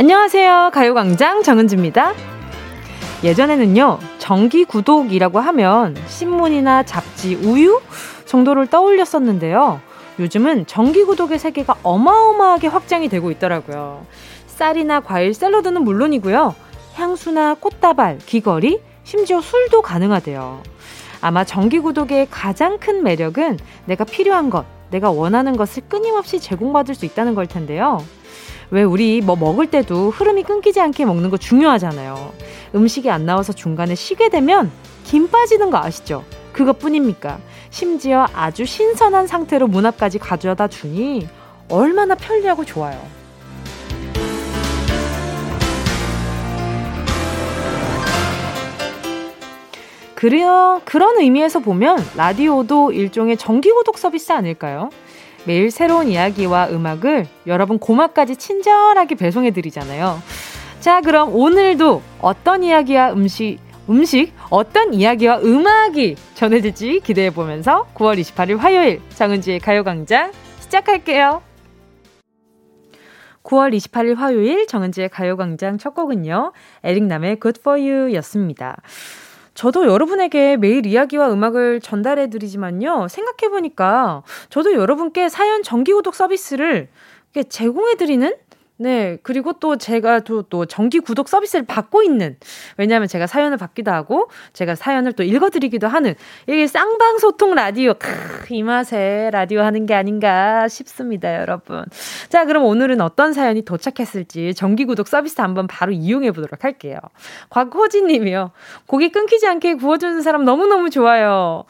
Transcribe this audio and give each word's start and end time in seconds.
안녕하세요. 0.00 0.70
가요광장 0.72 1.42
정은지입니다. 1.42 2.14
예전에는요, 3.22 3.98
정기 4.16 4.64
구독이라고 4.64 5.40
하면 5.40 5.94
신문이나 6.06 6.84
잡지, 6.84 7.34
우유 7.34 7.82
정도를 8.24 8.66
떠올렸었는데요. 8.68 9.78
요즘은 10.18 10.66
정기 10.66 11.04
구독의 11.04 11.38
세계가 11.38 11.80
어마어마하게 11.82 12.68
확장이 12.68 13.10
되고 13.10 13.30
있더라고요. 13.30 14.06
쌀이나 14.46 15.00
과일, 15.00 15.34
샐러드는 15.34 15.84
물론이고요. 15.84 16.54
향수나 16.94 17.56
꽃다발, 17.60 18.20
귀걸이, 18.24 18.80
심지어 19.04 19.42
술도 19.42 19.82
가능하대요. 19.82 20.62
아마 21.20 21.44
정기 21.44 21.78
구독의 21.78 22.28
가장 22.30 22.78
큰 22.78 23.02
매력은 23.02 23.58
내가 23.84 24.04
필요한 24.04 24.48
것, 24.48 24.64
내가 24.90 25.10
원하는 25.10 25.58
것을 25.58 25.82
끊임없이 25.90 26.40
제공받을 26.40 26.94
수 26.94 27.04
있다는 27.04 27.34
걸 27.34 27.46
텐데요. 27.46 28.02
왜 28.70 28.84
우리 28.84 29.20
뭐 29.20 29.36
먹을 29.36 29.66
때도 29.66 30.10
흐름이 30.10 30.44
끊기지 30.44 30.80
않게 30.80 31.04
먹는 31.04 31.30
거 31.30 31.36
중요하잖아요. 31.36 32.32
음식이 32.74 33.10
안 33.10 33.26
나와서 33.26 33.52
중간에 33.52 33.94
쉬게 33.94 34.28
되면 34.28 34.70
김 35.04 35.28
빠지는 35.28 35.70
거 35.70 35.78
아시죠? 35.78 36.24
그것뿐입니까? 36.52 37.38
심지어 37.70 38.26
아주 38.32 38.64
신선한 38.64 39.26
상태로 39.26 39.66
문 39.66 39.86
앞까지 39.86 40.18
가져다 40.18 40.68
주니 40.68 41.28
얼마나 41.68 42.14
편리하고 42.14 42.64
좋아요. 42.64 43.00
그래요. 50.14 50.82
그런 50.84 51.18
의미에서 51.18 51.60
보면 51.60 52.04
라디오도 52.14 52.92
일종의 52.92 53.38
정기구독 53.38 53.96
서비스 53.96 54.32
아닐까요? 54.32 54.90
매일 55.46 55.70
새로운 55.70 56.08
이야기와 56.08 56.68
음악을 56.70 57.26
여러분 57.46 57.78
고막까지 57.78 58.36
친절하게 58.36 59.14
배송해 59.14 59.50
드리잖아요. 59.50 60.18
자, 60.80 61.00
그럼 61.00 61.34
오늘도 61.34 62.02
어떤 62.20 62.62
이야기와 62.62 63.12
음식, 63.12 63.58
음식, 63.88 64.32
어떤 64.50 64.94
이야기와 64.94 65.40
음악이 65.40 66.16
전해질지 66.34 67.00
기대해 67.00 67.30
보면서 67.30 67.86
9월 67.94 68.20
28일 68.20 68.58
화요일 68.58 69.00
정은지의 69.14 69.60
가요광장 69.60 70.32
시작할게요. 70.60 71.42
9월 73.42 73.74
28일 73.76 74.16
화요일 74.16 74.66
정은지의 74.66 75.08
가요광장 75.08 75.78
첫 75.78 75.94
곡은요. 75.94 76.52
에릭남의 76.84 77.40
Good 77.40 77.60
For 77.60 77.80
You 77.80 78.14
였습니다. 78.16 78.76
저도 79.60 79.86
여러분에게 79.86 80.56
매일 80.56 80.86
이야기와 80.86 81.30
음악을 81.30 81.80
전달해 81.82 82.30
드리지만요. 82.30 83.08
생각해 83.08 83.50
보니까 83.50 84.22
저도 84.48 84.72
여러분께 84.72 85.28
사연 85.28 85.62
정기 85.62 85.92
구독 85.92 86.14
서비스를 86.14 86.88
제공해 87.50 87.96
드리는 87.96 88.34
네, 88.82 89.18
그리고 89.22 89.52
또 89.52 89.76
제가 89.76 90.20
또, 90.20 90.40
또 90.40 90.64
정기 90.64 91.00
구독 91.00 91.28
서비스를 91.28 91.66
받고 91.66 92.02
있는, 92.02 92.38
왜냐하면 92.78 93.08
제가 93.08 93.26
사연을 93.26 93.58
받기도 93.58 93.90
하고, 93.90 94.30
제가 94.54 94.74
사연을 94.74 95.12
또 95.12 95.22
읽어드리기도 95.22 95.86
하는, 95.86 96.14
이게 96.46 96.66
쌍방소통 96.66 97.54
라디오, 97.54 97.92
크, 97.92 98.08
이 98.48 98.62
맛에 98.62 99.28
라디오 99.34 99.60
하는 99.60 99.84
게 99.84 99.92
아닌가 99.92 100.66
싶습니다, 100.66 101.38
여러분. 101.42 101.84
자, 102.30 102.46
그럼 102.46 102.64
오늘은 102.64 103.02
어떤 103.02 103.34
사연이 103.34 103.60
도착했을지 103.60 104.54
정기 104.54 104.86
구독 104.86 105.08
서비스 105.08 105.42
한번 105.42 105.66
바로 105.66 105.92
이용해 105.92 106.32
보도록 106.32 106.64
할게요. 106.64 106.98
곽호진 107.50 108.06
님이요. 108.06 108.50
고기 108.86 109.12
끊기지 109.12 109.46
않게 109.46 109.74
구워주는 109.74 110.22
사람 110.22 110.46
너무너무 110.46 110.88
좋아요. 110.88 111.64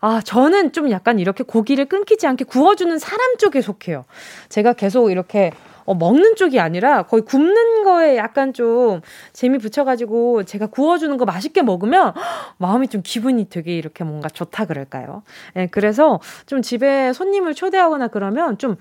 아, 0.00 0.20
저는 0.20 0.72
좀 0.72 0.90
약간 0.90 1.20
이렇게 1.20 1.44
고기를 1.44 1.84
끊기지 1.84 2.26
않게 2.26 2.44
구워주는 2.44 2.98
사람 2.98 3.36
쪽에 3.36 3.60
속해요. 3.60 4.04
제가 4.48 4.72
계속 4.72 5.12
이렇게 5.12 5.52
어, 5.86 5.94
먹는 5.94 6.36
쪽이 6.36 6.60
아니라 6.60 7.04
거의 7.04 7.22
굽는 7.24 7.84
거에 7.84 8.16
약간 8.16 8.52
좀 8.52 9.00
재미 9.32 9.58
붙여가지고 9.58 10.42
제가 10.44 10.66
구워주는 10.66 11.16
거 11.16 11.24
맛있게 11.24 11.62
먹으면 11.62 12.12
마음이 12.58 12.88
좀 12.88 13.00
기분이 13.04 13.48
되게 13.48 13.76
이렇게 13.76 14.04
뭔가 14.04 14.28
좋다 14.28 14.66
그럴까요? 14.66 15.22
예, 15.56 15.68
그래서 15.68 16.20
좀 16.46 16.60
집에 16.62 17.12
손님을 17.12 17.54
초대하거나 17.54 18.08
그러면 18.08 18.58
좀 18.58 18.76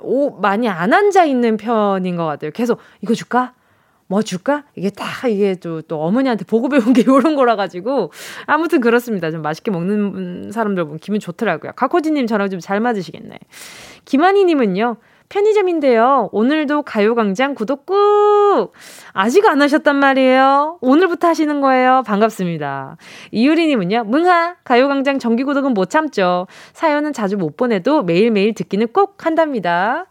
오, 0.00 0.30
많이 0.40 0.68
안 0.68 0.92
앉아 0.92 1.24
있는 1.24 1.56
편인 1.56 2.16
것 2.16 2.26
같아요. 2.26 2.50
계속 2.50 2.78
이거 3.00 3.14
줄까? 3.14 3.54
뭐 4.08 4.20
줄까? 4.20 4.64
이게 4.74 4.90
다 4.90 5.26
이게 5.28 5.54
또, 5.54 5.80
또 5.80 6.02
어머니한테 6.02 6.44
보고 6.44 6.68
배운 6.68 6.92
게 6.92 7.00
이런 7.06 7.34
거라 7.34 7.56
가지고 7.56 8.10
아무튼 8.46 8.80
그렇습니다. 8.80 9.30
좀 9.30 9.40
맛있게 9.42 9.70
먹는 9.70 10.50
사람들 10.52 10.84
보면 10.84 10.98
기분 10.98 11.18
좋더라고요. 11.20 11.72
가코지님 11.76 12.26
저랑 12.26 12.50
좀 12.50 12.60
잘 12.60 12.80
맞으시겠네. 12.80 13.38
김한희님은요. 14.04 14.96
편의점인데요. 15.32 16.28
오늘도 16.30 16.82
가요광장 16.82 17.54
구독 17.54 17.86
꾹! 17.86 18.72
아직 19.14 19.46
안 19.46 19.62
하셨단 19.62 19.96
말이에요. 19.96 20.76
오늘부터 20.82 21.26
하시는 21.26 21.62
거예요. 21.62 22.02
반갑습니다. 22.06 22.98
이유리님은요, 23.30 24.04
뭉하! 24.04 24.56
가요광장 24.62 25.18
정기구독은 25.18 25.72
못 25.72 25.88
참죠. 25.88 26.46
사연은 26.74 27.14
자주 27.14 27.38
못 27.38 27.56
보내도 27.56 28.02
매일매일 28.02 28.52
듣기는 28.52 28.88
꼭 28.88 29.24
한답니다. 29.24 30.04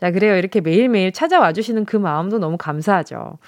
자, 0.00 0.10
그래요. 0.10 0.36
이렇게 0.36 0.60
매일매일 0.60 1.12
찾아와 1.12 1.52
주시는 1.52 1.84
그 1.84 1.96
마음도 1.96 2.40
너무 2.40 2.56
감사하죠. 2.58 3.38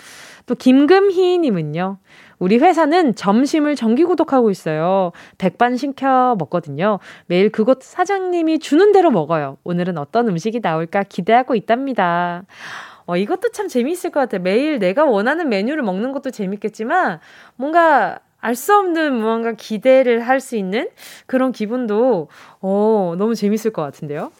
또 0.46 0.54
김금희님은요, 0.54 1.98
우리 2.38 2.58
회사는 2.58 3.14
점심을 3.14 3.76
정기 3.76 4.04
구독하고 4.04 4.50
있어요. 4.50 5.12
백반 5.38 5.76
시켜 5.76 6.36
먹거든요. 6.38 6.98
매일 7.26 7.50
그곳 7.50 7.82
사장님이 7.82 8.58
주는 8.58 8.92
대로 8.92 9.10
먹어요. 9.10 9.56
오늘은 9.64 9.96
어떤 9.98 10.28
음식이 10.28 10.60
나올까 10.60 11.04
기대하고 11.04 11.54
있답니다. 11.54 12.44
어, 13.06 13.16
이것도 13.16 13.50
참 13.52 13.68
재미있을 13.68 14.10
것 14.10 14.20
같아요. 14.20 14.42
매일 14.42 14.78
내가 14.78 15.04
원하는 15.04 15.48
메뉴를 15.48 15.82
먹는 15.82 16.12
것도 16.12 16.30
재밌겠지만, 16.30 17.20
뭔가 17.54 18.18
알 18.40 18.54
수 18.54 18.74
없는 18.76 19.14
무언가 19.14 19.52
기대를 19.52 20.20
할 20.20 20.40
수 20.40 20.56
있는 20.56 20.88
그런 21.26 21.52
기분도, 21.52 22.28
어, 22.60 23.14
너무 23.16 23.34
재밌을 23.34 23.72
것 23.72 23.82
같은데요. 23.82 24.30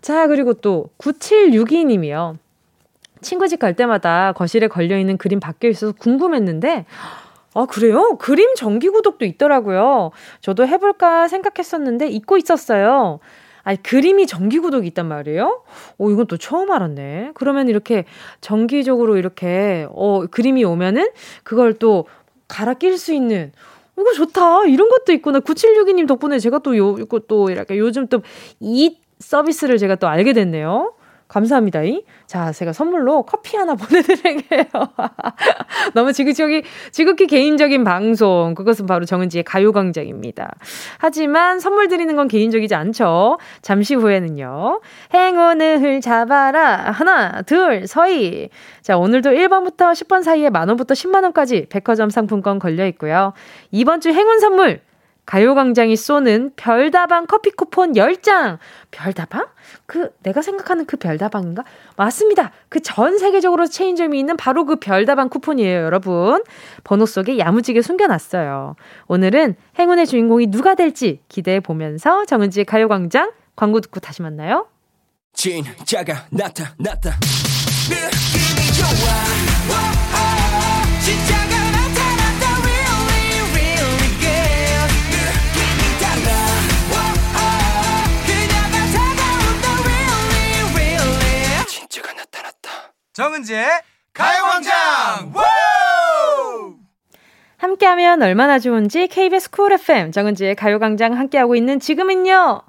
자, 0.00 0.26
그리고 0.26 0.52
또, 0.54 0.90
9762님이요. 0.98 2.36
친구 3.20 3.46
집 3.46 3.60
갈 3.60 3.74
때마다 3.74 4.32
거실에 4.32 4.66
걸려있는 4.66 5.16
그림 5.16 5.38
바뀌어 5.38 5.70
있어서 5.70 5.92
궁금했는데, 5.92 6.86
아, 7.54 7.66
그래요? 7.66 8.16
그림 8.18 8.54
정기 8.54 8.88
구독도 8.88 9.24
있더라고요. 9.26 10.10
저도 10.40 10.66
해볼까 10.66 11.28
생각했었는데 11.28 12.08
잊고 12.08 12.38
있었어요. 12.38 13.20
아니, 13.62 13.80
그림이 13.82 14.26
정기 14.26 14.58
구독이 14.58 14.86
있단 14.88 15.06
말이에요? 15.06 15.62
오, 15.98 16.10
이건 16.10 16.26
또 16.26 16.36
처음 16.36 16.70
알았네. 16.72 17.32
그러면 17.34 17.68
이렇게 17.68 18.06
정기적으로 18.40 19.16
이렇게, 19.18 19.86
어, 19.90 20.26
그림이 20.26 20.64
오면은 20.64 21.10
그걸 21.44 21.74
또 21.74 22.06
갈아 22.48 22.74
낄 22.74 22.98
수 22.98 23.12
있는, 23.12 23.52
이거 23.98 24.12
좋다. 24.14 24.64
이런 24.64 24.88
것도 24.88 25.12
있구나. 25.12 25.40
9762님 25.40 26.08
덕분에 26.08 26.38
제가 26.38 26.58
또 26.60 26.76
요, 26.76 26.96
이거 26.98 27.20
또 27.28 27.50
이렇게 27.50 27.78
요즘 27.78 28.06
또 28.08 28.22
이 28.60 28.96
서비스를 29.20 29.78
제가 29.78 29.94
또 29.96 30.08
알게 30.08 30.32
됐네요. 30.32 30.94
감사합니다. 31.32 31.80
자, 32.26 32.52
제가 32.52 32.74
선물로 32.74 33.22
커피 33.22 33.56
하나 33.56 33.74
보내드릴게요. 33.76 34.64
너무 35.94 36.12
지극히, 36.12 36.62
지극히 36.90 37.26
개인적인 37.26 37.84
방송. 37.84 38.54
그것은 38.54 38.84
바로 38.84 39.06
정은지의 39.06 39.44
가요광장입니다. 39.44 40.54
하지만 40.98 41.58
선물 41.58 41.88
드리는 41.88 42.14
건 42.16 42.28
개인적이지 42.28 42.74
않죠. 42.74 43.38
잠시 43.62 43.94
후에는요. 43.94 44.82
행운을 45.14 46.02
잡아라. 46.02 46.90
하나, 46.90 47.40
둘, 47.42 47.86
서희. 47.86 48.50
자, 48.82 48.98
오늘도 48.98 49.30
1번부터 49.30 49.92
10번 49.92 50.22
사이에 50.22 50.50
만원부터 50.50 50.92
10만원까지 50.92 51.70
백화점 51.70 52.10
상품권 52.10 52.58
걸려 52.58 52.86
있고요. 52.88 53.32
이번 53.70 54.00
주 54.00 54.10
행운 54.10 54.38
선물. 54.38 54.82
가요광장이 55.24 55.94
쏘는 55.96 56.50
별다방 56.56 57.26
커피 57.26 57.50
쿠폰 57.50 57.92
10장. 57.92 58.58
별다방? 58.90 59.46
그, 59.86 60.10
내가 60.22 60.42
생각하는 60.42 60.84
그 60.86 60.96
별다방인가? 60.96 61.64
맞습니다. 61.96 62.50
그 62.68 62.80
전 62.80 63.18
세계적으로 63.18 63.66
체인점이 63.68 64.18
있는 64.18 64.36
바로 64.36 64.64
그 64.64 64.76
별다방 64.76 65.28
쿠폰이에요, 65.28 65.84
여러분. 65.84 66.42
번호 66.84 67.06
속에 67.06 67.38
야무지게 67.38 67.80
숨겨놨어요. 67.82 68.74
오늘은 69.06 69.54
행운의 69.78 70.06
주인공이 70.06 70.48
누가 70.48 70.74
될지 70.74 71.20
기대해 71.28 71.60
보면서 71.60 72.24
정은지의 72.24 72.64
가요광장 72.64 73.32
광고 73.56 73.80
듣고 73.80 74.00
다시 74.00 74.22
만나요. 74.22 74.66
진짜가 75.34 76.26
나타났다. 76.30 77.18
느낌이 77.88 78.72
좋아. 78.76 79.41
정은지의 93.12 93.66
가요광장! 94.14 95.34
함께하면 97.58 98.22
얼마나 98.22 98.58
좋은지 98.58 99.06
KBS 99.06 99.50
쿨 99.50 99.72
FM 99.74 100.12
정은지의 100.12 100.54
가요광장 100.54 101.12
함께하고 101.18 101.54
있는 101.54 101.78
지금은요 101.78 102.62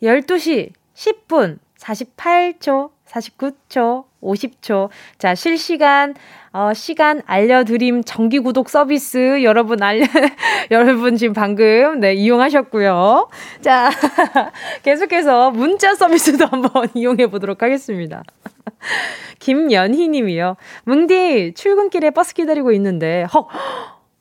12시 0.00 0.70
10분 0.94 1.58
48초 1.80 2.90
49초 3.08 4.04
50초. 4.22 4.90
자, 5.18 5.34
실시간, 5.34 6.14
어, 6.52 6.72
시간 6.74 7.20
알려드림 7.26 8.04
정기 8.04 8.38
구독 8.38 8.70
서비스 8.70 9.42
여러분 9.42 9.82
알려, 9.82 10.06
여러분 10.70 11.16
지금 11.16 11.34
방금, 11.34 12.00
네, 12.00 12.14
이용하셨고요. 12.14 13.28
자, 13.60 13.90
계속해서 14.82 15.50
문자 15.50 15.94
서비스도 15.94 16.46
한번 16.46 16.88
이용해 16.94 17.26
보도록 17.28 17.62
하겠습니다. 17.62 18.22
김연희 19.40 20.08
님이요. 20.08 20.56
뭉디, 20.84 21.52
출근길에 21.54 22.10
버스 22.10 22.34
기다리고 22.34 22.72
있는데, 22.72 23.26
헉! 23.34 23.48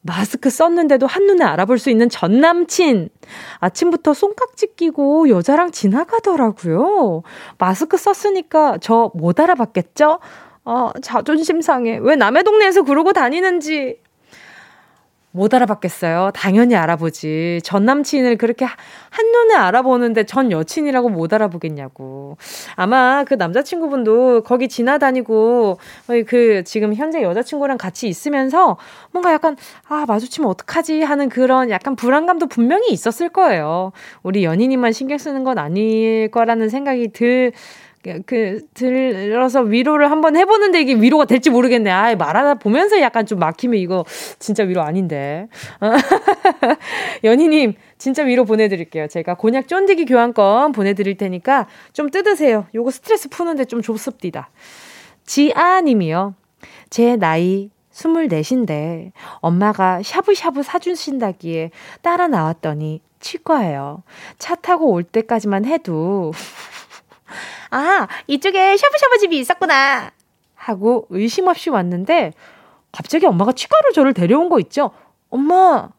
마스크 0.02 0.50
썼는데도 0.50 1.06
한눈에 1.06 1.44
알아볼 1.44 1.80
수 1.80 1.90
있는 1.90 2.08
전 2.08 2.40
남친. 2.40 3.10
아침부터 3.60 4.14
손깍지 4.14 4.76
끼고 4.78 5.28
여자랑 5.30 5.72
지나가더라고요. 5.72 7.24
마스크 7.58 7.98
썼으니까 7.98 8.78
저 8.80 9.12
못 9.16 9.40
알아봤겠죠? 9.40 10.20
어, 10.68 10.92
자존심 11.02 11.62
상해. 11.62 11.98
왜 12.02 12.18
남의 12.18 12.44
동네에서 12.44 12.82
그러고 12.84 13.14
다니는지. 13.14 14.02
못 15.32 15.54
알아봤겠어요. 15.54 16.32
당연히 16.34 16.76
알아보지. 16.76 17.62
전 17.64 17.86
남친을 17.86 18.38
그렇게 18.38 18.66
한눈에 18.66 19.56
알아보는데 19.56 20.26
전 20.26 20.52
여친이라고 20.52 21.08
못 21.10 21.32
알아보겠냐고. 21.32 22.38
아마 22.76 23.24
그 23.24 23.36
남자친구분도 23.36 24.44
거기 24.44 24.68
지나다니고 24.68 25.78
그 26.28 26.64
지금 26.66 26.94
현재 26.96 27.22
여자친구랑 27.22 27.78
같이 27.78 28.10
있으면서 28.10 28.78
뭔가 29.12 29.32
약간 29.32 29.56
아, 29.88 30.06
마주치면 30.06 30.50
어떡하지 30.50 31.02
하는 31.02 31.30
그런 31.30 31.70
약간 31.70 31.96
불안감도 31.96 32.48
분명히 32.48 32.90
있었을 32.90 33.30
거예요. 33.30 33.94
우리 34.24 34.44
연인이만 34.44 34.92
신경 34.92 35.18
쓰는 35.18 35.44
건 35.44 35.60
아닐 35.60 36.30
거라는 36.32 36.68
생각이 36.68 37.10
들 37.10 37.54
그, 38.26 38.62
들어서 38.74 39.62
위로를 39.62 40.12
한번 40.12 40.38
해보는데 40.38 40.82
이게 40.82 40.94
위로가 40.94 41.26
될지 41.26 41.50
모르겠네. 41.50 41.90
아, 41.90 42.16
말하다 42.16 42.56
보면서 42.56 43.02
약간 43.02 43.26
좀 43.26 43.40
막히면 43.40 43.80
이거 43.80 44.06
진짜 44.40 44.64
위로 44.64 44.82
아닌데. 44.82 45.48
연희님, 47.24 47.74
진짜 47.98 48.24
위로 48.24 48.46
보내드릴게요. 48.46 49.08
제가 49.08 49.36
곤약 49.36 49.68
쫀디기 49.68 50.06
교환권 50.06 50.72
보내드릴 50.72 51.18
테니까 51.18 51.68
좀 51.94 52.10
뜯으세요. 52.10 52.68
요거 52.74 52.92
스트레스 52.92 53.30
푸는데 53.30 53.66
좀 53.66 53.82
좋습니다. 53.82 54.50
지아님이요. 55.26 56.36
제 56.90 57.16
나이 57.18 57.70
24인데 57.92 59.12
엄마가 59.40 60.02
샤브샤브 60.04 60.64
사주신다기에 60.64 61.72
따라 62.02 62.28
나왔더니 62.28 63.02
치과예요. 63.20 64.04
차 64.38 64.56
타고 64.56 64.92
올 64.92 65.04
때까지만 65.04 65.66
해도 65.66 66.32
아, 67.72 68.08
이쪽에 68.28 68.78
샤브샤브 68.78 69.18
집이 69.20 69.40
있었구나. 69.40 70.12
하고 70.56 71.06
의심 71.10 71.48
없이 71.48 71.70
왔는데 71.70 72.34
갑자기 72.92 73.26
엄마가 73.26 73.52
치과로 73.52 73.92
저를 73.94 74.14
데려온 74.14 74.50
거 74.50 74.60
있죠? 74.60 74.92
엄마, 75.30 75.90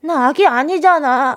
나 0.00 0.26
아기 0.28 0.46
아니잖아. 0.46 1.36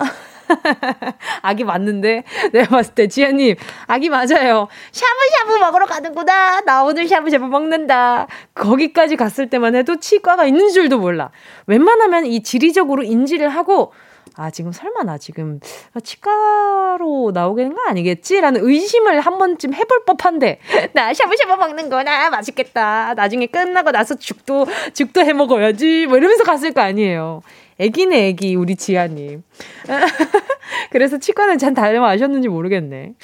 아기 1.42 1.64
맞는데 1.64 2.24
내가 2.54 2.70
봤을 2.70 2.96
때 2.96 3.08
지아님 3.08 3.56
아기 3.86 4.10
맞아요. 4.10 4.68
샤브샤브 4.92 5.58
먹으러 5.60 5.86
가는구나. 5.86 6.62
나 6.62 6.84
오늘 6.84 7.08
샤브샤브 7.08 7.46
먹는다. 7.46 8.28
거기까지 8.56 9.16
갔을 9.16 9.50
때만 9.50 9.76
해도 9.76 9.98
치과가 10.00 10.46
있는 10.46 10.70
줄도 10.70 11.00
몰라. 11.00 11.32
웬만하면 11.68 12.26
이 12.26 12.42
지리적으로 12.42 13.04
인지를 13.04 13.50
하고 13.50 13.94
아, 14.40 14.50
지금 14.50 14.72
설마 14.72 15.04
나 15.04 15.18
지금 15.18 15.60
치과로 16.02 17.32
나오게 17.34 17.64
된거 17.64 17.82
아니겠지? 17.88 18.40
라는 18.40 18.66
의심을 18.66 19.20
한 19.20 19.38
번쯤 19.38 19.74
해볼 19.74 20.06
법한데, 20.06 20.60
나 20.94 21.14
샤브샤브 21.14 21.60
먹는구나. 21.60 22.30
맛있겠다. 22.30 23.16
나중에 23.16 23.48
끝나고 23.48 23.92
나서 23.92 24.16
죽도, 24.16 24.66
죽도 24.94 25.20
해 25.26 25.34
먹어야지. 25.34 26.06
뭐 26.08 26.16
이러면서 26.16 26.46
갔을 26.46 26.72
거 26.72 26.80
아니에요. 26.80 27.42
애기네, 27.80 28.30
애기, 28.30 28.56
우리 28.56 28.78
지아님. 28.78 29.44
그래서 30.92 31.18
치과는 31.18 31.58
잘 31.58 31.74
다녀와셨는지 31.74 32.48
모르겠네. 32.48 33.16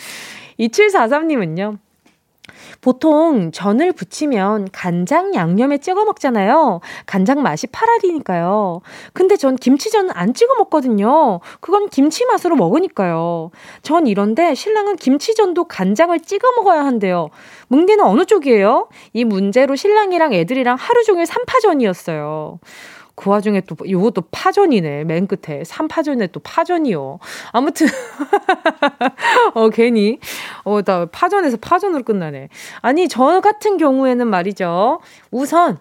2743님은요. 0.59 1.77
보통 2.85 3.51
전을 3.51 3.93
부치면 3.93 4.67
간장 4.71 5.33
양념에 5.33 5.79
찍어 5.79 6.05
먹잖아요. 6.05 6.81
간장 7.07 7.41
맛이 7.41 7.65
파라리니까요. 7.65 8.81
근데 9.11 9.37
전 9.37 9.55
김치전은 9.55 10.11
안 10.13 10.35
찍어 10.35 10.53
먹거든요. 10.53 11.39
그건 11.61 11.89
김치 11.89 12.27
맛으로 12.27 12.55
먹으니까요. 12.55 13.49
전 13.81 14.05
이런데 14.05 14.53
신랑은 14.53 14.97
김치전도 14.97 15.63
간장을 15.63 16.19
찍어 16.19 16.51
먹어야 16.57 16.85
한대요. 16.85 17.29
뭉디는 17.69 18.05
어느 18.05 18.23
쪽이에요? 18.25 18.87
이 19.13 19.25
문제로 19.25 19.75
신랑이랑 19.75 20.33
애들이랑 20.33 20.77
하루 20.79 21.03
종일 21.05 21.25
삼파전이었어요. 21.25 22.59
그 23.15 23.29
와중에 23.29 23.61
또, 23.61 23.75
요것도 23.89 24.23
파전이네. 24.31 25.05
맨 25.05 25.27
끝에. 25.27 25.63
3파전에 25.63 26.31
또 26.31 26.39
파전이요. 26.41 27.19
아무튼, 27.53 27.87
어, 29.53 29.69
괜히, 29.69 30.19
어, 30.63 30.81
나 30.81 31.05
파전에서 31.05 31.57
파전으로 31.57 32.03
끝나네. 32.03 32.49
아니, 32.81 33.07
저 33.07 33.39
같은 33.41 33.77
경우에는 33.77 34.27
말이죠. 34.27 34.99
우선, 35.31 35.77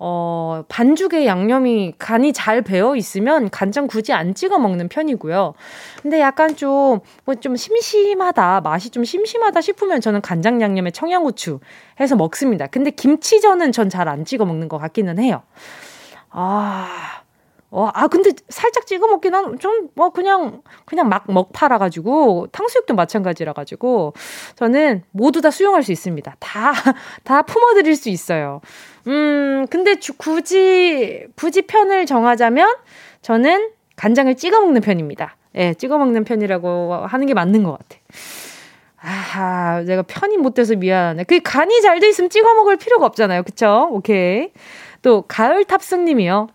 어, 0.00 0.62
반죽에 0.68 1.26
양념이 1.26 1.94
간이 1.98 2.32
잘 2.32 2.62
배어 2.62 2.94
있으면 2.96 3.50
간장 3.50 3.86
굳이 3.88 4.12
안 4.12 4.32
찍어 4.34 4.58
먹는 4.58 4.88
편이고요. 4.88 5.54
근데 6.02 6.20
약간 6.20 6.54
좀, 6.56 7.00
뭐 7.24 7.34
좀 7.40 7.56
심심하다, 7.56 8.60
맛이 8.62 8.90
좀 8.90 9.04
심심하다 9.04 9.60
싶으면 9.60 10.00
저는 10.00 10.20
간장 10.20 10.60
양념에 10.62 10.90
청양고추 10.92 11.58
해서 12.00 12.16
먹습니다. 12.16 12.66
근데 12.68 12.90
김치전은 12.90 13.72
전 13.72 13.88
잘 13.90 14.08
안 14.08 14.24
찍어 14.24 14.44
먹는 14.44 14.68
것 14.68 14.78
같기는 14.78 15.18
해요. 15.18 15.42
아, 16.30 17.22
어, 17.70 17.90
아, 17.92 18.08
근데 18.08 18.30
살짝 18.48 18.86
찍어 18.86 19.06
먹긴 19.08 19.34
한, 19.34 19.58
좀, 19.58 19.88
뭐, 19.94 20.10
그냥, 20.10 20.62
그냥 20.86 21.08
막 21.08 21.24
먹 21.28 21.52
팔아 21.52 21.78
가지고, 21.78 22.46
탕수육도 22.52 22.94
마찬가지라 22.94 23.52
가지고, 23.52 24.14
저는 24.56 25.02
모두 25.10 25.40
다 25.42 25.50
수용할 25.50 25.82
수 25.82 25.92
있습니다. 25.92 26.36
다, 26.40 26.72
다 27.24 27.42
품어드릴 27.42 27.96
수 27.96 28.08
있어요. 28.08 28.60
음, 29.06 29.66
근데 29.70 29.98
주, 30.00 30.16
굳이, 30.16 31.26
굳이 31.36 31.62
편을 31.62 32.06
정하자면, 32.06 32.74
저는 33.22 33.70
간장을 33.96 34.34
찍어 34.36 34.60
먹는 34.60 34.80
편입니다. 34.80 35.36
예, 35.56 35.74
찍어 35.74 35.98
먹는 35.98 36.24
편이라고 36.24 36.94
하는 37.06 37.26
게 37.26 37.34
맞는 37.34 37.64
것 37.64 37.72
같아. 37.72 37.98
아, 39.00 39.82
내가 39.86 40.02
편이 40.02 40.36
못 40.38 40.54
돼서 40.54 40.74
미안하네. 40.74 41.24
그 41.24 41.40
간이 41.42 41.80
잘 41.82 42.00
돼 42.00 42.08
있으면 42.08 42.30
찍어 42.30 42.54
먹을 42.54 42.76
필요가 42.76 43.06
없잖아요. 43.06 43.42
그쵸? 43.44 43.88
오케이. 43.92 44.50
또 45.08 45.22
가을 45.26 45.64
탑승님이요. 45.64 46.48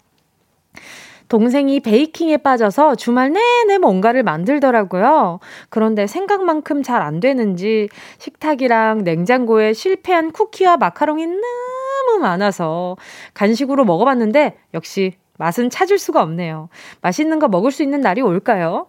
동생이 1.27 1.79
베이킹에 1.79 2.37
빠져서 2.37 2.93
주말 2.93 3.33
내내 3.33 3.79
뭔가를 3.79 4.21
만들더라고요. 4.21 5.39
그런데 5.71 6.05
생각만큼 6.05 6.83
잘 6.83 7.01
안 7.01 7.19
되는지 7.19 7.89
식탁이랑 8.19 8.99
냉장고에 9.05 9.73
실패한 9.73 10.33
쿠키와 10.33 10.77
마카롱이 10.77 11.25
너무 11.25 12.19
많아서 12.21 12.95
간식으로 13.33 13.85
먹어봤는데 13.85 14.59
역시 14.75 15.13
맛은 15.39 15.71
찾을 15.71 15.97
수가 15.97 16.21
없네요. 16.21 16.69
맛있는 17.01 17.39
거 17.39 17.47
먹을 17.47 17.71
수 17.71 17.81
있는 17.81 18.01
날이 18.01 18.21
올까요? 18.21 18.85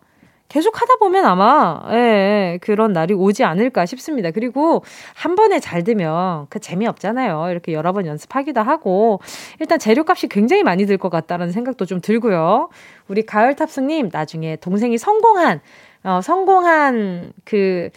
계속 0.54 0.80
하다 0.80 0.98
보면 1.00 1.24
아마, 1.24 1.82
예, 1.90 2.60
그런 2.62 2.92
날이 2.92 3.12
오지 3.12 3.42
않을까 3.42 3.86
싶습니다. 3.86 4.30
그리고 4.30 4.84
한 5.12 5.34
번에 5.34 5.58
잘 5.58 5.82
되면 5.82 6.46
그 6.48 6.60
재미없잖아요. 6.60 7.50
이렇게 7.50 7.72
여러 7.72 7.92
번 7.92 8.06
연습하기도 8.06 8.60
하고, 8.60 9.18
일단 9.58 9.80
재료값이 9.80 10.28
굉장히 10.28 10.62
많이 10.62 10.86
들 10.86 10.96
것 10.96 11.10
같다라는 11.10 11.52
생각도 11.52 11.86
좀 11.86 12.00
들고요. 12.00 12.68
우리 13.08 13.26
가을 13.26 13.56
탑승님, 13.56 14.10
나중에 14.12 14.54
동생이 14.54 14.96
성공한, 14.96 15.60
어, 16.04 16.20
성공한 16.22 17.32
그 17.44 17.90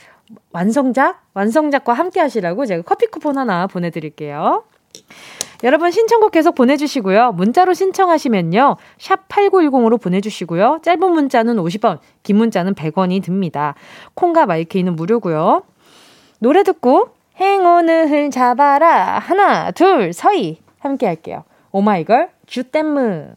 완성작? 0.51 1.21
완성작과 1.35 1.93
함께 1.93 2.19
하시라고 2.21 2.65
제가 2.65 2.81
커피 2.81 3.05
쿠폰 3.05 3.37
하나 3.37 3.67
보내드릴게요. 3.67 4.63
여러분 5.63 5.91
신청곡 5.91 6.31
계속 6.31 6.55
보내주시고요. 6.55 7.31
문자로 7.33 7.73
신청하시면요. 7.73 8.77
샵 8.99 9.27
8910으로 9.27 10.01
보내주시고요. 10.01 10.79
짧은 10.83 11.11
문자는 11.11 11.57
50원, 11.57 11.99
긴 12.23 12.37
문자는 12.37 12.75
100원이 12.75 13.23
듭니다. 13.23 13.75
콩과 14.13 14.45
마이케이는 14.45 14.95
무료고요. 14.95 15.63
노래 16.39 16.63
듣고 16.63 17.09
행운을 17.39 18.29
잡아라. 18.31 19.19
하나, 19.19 19.71
둘, 19.71 20.13
서희. 20.13 20.59
함께 20.79 21.05
할게요. 21.07 21.43
오마이걸, 21.71 22.29
주댐무. 22.45 23.33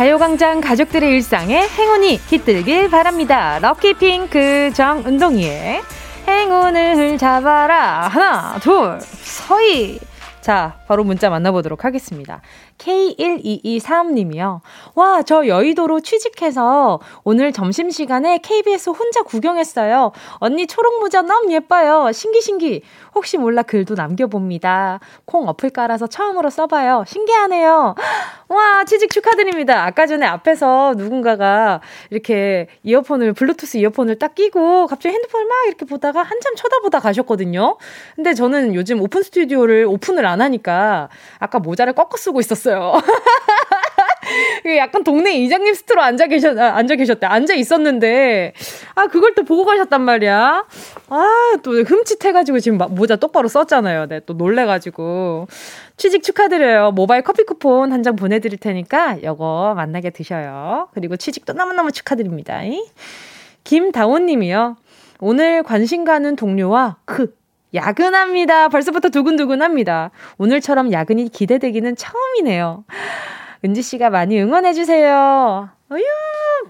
가요광장 0.00 0.62
가족들의 0.62 1.10
일상에 1.10 1.60
행운이 1.60 2.20
깃들길 2.26 2.88
바랍니다. 2.88 3.58
럭키핑크 3.58 4.72
정은동이의 4.72 5.82
행운을 6.26 7.18
잡아라. 7.18 8.08
하나, 8.08 8.58
둘, 8.60 8.98
서희. 8.98 10.00
자, 10.40 10.78
바로 10.88 11.04
문자 11.04 11.28
만나보도록 11.28 11.84
하겠습니다. 11.84 12.40
K1223님이요. 12.80 14.60
와, 14.94 15.22
저 15.22 15.46
여의도로 15.46 16.00
취직해서 16.00 17.00
오늘 17.24 17.52
점심시간에 17.52 18.38
KBS 18.38 18.90
혼자 18.90 19.22
구경했어요. 19.22 20.12
언니 20.38 20.66
초록 20.66 21.00
모자 21.00 21.22
너무 21.22 21.52
예뻐요. 21.52 22.10
신기신기. 22.12 22.82
혹시 23.14 23.36
몰라 23.38 23.62
글도 23.62 23.94
남겨봅니다. 23.94 25.00
콩 25.24 25.48
어플 25.48 25.70
깔아서 25.70 26.06
처음으로 26.06 26.48
써봐요. 26.50 27.04
신기하네요. 27.06 27.94
와, 28.48 28.84
취직 28.84 29.10
축하드립니다. 29.10 29.84
아까 29.84 30.06
전에 30.06 30.26
앞에서 30.26 30.94
누군가가 30.96 31.80
이렇게 32.10 32.66
이어폰을, 32.82 33.32
블루투스 33.32 33.76
이어폰을 33.76 34.18
딱 34.18 34.34
끼고 34.34 34.86
갑자기 34.86 35.14
핸드폰을 35.14 35.46
막 35.46 35.54
이렇게 35.66 35.84
보다가 35.86 36.22
한참 36.22 36.54
쳐다보다 36.56 37.00
가셨거든요. 37.00 37.76
근데 38.16 38.34
저는 38.34 38.74
요즘 38.74 39.00
오픈 39.00 39.22
스튜디오를 39.22 39.86
오픈을 39.86 40.26
안 40.26 40.40
하니까 40.40 41.08
아까 41.38 41.58
모자를 41.58 41.92
꺾어 41.92 42.16
쓰고 42.16 42.40
있었어요. 42.40 42.69
약간 44.78 45.02
동네 45.02 45.32
이장님 45.32 45.74
스타일로 45.74 46.02
앉아 46.02 46.26
계셨, 46.28 46.56
아, 46.58 46.76
앉아 46.76 46.94
계셨대. 46.96 47.26
앉아 47.26 47.54
있었는데, 47.54 48.52
아, 48.94 49.06
그걸 49.06 49.34
또 49.34 49.42
보고 49.44 49.64
가셨단 49.64 50.00
말이야. 50.02 50.64
아, 51.08 51.52
또 51.62 51.72
흠칫해가지고 51.72 52.60
지금 52.60 52.78
모자 52.90 53.16
똑바로 53.16 53.48
썼잖아요. 53.48 54.06
네, 54.06 54.20
또 54.26 54.34
놀래가지고. 54.34 55.48
취직 55.96 56.22
축하드려요. 56.22 56.92
모바일 56.92 57.22
커피 57.22 57.44
쿠폰 57.44 57.92
한 57.92 58.02
장 58.02 58.16
보내드릴 58.16 58.58
테니까, 58.58 59.22
요거 59.22 59.74
맛나게 59.76 60.10
드셔요. 60.10 60.88
그리고 60.94 61.16
취직도 61.16 61.52
너무너무 61.54 61.92
축하드립니다. 61.92 62.60
김다원 63.64 64.26
님이요. 64.26 64.76
오늘 65.20 65.62
관심 65.62 66.04
가는 66.04 66.34
동료와 66.36 66.96
크, 67.04 67.34
야근합니다. 67.74 68.68
벌써부터 68.68 69.08
두근두근합니다. 69.10 70.10
오늘처럼 70.38 70.92
야근이 70.92 71.28
기대되기는 71.28 71.96
처음이네요. 71.96 72.84
은지 73.64 73.82
씨가 73.82 74.10
많이 74.10 74.40
응원해 74.40 74.72
주세요. 74.72 75.68
어휴, 75.90 76.02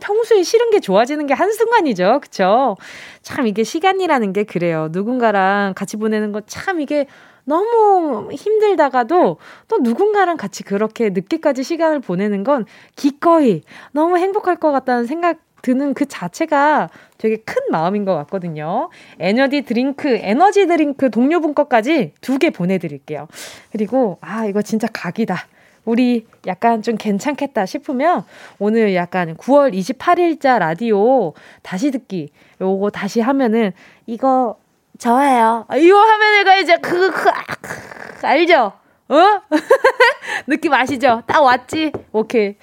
평소에 0.01 0.43
싫은 0.43 0.71
게 0.71 0.81
좋아지는 0.81 1.27
게 1.27 1.35
한순간이죠. 1.35 2.21
그쵸? 2.23 2.77
참 3.23 3.47
이게 3.47 3.65
시간이라는 3.65 4.33
게 4.33 4.45
그래요. 4.45 4.89
누군가랑 4.91 5.75
같이 5.75 5.97
보내는 5.97 6.33
거 6.33 6.41
참 6.47 6.81
이게 6.81 7.07
너무 7.45 8.31
힘들다가도 8.33 9.39
또 9.69 9.79
누군가랑 9.79 10.37
같이 10.37 10.63
그렇게 10.63 11.11
늦게까지 11.11 11.63
시간을 11.63 12.01
보내는 12.01 12.45
건 12.45 12.65
기꺼이 12.97 13.63
너무 13.93 14.19
행복할 14.19 14.57
것 14.57 14.71
같다는 14.73 15.07
생각 15.07 15.39
드는 15.63 15.95
그 15.95 16.07
자체가 16.07 16.89
되게 17.19 17.37
큰 17.37 17.63
마음인 17.71 18.05
것 18.05 18.15
같거든요. 18.17 18.91
에너지 19.19 19.63
드링크, 19.63 20.09
에너지 20.17 20.67
드링크 20.67 21.11
동료분 21.11 21.55
것까지 21.55 22.13
두 22.21 22.39
개 22.39 22.51
보내드릴게요. 22.51 23.29
그리고, 23.73 24.17
아, 24.23 24.47
이거 24.47 24.63
진짜 24.63 24.89
각이다. 24.93 25.37
우리 25.85 26.27
약간 26.47 26.83
좀 26.83 26.97
괜찮겠다 26.97 27.67
싶으면 27.67 28.25
오늘 28.59 28.95
약간 28.95 29.37
9월 29.37 29.75
28일자 29.75 30.59
라디오 30.59 31.33
다시 31.63 31.91
듣기 31.91 32.31
요거 32.61 32.91
다시 32.91 33.21
하면은 33.21 33.73
이거 34.07 34.57
저예요. 34.99 35.65
아, 35.69 35.77
이거 35.77 35.99
하면 35.99 36.33
내가 36.35 36.57
이제 36.57 36.77
그, 36.77 37.11
그, 37.11 37.29
아, 37.31 37.43
그 37.61 38.27
알죠? 38.27 38.73
어? 39.09 39.17
느낌 40.47 40.73
아시죠? 40.75 41.23
딱 41.27 41.41
왔지? 41.43 41.93
오케이. 42.13 42.57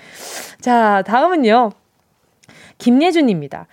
자, 0.61 1.03
다음은요. 1.05 1.71
김예준입니다. 2.77 3.67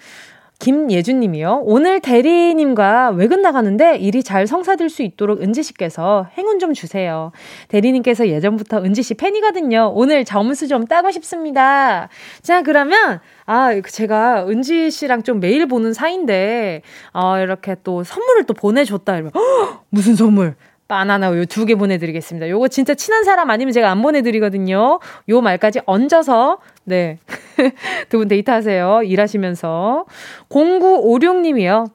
김예준님이요. 0.60 1.62
오늘 1.64 2.00
대리님과 2.00 3.10
외근 3.10 3.42
나가는데 3.42 3.96
일이 3.96 4.22
잘 4.22 4.46
성사될 4.46 4.88
수 4.88 5.02
있도록 5.02 5.42
은지 5.42 5.62
씨께서 5.62 6.28
행운 6.38 6.58
좀 6.58 6.72
주세요. 6.72 7.32
대리님께서 7.68 8.28
예전부터 8.28 8.82
은지 8.82 9.02
씨 9.02 9.14
팬이거든요. 9.14 9.92
오늘 9.94 10.24
점수 10.24 10.68
좀 10.68 10.86
따고 10.86 11.10
싶습니다. 11.10 12.08
자, 12.40 12.62
그러면 12.62 13.20
아, 13.46 13.78
제가 13.82 14.46
은지 14.48 14.90
씨랑 14.90 15.24
좀 15.24 15.40
매일 15.40 15.66
보는 15.66 15.92
사이인데, 15.92 16.80
어, 17.12 17.38
이렇게 17.38 17.76
또 17.82 18.02
선물을 18.04 18.44
또 18.44 18.54
보내줬다. 18.54 19.14
이러면, 19.14 19.32
헉, 19.34 19.84
무슨 19.90 20.14
선물? 20.14 20.54
바나나 20.86 21.30
우유 21.30 21.46
두 21.46 21.64
개 21.64 21.74
보내드리겠습니다. 21.74 22.48
요거 22.50 22.68
진짜 22.68 22.94
친한 22.94 23.24
사람 23.24 23.50
아니면 23.50 23.72
제가 23.72 23.90
안 23.90 24.02
보내드리거든요. 24.02 25.00
요 25.30 25.40
말까지 25.40 25.80
얹어서, 25.86 26.58
네. 26.84 27.18
두 28.10 28.18
분 28.18 28.28
데이트하세요. 28.28 29.02
일하시면서. 29.04 30.04
0956님이요. 30.48 31.90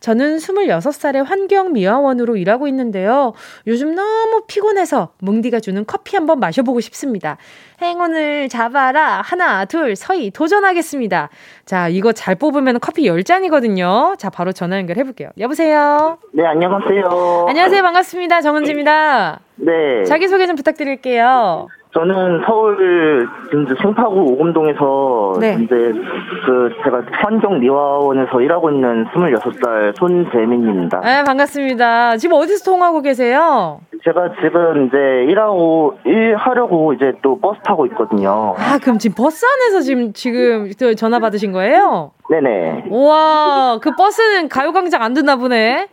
저는 0.00 0.38
26살의 0.38 1.24
환경미화원으로 1.24 2.36
일하고 2.36 2.66
있는데요. 2.66 3.34
요즘 3.68 3.94
너무 3.94 4.42
피곤해서 4.48 5.10
뭉디가 5.20 5.60
주는 5.60 5.84
커피 5.86 6.16
한번 6.16 6.40
마셔보고 6.40 6.80
싶습니다. 6.80 7.36
행운을 7.80 8.48
잡아라. 8.48 9.20
하나, 9.24 9.64
둘, 9.64 9.94
서희 9.94 10.32
도전하겠습니다. 10.32 11.28
자, 11.66 11.88
이거 11.88 12.10
잘 12.12 12.34
뽑으면 12.34 12.80
커피 12.80 13.04
10잔이거든요. 13.08 14.18
자, 14.18 14.28
바로 14.30 14.50
전화 14.50 14.76
연결해볼게요. 14.78 15.28
여보세요? 15.38 16.18
네, 16.32 16.44
안녕하세요. 16.46 17.46
안녕하세요. 17.48 17.82
반갑습니다. 17.82 18.40
정은지입니다. 18.40 19.38
네. 19.54 20.02
자기소개 20.04 20.48
좀 20.48 20.56
부탁드릴게요. 20.56 21.68
저는 21.94 22.40
서울 22.46 23.28
진주 23.50 23.74
송파구 23.82 24.18
오금동에서 24.32 25.34
네. 25.40 25.58
이제 25.60 25.74
그 26.46 26.70
제가 26.84 27.02
환경 27.12 27.60
미화원에서 27.60 28.40
일하고 28.40 28.70
있는 28.70 29.04
26살 29.12 29.94
손재민입니다. 29.98 31.00
네, 31.00 31.22
반갑습니다. 31.22 32.16
지금 32.16 32.36
어디서 32.36 32.64
통하고 32.64 33.02
계세요? 33.02 33.80
제가 34.04 34.30
지금 34.42 34.86
이제 34.86 34.96
일하고 35.30 35.98
일하려고 36.06 36.94
이제 36.94 37.12
또 37.20 37.38
버스 37.38 37.60
타고 37.60 37.84
있거든요. 37.86 38.54
아, 38.56 38.78
그럼 38.82 38.98
지금 38.98 39.14
버스 39.14 39.44
안에서 39.44 39.80
지금 39.80 40.14
지금 40.14 40.70
전화 40.96 41.18
받으신 41.18 41.52
거예요? 41.52 42.12
네네. 42.30 42.86
우와, 42.88 43.78
그 43.82 43.90
버스는 43.94 44.48
가요광장 44.48 45.02
안 45.02 45.12
듣나 45.12 45.36
보네. 45.36 45.88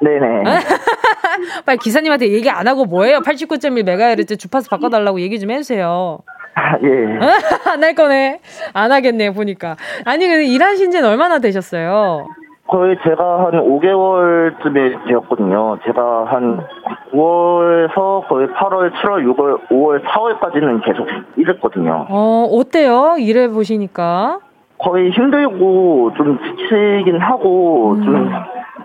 네네. 0.00 0.42
빨리 1.66 1.78
기사님한테 1.78 2.28
얘기 2.32 2.50
안 2.50 2.66
하고 2.68 2.84
뭐예요? 2.84 3.20
89.1MHz 3.20 4.38
주파수 4.38 4.68
바꿔달라고 4.70 5.20
얘기 5.20 5.38
좀 5.40 5.50
해주세요. 5.50 6.18
아, 6.54 6.76
예. 6.82 7.18
안 7.70 7.82
할 7.82 7.94
거네. 7.94 8.40
안 8.74 8.92
하겠네, 8.92 9.32
보니까. 9.32 9.76
아니, 10.04 10.26
근데 10.26 10.44
일하신 10.46 10.90
지는 10.90 11.08
얼마나 11.08 11.38
되셨어요? 11.38 12.26
거의 12.66 12.96
제가 13.04 13.44
한 13.44 13.52
5개월쯤에 13.52 15.06
되었거든요. 15.08 15.78
제가 15.84 16.24
한 16.26 16.60
9월에서 17.12 18.26
거의 18.28 18.48
8월, 18.48 18.92
7월, 18.94 19.24
6월, 19.34 19.68
5월, 19.68 20.02
4월까지는 20.04 20.84
계속 20.84 21.06
일했거든요. 21.36 22.06
어, 22.08 22.48
어때요? 22.50 23.16
일해 23.18 23.48
보시니까? 23.48 24.38
거의 24.82 25.10
힘들고 25.10 26.12
좀 26.16 26.38
지치긴 26.38 27.18
하고 27.20 27.92
음. 27.94 28.04
좀 28.04 28.30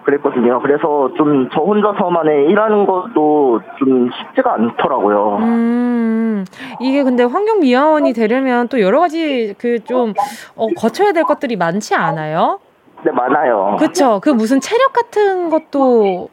그랬거든요. 0.03 0.61
그래서 0.61 1.09
좀 1.17 1.49
저 1.53 1.61
혼자서만의 1.61 2.45
일하는 2.49 2.85
것도 2.85 3.59
좀 3.79 4.09
쉽지가 4.11 4.53
않더라고요. 4.53 5.37
음, 5.41 6.45
이게 6.79 7.03
근데 7.03 7.23
환경 7.23 7.59
미화원이 7.59 8.13
되려면 8.13 8.67
또 8.69 8.79
여러 8.81 8.99
가지 8.99 9.53
그 9.57 9.79
좀 9.83 10.13
어, 10.55 10.67
거쳐야 10.77 11.11
될 11.13 11.23
것들이 11.23 11.55
많지 11.55 11.95
않아요? 11.95 12.59
네, 13.03 13.11
많아요. 13.11 13.75
그쵸. 13.79 14.19
그 14.21 14.29
무슨 14.29 14.59
체력 14.59 14.91
같은 14.93 15.49
것도 15.49 16.29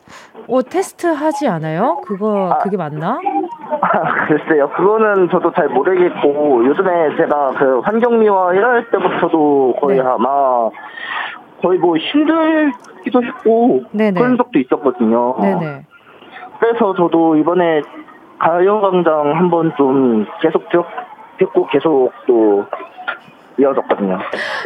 어, 0.49 0.62
테스트 0.62 1.06
하지 1.06 1.47
않아요? 1.49 2.00
그거, 2.04 2.50
아, 2.52 2.59
그게 2.59 2.76
맞나? 2.76 3.18
아, 3.80 4.26
글쎄요. 4.26 4.68
그거는 4.71 5.28
저도 5.30 5.52
잘 5.52 5.68
모르겠고, 5.68 6.64
요즘에 6.66 7.16
제가 7.16 7.52
그 7.56 7.80
환경미화 7.80 8.54
일할 8.54 8.90
때부터도 8.90 9.76
거의 9.80 9.99
네. 9.99 10.04
아마 10.04 10.71
거의 11.62 11.78
뭐 11.78 11.97
힘들기도 11.97 13.23
했고 13.23 13.85
네네. 13.92 14.21
그런 14.21 14.37
적도 14.37 14.59
있었거든요. 14.59 15.37
네네. 15.40 15.87
그래서 16.61 16.94
저도 16.94 17.37
이번에 17.37 17.83
가요광장 18.38 19.37
한번 19.37 19.73
좀 19.76 20.26
계속 20.40 20.68
듣고 21.38 21.66
계속 21.68 22.12
또 22.26 22.64
이어졌거든요. 23.58 24.18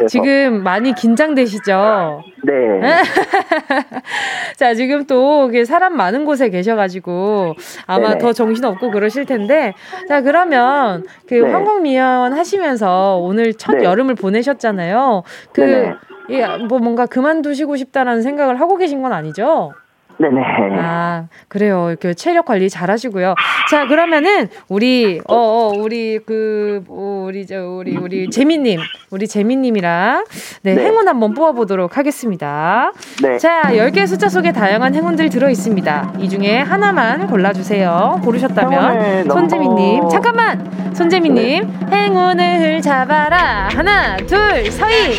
지금 0.07 0.63
많이 0.63 0.93
긴장되시죠? 0.93 2.23
네. 2.43 2.53
자, 4.57 4.73
지금 4.73 5.05
또 5.05 5.49
사람 5.65 5.95
많은 5.95 6.25
곳에 6.25 6.49
계셔가지고 6.49 7.55
아마 7.85 8.09
네네. 8.09 8.19
더 8.19 8.33
정신없고 8.33 8.91
그러실 8.91 9.25
텐데. 9.25 9.73
자, 10.07 10.21
그러면 10.21 11.05
그 11.27 11.35
네. 11.35 11.51
항공미연 11.51 12.33
하시면서 12.33 13.17
오늘 13.17 13.53
첫 13.53 13.77
네. 13.77 13.83
여름을 13.83 14.15
보내셨잖아요. 14.15 15.23
그. 15.53 15.93
예, 16.31 16.45
뭐 16.45 16.77
뭔가 16.77 17.07
그만두시고 17.07 17.75
싶다라는 17.75 18.21
생각을 18.21 18.59
하고 18.59 18.77
계신 18.77 19.01
건 19.01 19.13
아니죠? 19.13 19.73
네네. 20.19 20.41
아, 20.77 21.27
그래요. 21.47 21.87
이렇게 21.89 22.13
체력 22.13 22.45
관리 22.45 22.69
잘 22.69 22.91
하시고요. 22.91 23.35
자, 23.69 23.87
그러면은, 23.87 24.49
우리, 24.67 25.21
어, 25.27 25.35
어 25.35 25.73
우리, 25.77 26.19
그, 26.19 26.83
뭐, 26.87 27.25
우리, 27.25 27.47
저, 27.47 27.65
우리, 27.65 27.95
우리, 27.95 28.29
재민님. 28.29 28.81
우리 29.11 29.27
재민님이랑, 29.27 30.25
네, 30.63 30.75
네. 30.75 30.85
행운 30.85 31.07
한번 31.07 31.33
뽑아보도록 31.33 31.97
하겠습니다. 31.97 32.91
네. 33.23 33.37
자, 33.37 33.63
10개의 33.71 34.07
숫자 34.07 34.27
속에 34.27 34.51
다양한 34.51 34.93
행운들 34.93 35.29
들어있습니다. 35.29 36.15
이 36.19 36.27
중에 36.27 36.59
하나만 36.59 37.27
골라주세요. 37.27 38.19
고르셨다면. 38.23 39.29
손재민님. 39.29 40.09
잠깐만! 40.09 40.93
손재민님. 40.93 41.71
네. 41.89 41.95
행운을 41.95 42.81
잡아라. 42.81 43.69
하나, 43.71 44.17
둘, 44.17 44.69
서희. 44.69 45.13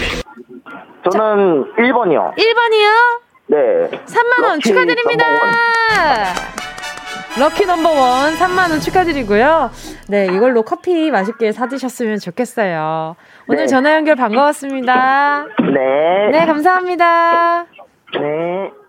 저는 1.10 1.64
자, 1.74 1.82
1번이요. 1.82 2.36
1번이요? 2.36 3.29
네. 3.50 3.90
3만 4.06 4.44
원 4.44 4.60
축하드립니다! 4.60 5.24
럭키 7.36 7.66
넘버원 7.66 8.34
3만 8.34 8.70
원 8.70 8.80
축하드리고요. 8.80 9.70
네, 10.08 10.26
이걸로 10.26 10.62
커피 10.62 11.10
맛있게 11.10 11.50
사 11.50 11.66
드셨으면 11.66 12.20
좋겠어요. 12.20 13.16
오늘 13.48 13.62
네. 13.62 13.66
전화 13.66 13.94
연결 13.94 14.14
반가웠습니다. 14.14 15.46
네. 15.74 16.38
네, 16.38 16.46
감사합니다. 16.46 17.64
네. 18.14 18.79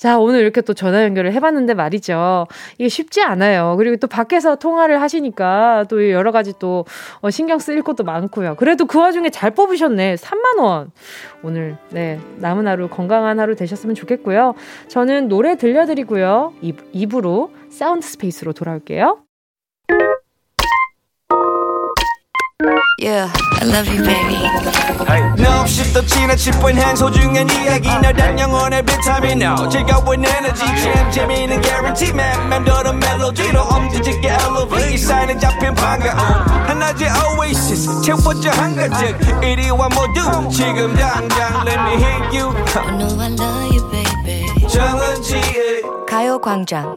자, 0.00 0.18
오늘 0.18 0.40
이렇게 0.40 0.62
또 0.62 0.72
전화 0.72 1.04
연결을 1.04 1.34
해봤는데 1.34 1.74
말이죠. 1.74 2.46
이게 2.78 2.88
쉽지 2.88 3.20
않아요. 3.20 3.74
그리고 3.76 3.96
또 3.96 4.06
밖에서 4.06 4.56
통화를 4.56 5.02
하시니까 5.02 5.84
또 5.90 6.10
여러 6.10 6.32
가지 6.32 6.54
또 6.58 6.86
어, 7.20 7.28
신경 7.28 7.58
쓰일 7.58 7.82
것도 7.82 8.04
많고요. 8.04 8.56
그래도 8.56 8.86
그 8.86 8.98
와중에 8.98 9.28
잘 9.28 9.50
뽑으셨네. 9.50 10.14
3만원. 10.14 10.92
오늘, 11.42 11.76
네, 11.90 12.18
남은 12.38 12.66
하루 12.66 12.88
건강한 12.88 13.38
하루 13.40 13.54
되셨으면 13.54 13.94
좋겠고요. 13.94 14.54
저는 14.88 15.28
노래 15.28 15.58
들려드리고요. 15.58 16.54
2부로 16.62 17.52
Sound 17.68 18.06
Space로 18.06 18.54
돌아올게요. 18.54 19.18
Yeah, 23.02 23.30
I 23.60 23.66
love 23.68 23.86
you, 23.86 24.02
baby. 24.02 24.36
Hey. 25.04 25.20
No, 25.36 25.64
없이 26.40 26.50
또 26.50 26.50
지나칠 26.50 26.52
뻔한 26.60 26.96
소중한 26.96 27.50
이야기. 27.50 27.88
너란 27.88 28.38
영혼의 28.38 28.82
비타민 28.82 29.42
O 29.42 29.68
즐거운 29.68 30.24
에너지. 30.24 30.64
참 30.64 31.10
재미있는 31.10 31.60
guarantee 31.60 32.14
man. 32.14 32.48
맴도는 32.48 32.98
멜로디로 32.98 33.60
엄지짓게 33.60 34.28
elevate. 34.28 34.96
사인은 34.96 35.38
잡힌 35.38 35.74
반가움 35.74 36.18
하나의 36.66 37.10
oasis. 37.38 38.02
채워져 38.02 38.50
한가득 38.50 39.44
이리와 39.44 39.88
모두. 39.90 40.48
지금 40.50 40.96
당장 40.96 41.66
let 41.66 41.78
me 41.78 41.92
hit 42.02 42.38
you. 42.38 42.54
I 42.74 42.96
know 42.96 43.20
I 43.20 43.32
love 43.32 43.76
you, 43.76 43.90
baby. 43.90 44.68
정은지의 44.68 45.82
가요광장 46.08 46.96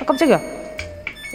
아, 0.00 0.04
깜짝이야. 0.04 0.40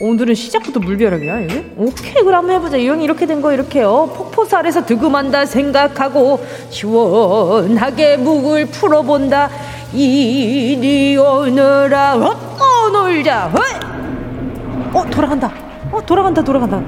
오늘은 0.01 0.35
시작부터 0.35 0.79
물벼락이야, 0.79 1.43
여기? 1.43 1.71
오케이, 1.77 2.15
그럼 2.23 2.51
해보자. 2.51 2.77
이왕 2.77 3.03
이렇게 3.03 3.25
된 3.25 3.41
거, 3.41 3.53
이렇게요. 3.53 4.11
폭포수에서 4.17 4.85
득음한다 4.85 5.45
생각하고, 5.45 6.43
시원하게 6.69 8.17
목을 8.17 8.65
풀어본다. 8.67 9.49
이리 9.93 11.15
오너라, 11.15 12.15
어, 12.15 12.89
놀자, 12.91 13.51
어? 13.53 14.99
어, 14.99 15.05
돌아간다. 15.09 15.53
어, 15.91 16.01
돌아간다, 16.05 16.43
돌아간다. 16.43 16.81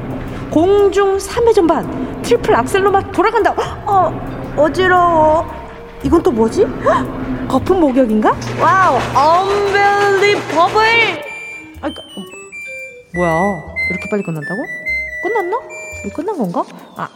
공중 0.49 1.17
3회전 1.17 1.67
반, 1.67 2.21
트리플 2.23 2.53
악셀로 2.55 2.91
막 2.91 3.11
돌아간다. 3.11 3.53
어, 3.85 4.11
어지러워. 4.57 5.45
이건 6.03 6.21
또 6.23 6.31
뭐지? 6.31 6.65
거품 7.47 7.79
목욕인가? 7.79 8.35
Wow, 8.59 8.97
unbelie 9.15 10.35
vable! 10.53 11.36
뭐야? 13.17 13.73
이렇게 13.89 14.07
빨리 14.11 14.21
끝난다고? 14.21 14.63
끝났나? 15.23 15.59
이거 16.05 16.15
끝난 16.17 16.37
건가? 16.37 16.63
아, 16.95 17.09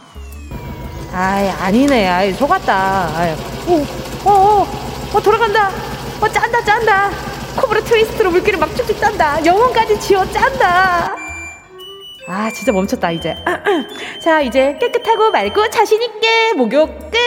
아이 1.12 1.48
아니네. 1.48 2.08
아이 2.08 2.32
속았다. 2.32 3.16
아이, 3.16 3.32
오, 3.68 4.28
어, 4.28 4.32
어, 4.32 4.66
어 5.14 5.20
돌아간다. 5.22 5.70
어 6.20 6.28
짠다, 6.28 6.64
짠다. 6.64 7.10
코브라 7.56 7.80
트위스트로 7.82 8.32
물기를 8.32 8.58
막 8.58 8.74
쭉쭉 8.74 8.98
짠다. 8.98 9.44
영혼까지 9.46 10.00
쥐어짠다. 10.00 11.14
아 12.26 12.50
진짜 12.52 12.72
멈췄다 12.72 13.10
이제 13.10 13.36
자 14.22 14.40
이제 14.40 14.76
깨끗하고 14.80 15.30
맑고 15.32 15.68
자신있게 15.70 16.52
목욕 16.54 16.88
끝 17.10 17.18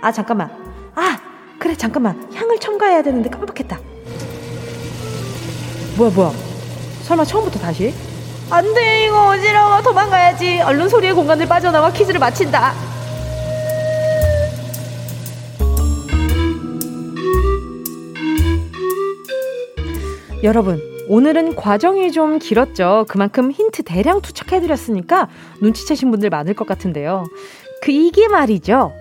아 0.00 0.12
잠깐만 0.12 0.48
아 0.94 1.18
그래 1.58 1.74
잠깐만 1.74 2.32
향을 2.32 2.58
첨가해야 2.60 3.02
되는데 3.02 3.28
깜빡했다 3.28 3.80
뭐야 5.96 6.10
뭐야 6.12 6.49
설마 7.10 7.24
처음부터 7.24 7.58
다시? 7.58 7.92
안 8.50 8.72
돼, 8.72 9.06
이거 9.06 9.30
어지러워. 9.30 9.82
도망가야지. 9.82 10.60
얼른 10.60 10.88
소리의 10.88 11.12
공간을 11.12 11.48
빠져나와 11.48 11.92
퀴즈를 11.92 12.20
마친다. 12.20 12.72
여러분, 20.44 20.80
오늘은 21.08 21.56
과정이 21.56 22.12
좀 22.12 22.38
길었죠. 22.38 23.06
그만큼 23.08 23.50
힌트 23.50 23.82
대량 23.82 24.20
투척해드렸으니까 24.20 25.28
눈치채신 25.62 26.12
분들 26.12 26.30
많을 26.30 26.54
것 26.54 26.64
같은데요. 26.64 27.24
그 27.82 27.90
이게 27.90 28.28
말이죠. 28.28 28.92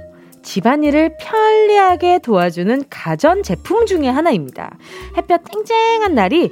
집안일을 0.41 1.17
편리하게 1.19 2.19
도와주는 2.23 2.85
가전 2.89 3.43
제품 3.43 3.85
중에 3.85 4.07
하나입니다. 4.07 4.77
햇볕 5.15 5.43
쨍쨍한 5.51 6.15
날이 6.15 6.49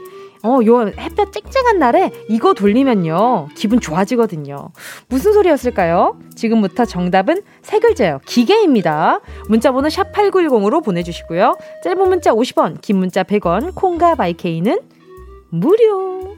어, 0.48 0.66
요 0.66 0.88
햇볕 0.98 1.34
쨍쨍한 1.34 1.78
날에 1.78 2.12
이거 2.30 2.54
돌리면요. 2.54 3.50
기분 3.54 3.82
좋아지거든요. 3.82 4.70
무슨 5.10 5.34
소리였을까요? 5.34 6.18
지금부터 6.36 6.86
정답은 6.86 7.42
세 7.62 7.80
글자요. 7.80 8.22
기계입니다. 8.26 9.20
문자번호 9.50 9.90
샵8910으로 9.90 10.82
보내주시고요. 10.86 11.58
짧은 11.84 12.08
문자 12.08 12.32
50원, 12.32 12.80
긴 12.82 12.98
문자 12.98 13.24
100원, 13.24 13.76
콩과 13.76 14.16
my 14.16 14.34
K는 14.34 14.80
무료. 15.50 16.37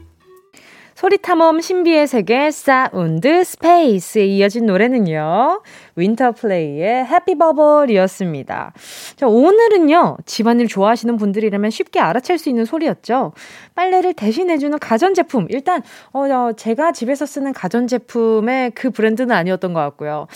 소리탐험 1.00 1.62
신비의 1.62 2.06
세계 2.06 2.50
Sound 2.50 3.42
Space에 3.42 4.26
이어진 4.26 4.66
노래는요. 4.66 5.62
윈터플레이의 5.96 7.06
Happy 7.06 7.38
Bubble이었습니다. 7.38 8.74
자, 9.16 9.26
오늘은요. 9.26 10.18
집안일 10.26 10.68
좋아하시는 10.68 11.16
분들이라면 11.16 11.70
쉽게 11.70 12.00
알아챌 12.00 12.36
수 12.36 12.50
있는 12.50 12.66
소리였죠. 12.66 13.32
빨래를 13.74 14.12
대신해주는 14.12 14.78
가전제품. 14.78 15.46
일단 15.48 15.82
어, 16.12 16.24
어 16.24 16.52
제가 16.52 16.92
집에서 16.92 17.24
쓰는 17.24 17.54
가전제품의 17.54 18.72
그 18.72 18.90
브랜드는 18.90 19.34
아니었던 19.34 19.72
것 19.72 19.80
같고요. 19.80 20.26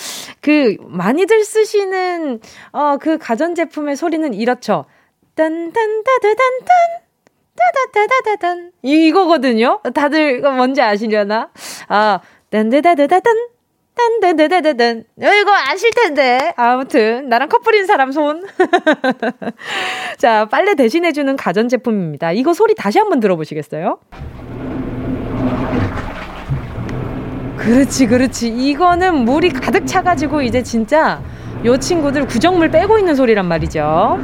그 0.41 0.79
많이들 0.81 1.45
쓰시는 1.45 2.41
어, 2.73 2.97
그 2.97 3.19
가전제품의 3.19 3.97
소리는 3.97 4.33
이렇죠. 4.33 4.87
딴딴따다단딴 5.35 7.04
따다다다다단 7.73 8.73
이거거든요. 8.83 9.81
다들 9.95 10.41
뭔지 10.41 10.83
아시려나? 10.83 11.49
아, 11.89 12.21
딴데다다다단 12.51 13.35
딴데데데데든 13.97 15.05
이거 15.19 15.53
아실 15.69 15.91
텐데 15.93 16.53
아무튼 16.57 17.29
나랑 17.29 17.49
커플인 17.49 17.87
사람 17.87 18.11
손. 18.11 18.45
자 20.19 20.47
빨래 20.47 20.75
대신해 20.75 21.13
주는 21.13 21.37
가전 21.37 21.69
제품입니다. 21.69 22.33
이거 22.33 22.55
소리 22.55 22.75
다시 22.75 22.99
한번 22.99 23.21
들어보시겠어요? 23.21 23.99
그렇지 27.57 28.07
그렇지 28.09 28.49
이거는 28.49 29.25
물이 29.25 29.51
가득 29.51 29.87
차가지고 29.87 30.43
이제 30.43 30.63
진짜 30.63 31.23
요 31.65 31.79
친구들 31.79 32.27
구정물 32.27 32.71
빼고 32.71 32.99
있는 32.99 33.15
소리란 33.15 33.47
말이죠. 33.47 34.19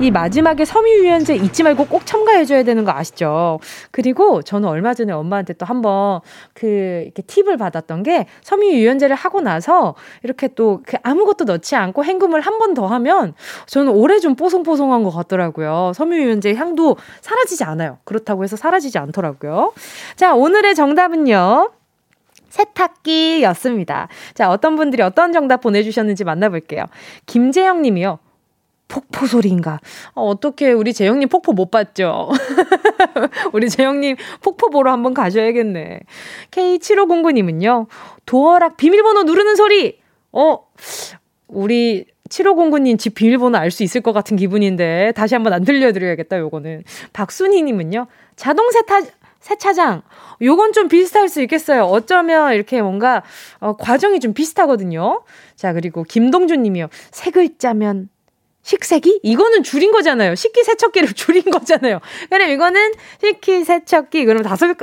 이 0.00 0.12
마지막에 0.12 0.64
섬유유연제 0.64 1.34
잊지 1.34 1.64
말고 1.64 1.86
꼭 1.86 2.06
첨가해줘야 2.06 2.62
되는 2.62 2.84
거 2.84 2.92
아시죠? 2.92 3.58
그리고 3.90 4.42
저는 4.42 4.68
얼마 4.68 4.94
전에 4.94 5.12
엄마한테 5.12 5.54
또 5.54 5.66
한번 5.66 6.20
그 6.54 7.02
이렇게 7.04 7.22
팁을 7.22 7.56
받았던 7.56 8.04
게 8.04 8.26
섬유유연제를 8.42 9.16
하고 9.16 9.40
나서 9.40 9.96
이렇게 10.22 10.46
또 10.48 10.80
그 10.86 10.96
아무것도 11.02 11.44
넣지 11.44 11.74
않고 11.74 12.04
헹굼을 12.04 12.40
한 12.40 12.58
번 12.58 12.74
더 12.74 12.86
하면 12.86 13.34
저는 13.66 13.92
오래 13.92 14.18
좀 14.20 14.34
뽀송뽀송한 14.36 15.02
것 15.02 15.10
같더라고요. 15.10 15.92
섬유유연제 15.94 16.54
향도 16.54 16.96
사라지지 17.20 17.64
않아요. 17.64 17.98
그렇다고 18.04 18.44
해서 18.44 18.56
사라지지 18.56 18.98
않더라고요. 18.98 19.72
자, 20.16 20.34
오늘의 20.34 20.74
정답은요. 20.74 21.70
세탁기였습니다. 22.50 24.08
자, 24.34 24.50
어떤 24.50 24.76
분들이 24.76 25.02
어떤 25.02 25.32
정답 25.32 25.60
보내주셨는지 25.60 26.24
만나볼게요. 26.24 26.84
김재영 27.26 27.82
님이요. 27.82 28.18
폭포 28.88 29.26
소리인가? 29.26 29.80
어, 30.14 30.26
어떻게 30.26 30.72
우리 30.72 30.92
재영님 30.92 31.28
폭포 31.28 31.52
못 31.52 31.70
봤죠? 31.70 32.30
우리 33.52 33.68
재영님 33.68 34.16
폭포 34.42 34.70
보러 34.70 34.92
한번 34.92 35.14
가셔야겠네. 35.14 36.00
K7509님은요, 36.50 37.86
도어락 38.26 38.76
비밀번호 38.76 39.22
누르는 39.24 39.56
소리! 39.56 40.00
어, 40.32 40.66
우리 41.46 42.06
7509님 42.28 42.98
집 42.98 43.14
비밀번호 43.14 43.58
알 43.58 43.70
수 43.70 43.82
있을 43.82 44.00
것 44.00 44.12
같은 44.12 44.36
기분인데, 44.36 45.12
다시 45.14 45.34
한번 45.34 45.52
안 45.52 45.64
들려드려야겠다, 45.64 46.38
요거는. 46.38 46.84
박순희님은요, 47.12 48.06
자동 48.36 48.70
세타, 48.70 49.00
세차장. 49.40 50.02
요건 50.42 50.72
좀 50.72 50.88
비슷할 50.88 51.28
수 51.28 51.40
있겠어요. 51.42 51.84
어쩌면 51.84 52.54
이렇게 52.54 52.82
뭔가, 52.82 53.22
어, 53.60 53.76
과정이 53.76 54.20
좀 54.20 54.34
비슷하거든요. 54.34 55.22
자, 55.56 55.72
그리고 55.72 56.02
김동준 56.02 56.62
님이요. 56.62 56.88
세 57.10 57.30
글자면 57.30 58.08
식세기? 58.62 59.20
이거는 59.22 59.62
줄인 59.62 59.92
거잖아요. 59.92 60.34
식기 60.34 60.62
세척기를 60.62 61.12
줄인 61.14 61.44
거잖아요. 61.44 62.00
그럼 62.28 62.50
이거는 62.50 62.92
식기 63.20 63.64
세척기. 63.64 64.24
그럼 64.24 64.42
다섯, 64.42 64.76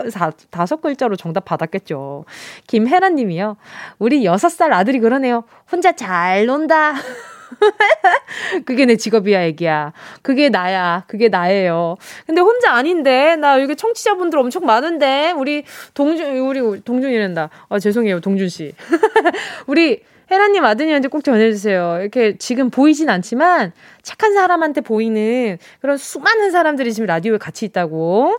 다섯 0.50 0.82
글자로 0.82 1.16
정답 1.16 1.46
받았겠죠. 1.46 2.26
김혜란 2.68 3.16
님이요. 3.16 3.58
우리 4.00 4.26
여섯 4.26 4.50
살 4.50 4.74
아들이 4.74 5.00
그러네요. 5.00 5.44
혼자 5.72 5.92
잘 5.92 6.46
논다. 6.46 6.96
그게 8.66 8.86
내 8.86 8.96
직업이야, 8.96 9.44
애기야. 9.44 9.94
그게 10.22 10.50
나야. 10.50 11.04
그게 11.08 11.30
나예요. 11.30 11.98
근데 12.26 12.42
혼자 12.42 12.72
아닌데, 12.72 13.36
나 13.36 13.62
여기 13.62 13.76
청취자분들 13.76 14.38
엄청 14.40 14.66
많은데, 14.66 15.32
우리 15.32 15.64
동준, 15.94 16.38
우리 16.38 16.82
동준이란다. 16.82 17.50
아, 17.70 17.80
죄송해요, 17.80 18.20
동준씨. 18.20 18.74
우리 19.68 20.02
혜라님 20.32 20.66
아드님한테 20.66 21.08
꼭 21.08 21.24
전해주세요. 21.24 22.00
이렇게 22.02 22.38
지금 22.38 22.70
보이진 22.70 23.10
않지만 23.10 23.74
착한 24.02 24.34
사람한테 24.34 24.82
보이는 24.82 25.58
그런 25.82 25.98
수많은 25.98 26.52
사람들이 26.52 26.94
지금 26.94 27.08
라디오에 27.08 27.38
같이 27.38 27.66
있다고. 27.66 28.38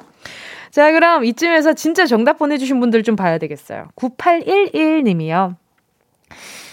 자, 0.71 0.93
그럼 0.93 1.25
이쯤에서 1.25 1.73
진짜 1.73 2.07
정답 2.07 2.39
보내주신 2.39 2.81
분들 2.81 3.03
좀 3.03 3.17
봐야 3.17 3.39
되겠어요. 3.39 3.89
9811님이요. 3.97 5.55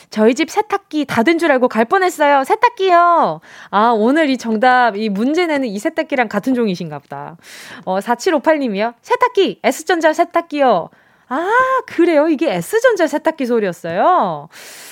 저희 0.10 0.36
집 0.36 0.52
세탁기 0.52 1.06
다된줄 1.06 1.52
알고 1.52 1.68
갈 1.68 1.86
뻔했어요. 1.86 2.44
세탁기요. 2.44 3.42
아, 3.72 3.90
오늘 3.98 4.30
이 4.30 4.38
정답, 4.38 4.96
이 4.96 5.10
문제 5.10 5.48
내는 5.48 5.68
이 5.68 5.80
세탁기랑 5.80 6.28
같은 6.28 6.54
종이신가 6.54 7.00
보다. 7.00 7.36
어, 7.86 8.00
4758님이요. 8.00 8.94
세탁기, 9.02 9.62
S전자 9.64 10.14
세탁기요. 10.14 10.90
아, 11.34 11.82
그래요? 11.88 12.28
이게 12.28 12.54
S전자 12.54 13.08
세탁기 13.08 13.48
소리였어요? 13.48 14.50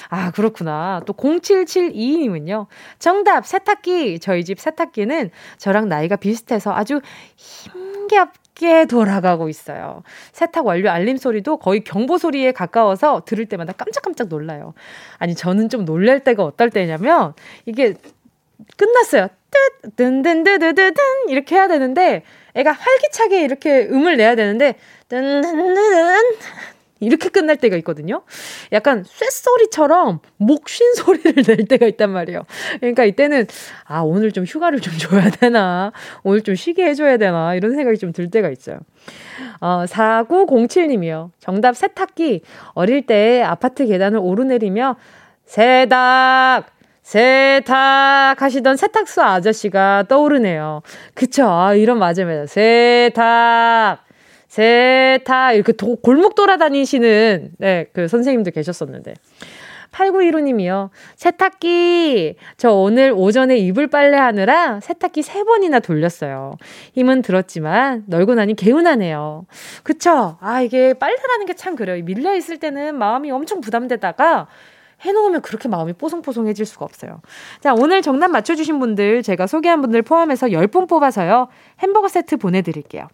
아, 0.10 0.32
그렇구나. 0.32 1.04
또 1.06 1.14
0772님은요. 1.14 2.66
정답, 2.98 3.46
세탁기. 3.46 4.20
저희 4.20 4.44
집 4.44 4.60
세탁기는 4.60 5.30
저랑 5.58 5.88
나이가 5.88 6.16
비슷해서 6.16 6.74
아주 6.74 7.00
힘겹게 7.36 8.86
돌아가고 8.86 9.50
있어요. 9.50 10.02
세탁 10.32 10.66
완료 10.66 10.90
알림 10.90 11.18
소리도 11.18 11.58
거의 11.58 11.84
경보 11.84 12.18
소리에 12.18 12.52
가까워서 12.54 13.22
들을 13.26 13.46
때마다 13.46 13.74
깜짝깜짝 13.74 14.28
놀라요. 14.28 14.74
아니, 15.20 15.36
저는 15.36 15.70
좀 15.70 15.86
놀랄 15.86 16.22
때가 16.22 16.44
어떨 16.44 16.72
때냐면 16.72 17.34
이게 17.68 17.94
끝났어요. 18.78 19.28
뜻, 19.52 19.96
든든드드드든 19.96 21.04
이렇게 21.28 21.56
해야 21.56 21.68
되는데 21.68 22.24
애가 22.56 22.72
활기차게 22.72 23.44
이렇게 23.44 23.88
음을 23.90 24.18
내야 24.18 24.36
되는데 24.36 24.76
뜬뜬뜬 25.12 26.38
이렇게 27.04 27.30
끝날 27.30 27.58
때가 27.58 27.76
있거든요. 27.78 28.22
약간 28.72 29.04
쇳소리처럼 29.04 30.20
목쉰 30.38 30.94
소리를 30.96 31.34
낼 31.44 31.68
때가 31.68 31.88
있단 31.88 32.12
말이에요. 32.12 32.44
그러니까 32.80 33.06
이때는 33.06 33.48
아 33.86 34.02
오늘 34.02 34.32
좀 34.32 34.46
휴가를 34.46 34.80
좀 34.82 34.94
줘야 35.00 35.30
되나 35.32 35.92
오늘 36.24 36.42
좀 36.42 36.54
쉬게 36.56 36.86
해줘야 36.86 37.18
되나 37.18 37.56
이런 37.56 37.76
생각이 37.76 37.98
좀 37.98 38.12
들 38.14 38.30
때가 38.30 38.50
있어요. 38.50 38.78
어, 39.62 39.86
4907님이요. 39.88 41.32
정답 41.40 41.76
세탁기. 41.76 42.42
어릴 42.74 43.06
때 43.08 43.42
아파트 43.42 43.86
계단을 43.88 44.20
오르내리며 44.22 44.96
세탁 45.46 46.68
세탁 47.02 48.42
하시던 48.42 48.78
세탁소 48.78 49.22
아저씨가 49.24 50.06
떠오르네요. 50.08 50.82
그쵸. 51.16 51.48
아, 51.50 51.74
이런 51.74 51.98
맞아요. 52.00 52.46
세탁. 52.48 54.04
세탁. 54.52 55.56
이렇게 55.56 55.72
도, 55.72 55.96
골목 55.96 56.36
돌아다니시는, 56.36 57.52
네, 57.58 57.86
그 57.94 58.10
선생님도 58.10 58.52
계셨었는데. 58.52 59.14
8915님이요. 59.92 60.90
세탁기. 61.16 62.36
저 62.58 62.72
오늘 62.74 63.14
오전에 63.16 63.58
이불 63.58 63.88
빨래 63.88 64.18
하느라 64.18 64.80
세탁기 64.80 65.22
세 65.22 65.44
번이나 65.44 65.80
돌렸어요. 65.80 66.56
힘은 66.94 67.22
들었지만 67.22 68.06
널고 68.08 68.36
나니 68.36 68.56
개운하네요. 68.56 69.46
그쵸? 69.84 70.38
아, 70.40 70.62
이게 70.62 70.94
빨래라는 70.94 71.46
게 71.46 71.54
참 71.54 71.76
그래요. 71.76 72.02
밀려 72.04 72.34
있을 72.36 72.58
때는 72.58 72.96
마음이 72.98 73.32
엄청 73.32 73.60
부담되다가 73.62 74.48
해놓으면 75.02 75.42
그렇게 75.42 75.68
마음이 75.68 75.94
뽀송뽀송해질 75.94 76.66
수가 76.66 76.86
없어요. 76.86 77.22
자, 77.60 77.74
오늘 77.74 78.02
정답 78.02 78.30
맞춰주신 78.30 78.80
분들, 78.80 79.24
제가 79.24 79.48
소개한 79.48 79.82
분들 79.82 80.02
포함해서 80.04 80.48
10분 80.48 80.88
뽑아서요, 80.88 81.48
햄버거 81.80 82.08
세트 82.08 82.38
보내드릴게요. 82.38 83.08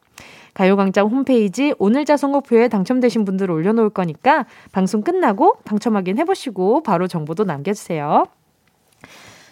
가요광장 0.57 1.05
홈페이지 1.09 1.71
오늘자 1.77 2.17
선곡표에 2.17 2.67
당첨되신 2.67 3.25
분들 3.25 3.51
올려놓을 3.51 3.91
거니까 3.91 4.47
방송 4.71 5.03
끝나고 5.03 5.57
당첨 5.63 5.95
확인해보시고 5.95 6.81
바로 6.81 7.07
정보도 7.07 7.43
남겨주세요. 7.43 8.25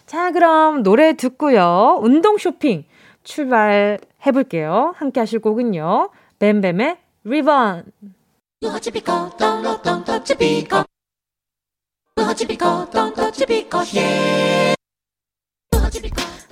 자, 0.08 0.32
그럼 0.32 0.82
노래 0.82 1.14
듣고요. 1.14 2.00
운동 2.02 2.40
쇼핑 2.40 2.86
출발해볼게요. 3.22 4.94
함께 4.96 5.20
하실 5.20 5.38
곡은요. 5.40 6.10
뱀뱀의 6.40 6.98
리본. 7.24 7.84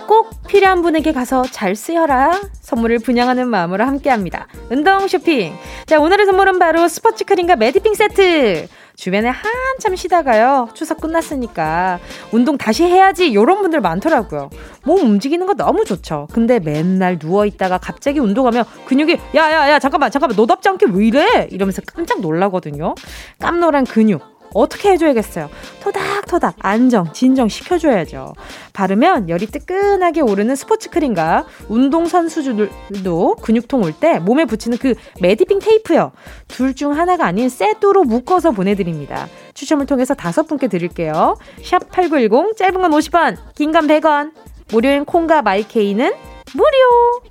꼭 0.07 0.29
필요한 0.47 0.81
분에게 0.81 1.13
가서 1.13 1.43
잘 1.43 1.75
쓰여라. 1.75 2.41
선물을 2.61 2.99
분양하는 2.99 3.47
마음으로 3.47 3.85
함께 3.85 4.09
합니다. 4.09 4.47
운동 4.69 5.07
쇼핑. 5.07 5.53
자, 5.85 5.99
오늘의 5.99 6.25
선물은 6.25 6.59
바로 6.59 6.87
스포츠 6.87 7.23
크림과 7.25 7.55
매디핑 7.55 7.93
세트. 7.93 8.67
주변에 8.95 9.29
한참 9.29 9.95
쉬다가요. 9.95 10.69
추석 10.75 11.01
끝났으니까 11.01 11.99
운동 12.31 12.57
다시 12.57 12.83
해야지. 12.83 13.33
요런 13.33 13.61
분들 13.61 13.81
많더라고요. 13.81 14.49
몸 14.83 14.99
움직이는 14.99 15.47
거 15.47 15.55
너무 15.55 15.83
좋죠. 15.83 16.27
근데 16.31 16.59
맨날 16.59 17.17
누워 17.17 17.45
있다가 17.45 17.79
갑자기 17.79 18.19
운동하면 18.19 18.65
근육이 18.85 19.17
야야야 19.33 19.79
잠깐만 19.79 20.11
잠깐만 20.11 20.35
너답지 20.35 20.69
않게 20.69 20.87
왜 20.91 21.07
이래? 21.07 21.47
이러면서 21.49 21.81
깜짝 21.85 22.21
놀라거든요. 22.21 22.93
깜놀한 23.39 23.85
근육. 23.85 24.32
어떻게 24.53 24.91
해줘야겠어요? 24.91 25.49
토닥토닥 25.81 26.55
안정, 26.59 27.11
진정 27.13 27.47
시켜줘야죠. 27.47 28.33
바르면 28.73 29.29
열이 29.29 29.47
뜨끈하게 29.47 30.21
오르는 30.21 30.55
스포츠 30.55 30.89
크림과 30.89 31.45
운동선수들도 31.69 33.35
근육통 33.41 33.81
올 33.83 33.93
때 33.99 34.19
몸에 34.19 34.45
붙이는 34.45 34.77
그 34.79 34.95
매디핑 35.21 35.59
테이프요. 35.59 36.11
둘 36.47 36.73
중 36.75 36.97
하나가 36.97 37.25
아닌 37.25 37.49
세트로 37.49 38.03
묶어서 38.03 38.51
보내드립니다. 38.51 39.27
추첨을 39.53 39.85
통해서 39.85 40.13
다섯 40.15 40.47
분께 40.47 40.67
드릴게요. 40.67 41.35
샵 41.63 41.91
8910, 41.91 42.57
짧은 42.57 42.81
건 42.81 42.91
50원, 42.91 43.37
긴 43.55 43.71
건 43.71 43.87
100원. 43.87 44.31
무료인 44.71 45.05
콩과 45.05 45.43
마이케이는 45.43 46.13
무료! 46.55 47.21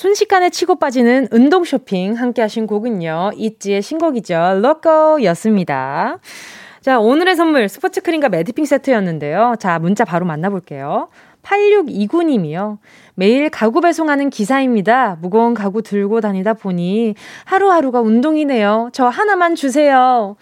순식간에 0.00 0.48
치고 0.48 0.76
빠지는 0.76 1.28
운동 1.30 1.62
쇼핑 1.62 2.14
함께 2.14 2.40
하신 2.40 2.66
곡은요. 2.66 3.32
있지의 3.36 3.82
신곡이죠. 3.82 4.60
로꼬였습니다. 4.62 6.20
자, 6.80 6.98
오늘의 6.98 7.36
선물 7.36 7.68
스포츠 7.68 8.00
크림과 8.00 8.30
매디핑 8.30 8.64
세트였는데요. 8.64 9.56
자, 9.58 9.78
문자 9.78 10.06
바로 10.06 10.24
만나볼게요. 10.24 11.08
8629님이요. 11.42 12.78
매일 13.14 13.50
가구 13.50 13.82
배송하는 13.82 14.30
기사입니다. 14.30 15.18
무거운 15.20 15.52
가구 15.52 15.82
들고 15.82 16.22
다니다 16.22 16.54
보니 16.54 17.14
하루하루가 17.44 18.00
운동이네요. 18.00 18.88
저 18.94 19.06
하나만 19.08 19.54
주세요. 19.54 20.36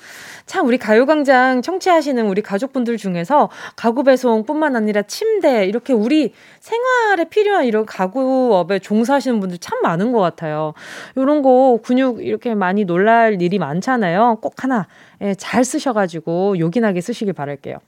참 0.49 0.67
우리 0.67 0.79
가요광장 0.79 1.61
청취하시는 1.61 2.27
우리 2.27 2.41
가족분들 2.41 2.97
중에서 2.97 3.51
가구 3.77 4.03
배송뿐만 4.03 4.75
아니라 4.75 5.03
침대 5.03 5.67
이렇게 5.67 5.93
우리 5.93 6.33
생활에 6.59 7.25
필요한 7.29 7.67
이런 7.67 7.85
가구업에 7.85 8.79
종사하시는 8.79 9.39
분들 9.41 9.59
참 9.59 9.81
많은 9.83 10.11
것 10.11 10.21
같아요. 10.21 10.73
이런 11.17 11.43
거 11.43 11.79
근육 11.83 12.25
이렇게 12.25 12.55
많이 12.55 12.85
놀랄 12.85 13.41
일이 13.43 13.59
많잖아요. 13.59 14.39
꼭 14.41 14.65
하나 14.65 14.89
예, 15.21 15.35
잘 15.35 15.65
쓰셔가지고 15.65 16.59
요긴하게 16.59 17.03
쓰시길 17.03 17.35
바랄게요. 17.35 17.79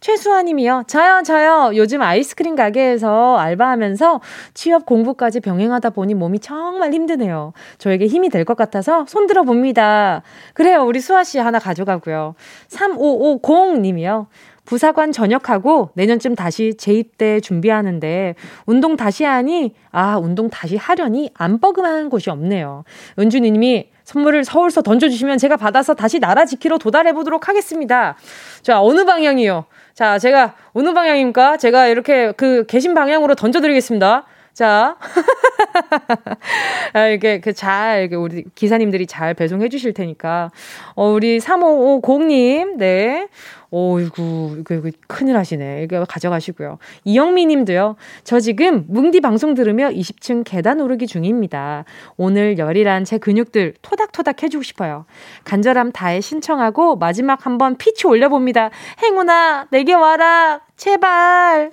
최수아님이요. 0.00 0.84
저요, 0.86 1.22
저요. 1.24 1.72
요즘 1.74 2.02
아이스크림 2.02 2.54
가게에서 2.54 3.36
알바하면서 3.36 4.20
취업 4.54 4.86
공부까지 4.86 5.40
병행하다 5.40 5.90
보니 5.90 6.14
몸이 6.14 6.38
정말 6.38 6.92
힘드네요. 6.92 7.52
저에게 7.78 8.06
힘이 8.06 8.28
될 8.28 8.44
것 8.44 8.56
같아서 8.56 9.04
손들어 9.08 9.42
봅니다. 9.42 10.22
그래요. 10.54 10.84
우리 10.84 11.00
수아 11.00 11.22
씨 11.24 11.38
하나 11.38 11.58
가져가고요. 11.58 12.34
3550님이요. 12.70 14.26
부사관 14.68 15.12
전역하고 15.12 15.92
내년쯤 15.94 16.34
다시 16.34 16.74
재입대 16.76 17.40
준비하는데 17.40 18.34
운동 18.66 18.98
다시 18.98 19.24
하니 19.24 19.74
아 19.90 20.18
운동 20.18 20.50
다시 20.50 20.76
하려니 20.76 21.30
안 21.32 21.58
뻐금한 21.58 22.10
곳이 22.10 22.28
없네요. 22.28 22.84
은준이 23.18 23.50
님이 23.50 23.88
선물을 24.04 24.44
서울서 24.44 24.82
던져주시면 24.82 25.38
제가 25.38 25.56
받아서 25.56 25.94
다시 25.94 26.18
나라 26.18 26.44
지키러 26.44 26.76
도달해 26.76 27.14
보도록 27.14 27.48
하겠습니다. 27.48 28.18
자 28.60 28.82
어느 28.82 29.06
방향이요? 29.06 29.64
자 29.94 30.18
제가 30.18 30.54
어느 30.74 30.92
방향입니까? 30.92 31.56
제가 31.56 31.86
이렇게 31.86 32.32
그 32.32 32.66
계신 32.66 32.92
방향으로 32.92 33.36
던져드리겠습니다. 33.36 34.26
자. 34.58 34.96
아, 36.92 37.06
이게 37.06 37.40
그 37.40 37.52
잘, 37.52 38.02
이게 38.02 38.16
우리 38.16 38.42
기사님들이 38.56 39.06
잘 39.06 39.32
배송해 39.32 39.68
주실 39.68 39.92
테니까. 39.92 40.50
어, 40.96 41.12
우리 41.12 41.38
3550님, 41.38 42.76
네. 42.76 43.28
어이구, 43.70 44.56
이거, 44.60 44.74
이거 44.74 44.90
큰일 45.06 45.36
하시네. 45.36 45.82
이거 45.84 46.04
가져가시고요. 46.06 46.78
이영미 47.04 47.46
님도요. 47.46 47.96
저 48.24 48.40
지금 48.40 48.86
뭉디 48.88 49.20
방송 49.20 49.54
들으며 49.54 49.88
20층 49.90 50.42
계단 50.44 50.80
오르기 50.80 51.06
중입니다. 51.06 51.84
오늘 52.16 52.58
열일한 52.58 53.04
제 53.04 53.18
근육들 53.18 53.74
토닥토닥 53.82 54.42
해주고 54.42 54.62
싶어요. 54.62 55.04
간절함 55.44 55.92
다해 55.92 56.20
신청하고 56.20 56.96
마지막 56.96 57.44
한번 57.44 57.76
피치 57.76 58.06
올려봅니다. 58.06 58.70
행운아, 59.02 59.68
내게 59.70 59.94
와라. 59.94 60.60
제발. 60.76 61.72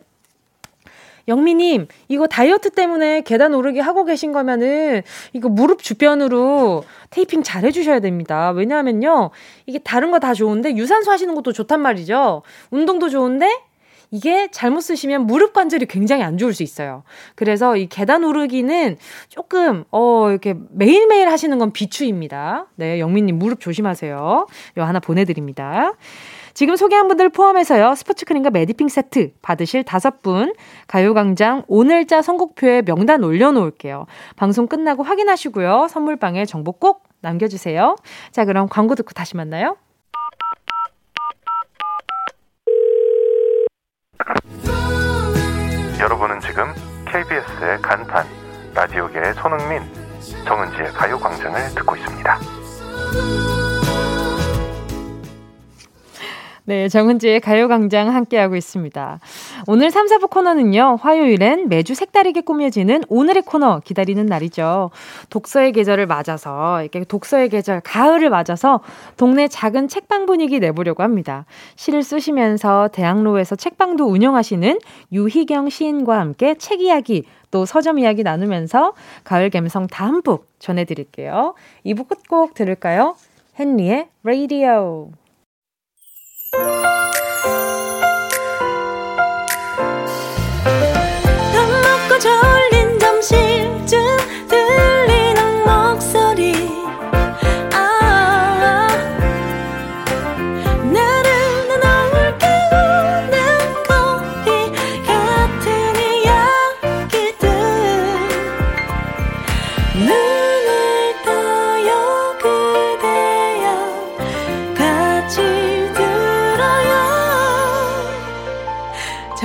영미님, 1.28 1.88
이거 2.08 2.28
다이어트 2.28 2.70
때문에 2.70 3.22
계단 3.22 3.54
오르기 3.54 3.80
하고 3.80 4.06
계신 4.06 4.32
거면은, 4.32 5.02
이거 5.34 5.50
무릎 5.50 5.82
주변으로 5.82 6.84
테이핑 7.10 7.44
잘 7.44 7.64
해주셔야 7.64 8.00
됩니다. 8.00 8.52
왜냐하면요, 8.52 9.32
이게 9.66 9.80
다른 9.80 10.12
거 10.12 10.20
다 10.20 10.34
좋은데, 10.34 10.76
유산소 10.76 11.12
하시는 11.12 11.34
것도 11.36 11.52
좋단 11.54 11.80
말이죠. 11.82 12.44
운동도 12.72 13.10
좋은데, 13.10 13.50
이게 14.12 14.48
잘못 14.52 14.82
쓰시면 14.82 15.26
무릎 15.26 15.52
관절이 15.52 15.88
굉장히 15.88 16.24
안 16.24 16.38
좋을 16.38 16.54
수 16.54 16.64
있어요. 16.64 17.04
그래서 17.34 17.76
이 17.76 17.88
계단 17.88 18.24
오르기는 18.24 18.98
조금, 19.30 19.84
어, 19.92 20.30
이렇게 20.30 20.56
매일매일 20.72 21.28
하시는 21.28 21.58
건 21.58 21.74
비추입니다. 21.74 22.68
네, 22.76 23.00
영미님 23.00 23.38
무릎 23.40 23.60
조심하세요. 23.60 24.48
요 24.78 24.84
하나 24.84 25.00
보내드립니다. 25.00 25.94
지금 26.56 26.78
소개한 26.78 27.10
분들 27.10 27.30
포함해서요. 27.30 27.96
스포츠 27.96 28.26
크림과 28.26 28.50
매디핑 28.50 28.88
세트 28.88 29.34
받으실 29.42 29.84
다섯 29.84 30.22
분 30.22 30.56
가요광장 30.88 31.64
오늘자 31.68 32.22
선곡표에 32.22 32.82
명단 32.84 33.26
올려놓을게요. 33.26 34.06
방송 34.38 34.66
끝나고 34.66 35.04
확인하시고요. 35.04 35.88
선물방에 35.90 36.46
정보 36.46 36.72
꼭 36.72 37.04
남겨주세요. 37.20 37.98
자 38.32 38.46
그럼 38.46 38.70
광고 38.70 38.96
듣고 38.96 39.12
다시 39.12 39.36
만나요. 39.36 39.76
여러분은 46.00 46.40
지금 46.40 46.74
KBS의 47.06 47.82
간판 47.82 48.26
라디오계의 48.74 49.34
손흥민 49.34 49.82
정은지의 50.46 50.94
가요광장을 50.94 51.76
듣고 51.76 51.98
있습니다. 51.98 52.40
네, 56.68 56.90
정은지의 56.90 57.42
가요광장 57.42 58.10
함께하고 58.10 58.56
있습니다. 58.56 59.20
오늘 59.68 59.92
3, 59.92 60.08
4부 60.08 60.32
코너는요, 60.32 60.98
화요일엔 61.00 61.70
매주 61.70 61.94
색다르게 61.94 62.42
꾸며지는 62.42 63.04
오늘의 63.08 63.44
코너 63.44 63.82
기다리는 63.86 64.26
날이죠. 64.26 64.90
독서의 65.30 65.74
계절을 65.74 66.08
맞아서, 66.08 66.82
이렇게 66.82 67.04
독서의 67.04 67.50
계절, 67.50 67.82
가을을 67.82 68.32
맞아서 68.32 68.82
동네 69.16 69.48
작은 69.48 69.88
책방 69.90 70.26
분위기 70.26 70.60
내보려고 70.60 71.04
합니다. 71.04 71.46
시를 71.76 72.02
쓰시면서 72.02 72.90
대학로에서 72.92 73.56
책방도 73.56 74.06
운영하시는 74.06 74.80
유희경 75.12 75.70
시인과 75.70 76.20
함께 76.20 76.56
책 76.56 76.82
이야기, 76.82 77.26
또 77.52 77.68
서점 77.68 78.00
이야기 78.00 78.24
나누면서 78.24 78.94
가을 79.24 79.52
감성 79.52 79.86
담뿍 79.86 80.48
전해드릴게요. 80.58 81.54
2부 81.86 82.08
끝곡 82.08 82.56
들을까요? 82.56 83.16
헨리의 83.60 84.08
라디오. 84.24 85.12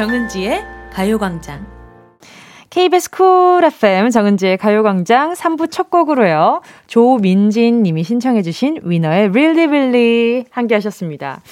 정은지의 0.00 0.64
가요광장. 0.94 1.66
KBS 2.70 3.10
쿨 3.10 3.62
FM 3.62 4.08
정은지의 4.08 4.56
가요광장 4.56 5.34
3부 5.34 5.70
첫 5.70 5.90
곡으로요. 5.90 6.62
조민진 6.86 7.82
님이 7.82 8.02
신청해주신 8.02 8.78
위너의 8.84 9.28
Really 9.28 10.44
함께 10.50 10.74
하셨습니다. 10.76 11.42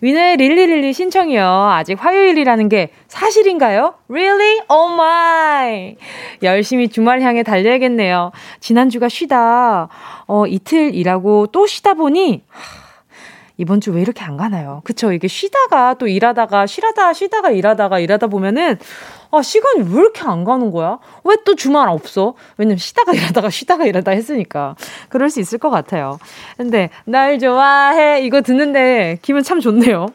위너의 0.00 0.38
Really 0.38 0.94
신청이요. 0.94 1.44
아직 1.44 2.02
화요일이라는 2.02 2.70
게 2.70 2.92
사실인가요? 3.08 3.92
Really? 4.08 4.62
Oh 4.70 4.94
my! 4.94 5.96
열심히 6.42 6.88
주말 6.88 7.20
향해 7.20 7.42
달려야겠네요. 7.42 8.32
지난주가 8.60 9.10
쉬다, 9.10 9.90
어, 10.26 10.46
이틀 10.46 10.94
일하고 10.94 11.48
또 11.48 11.66
쉬다 11.66 11.92
보니, 11.92 12.42
이번 13.58 13.80
주 13.80 13.90
왜 13.92 14.00
이렇게 14.02 14.22
안 14.24 14.36
가나요? 14.36 14.80
그쵸. 14.84 15.12
이게 15.12 15.26
쉬다가 15.28 15.94
또 15.94 16.06
일하다가, 16.06 16.66
쉬다가, 16.66 17.12
쉬다가 17.12 17.50
일하다가, 17.50 17.98
일하다 17.98 18.28
보면은, 18.28 18.78
아, 19.30 19.42
시간이 19.42 19.82
왜 19.92 20.00
이렇게 20.00 20.22
안 20.22 20.44
가는 20.44 20.70
거야? 20.70 20.98
왜 21.24 21.36
또 21.44 21.54
주말 21.54 21.88
없어? 21.88 22.34
왜냐면 22.56 22.78
쉬다가 22.78 23.12
일하다가, 23.12 23.50
쉬다가 23.50 23.86
일하다 23.86 24.10
했으니까. 24.10 24.74
그럴 25.08 25.30
수 25.30 25.40
있을 25.40 25.58
것 25.58 25.70
같아요. 25.70 26.18
근데, 26.56 26.90
날 27.04 27.38
좋아해. 27.38 28.22
이거 28.22 28.42
듣는데 28.42 29.18
기분 29.22 29.42
참 29.42 29.60
좋네요. 29.60 30.08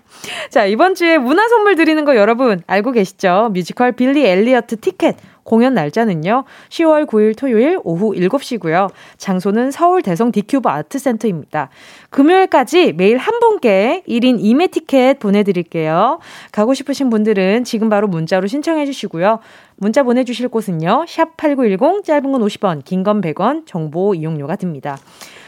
자, 0.50 0.66
이번 0.66 0.96
주에 0.96 1.18
문화 1.18 1.48
선물 1.48 1.76
드리는 1.76 2.04
거 2.06 2.16
여러분 2.16 2.62
알고 2.68 2.92
계시죠? 2.92 3.50
뮤지컬 3.54 3.92
빌리 3.94 4.26
엘리어트 4.26 4.80
티켓. 4.80 5.16
공연 5.44 5.74
날짜는요. 5.74 6.46
10월 6.70 7.06
9일 7.06 7.38
토요일 7.38 7.78
오후 7.84 8.14
7시고요. 8.14 8.90
장소는 9.18 9.72
서울 9.72 10.02
대성 10.02 10.32
디큐브 10.32 10.70
아트센터입니다. 10.70 11.68
금요일까지 12.12 12.94
매일 12.94 13.18
한 13.18 13.40
분께 13.42 14.04
1인 14.08 14.40
2매 14.42 14.72
티켓 14.72 15.20
보내드릴게요. 15.20 16.20
가고 16.54 16.74
싶으신 16.74 17.10
분들은 17.10 17.66
지금 17.66 17.90
바로 17.90 18.08
문자로 18.08 18.48
신청해 18.48 18.86
주시 18.86 19.03
고요. 19.08 19.40
문자 19.78 20.04
보내주실 20.04 20.48
곳은요. 20.50 21.06
샵 21.08 21.38
8910 21.38 22.04
짧은 22.04 22.32
건 22.32 22.42
50원, 22.42 22.84
긴 22.84 23.04
건 23.04 23.22
100원, 23.22 23.66
정보 23.66 24.14
이용료가 24.16 24.56
듭니다. 24.56 24.98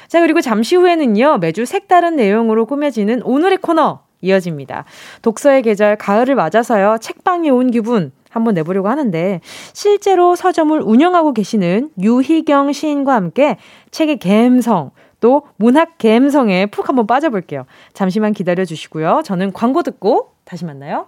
자, 0.07 0.21
그리고 0.21 0.41
잠시 0.41 0.75
후에는요. 0.75 1.37
매주 1.39 1.65
색다른 1.65 2.15
내용으로 2.15 2.65
꾸며지는 2.65 3.21
오늘의 3.23 3.57
코너 3.59 4.01
이어집니다. 4.21 4.85
독서의 5.21 5.61
계절 5.61 5.97
가을을 5.97 6.35
맞아서요. 6.35 6.97
책방에 6.99 7.49
온 7.49 7.71
기분 7.71 8.11
한번 8.29 8.53
내보려고 8.53 8.89
하는데 8.89 9.39
실제로 9.73 10.35
서점을 10.35 10.79
운영하고 10.81 11.33
계시는 11.33 11.91
유희경 12.01 12.73
시인과 12.73 13.13
함께 13.13 13.57
책의 13.91 14.17
갬성 14.19 14.91
또 15.21 15.43
문학 15.57 15.97
갬성에 15.97 16.67
푹 16.67 16.89
한번 16.89 17.07
빠져볼게요. 17.07 17.65
잠시만 17.93 18.33
기다려 18.33 18.65
주시고요. 18.65 19.21
저는 19.23 19.53
광고 19.53 19.83
듣고 19.83 20.33
다시 20.43 20.65
만나요. 20.65 21.07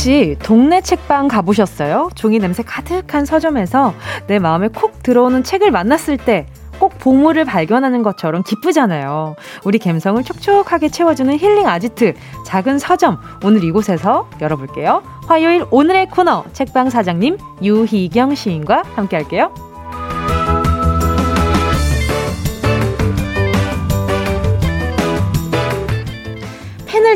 혹시 0.00 0.34
동네 0.42 0.80
책방 0.80 1.28
가보셨어요? 1.28 2.08
종이 2.14 2.38
냄새 2.38 2.62
가득한 2.62 3.26
서점에서 3.26 3.92
내 4.28 4.38
마음에 4.38 4.68
콕 4.68 5.02
들어오는 5.02 5.44
책을 5.44 5.70
만났을 5.70 6.16
때 6.16 6.46
꼭 6.80 6.98
보물을 6.98 7.44
발견하는 7.44 8.02
것처럼 8.02 8.42
기쁘잖아요. 8.42 9.36
우리 9.64 9.78
감성을 9.78 10.24
촉촉하게 10.24 10.88
채워주는 10.88 11.38
힐링 11.38 11.68
아지트 11.68 12.14
작은 12.46 12.78
서점 12.78 13.18
오늘 13.44 13.62
이곳에서 13.62 14.28
열어볼게요. 14.40 15.02
화요일 15.28 15.66
오늘의 15.70 16.08
코너 16.08 16.44
책방 16.54 16.88
사장님 16.88 17.36
유희경 17.62 18.34
시인과 18.34 18.82
함께할게요. 18.96 19.69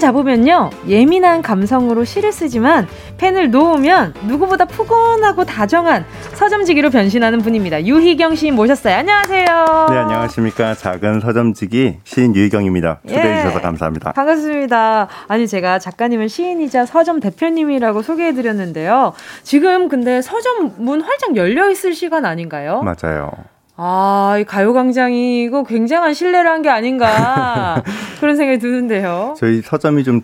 잡으면요, 0.05 0.69
예민한 0.87 1.41
감성으로 1.41 2.05
시를 2.05 2.31
쓰지만 2.31 2.87
펜을 3.17 3.51
놓으면 3.51 4.13
누구보다 4.27 4.67
푸근하고 4.67 5.47
다정한 5.47 6.05
서점지기로 6.35 6.91
변신하는 6.91 7.39
분입니다. 7.39 7.87
유희경 7.87 8.35
시인 8.35 8.55
모셨어요. 8.55 8.97
안녕하세요. 8.97 9.87
네, 9.89 9.97
안녕하십니까. 9.97 10.75
작은 10.75 11.21
서점지기 11.21 12.01
시인 12.05 12.37
유희경입니다. 12.37 13.01
초대해 13.09 13.33
예. 13.33 13.37
주셔서 13.39 13.63
감사합니다. 13.63 14.13
반갑습니다. 14.13 15.09
아니, 15.27 15.49
제가 15.49 15.79
작가님은 15.79 16.29
시인이자 16.29 16.85
서점 16.85 17.21
대표님이라고 17.21 18.03
소개해 18.03 18.35
드렸는데요. 18.35 19.15
지금 19.43 19.89
근데 19.89 20.21
서점 20.21 20.75
문 20.77 21.01
활짝 21.01 21.35
열려 21.37 21.71
있을 21.71 21.95
시간 21.95 22.27
아닌가요? 22.27 22.83
맞아요. 22.83 23.31
아, 23.77 24.37
이 24.41 24.45
가요광장이 24.45 25.43
이거 25.45 25.65
굉장한 25.65 26.15
신뢰를 26.15 26.49
한 26.51 26.63
게 26.63 26.69
아닌가 26.71 27.83
그런 28.21 28.37
생각이 28.37 28.59
드는데요. 28.59 29.35
저희 29.37 29.61
서점이 29.61 30.05
좀, 30.05 30.23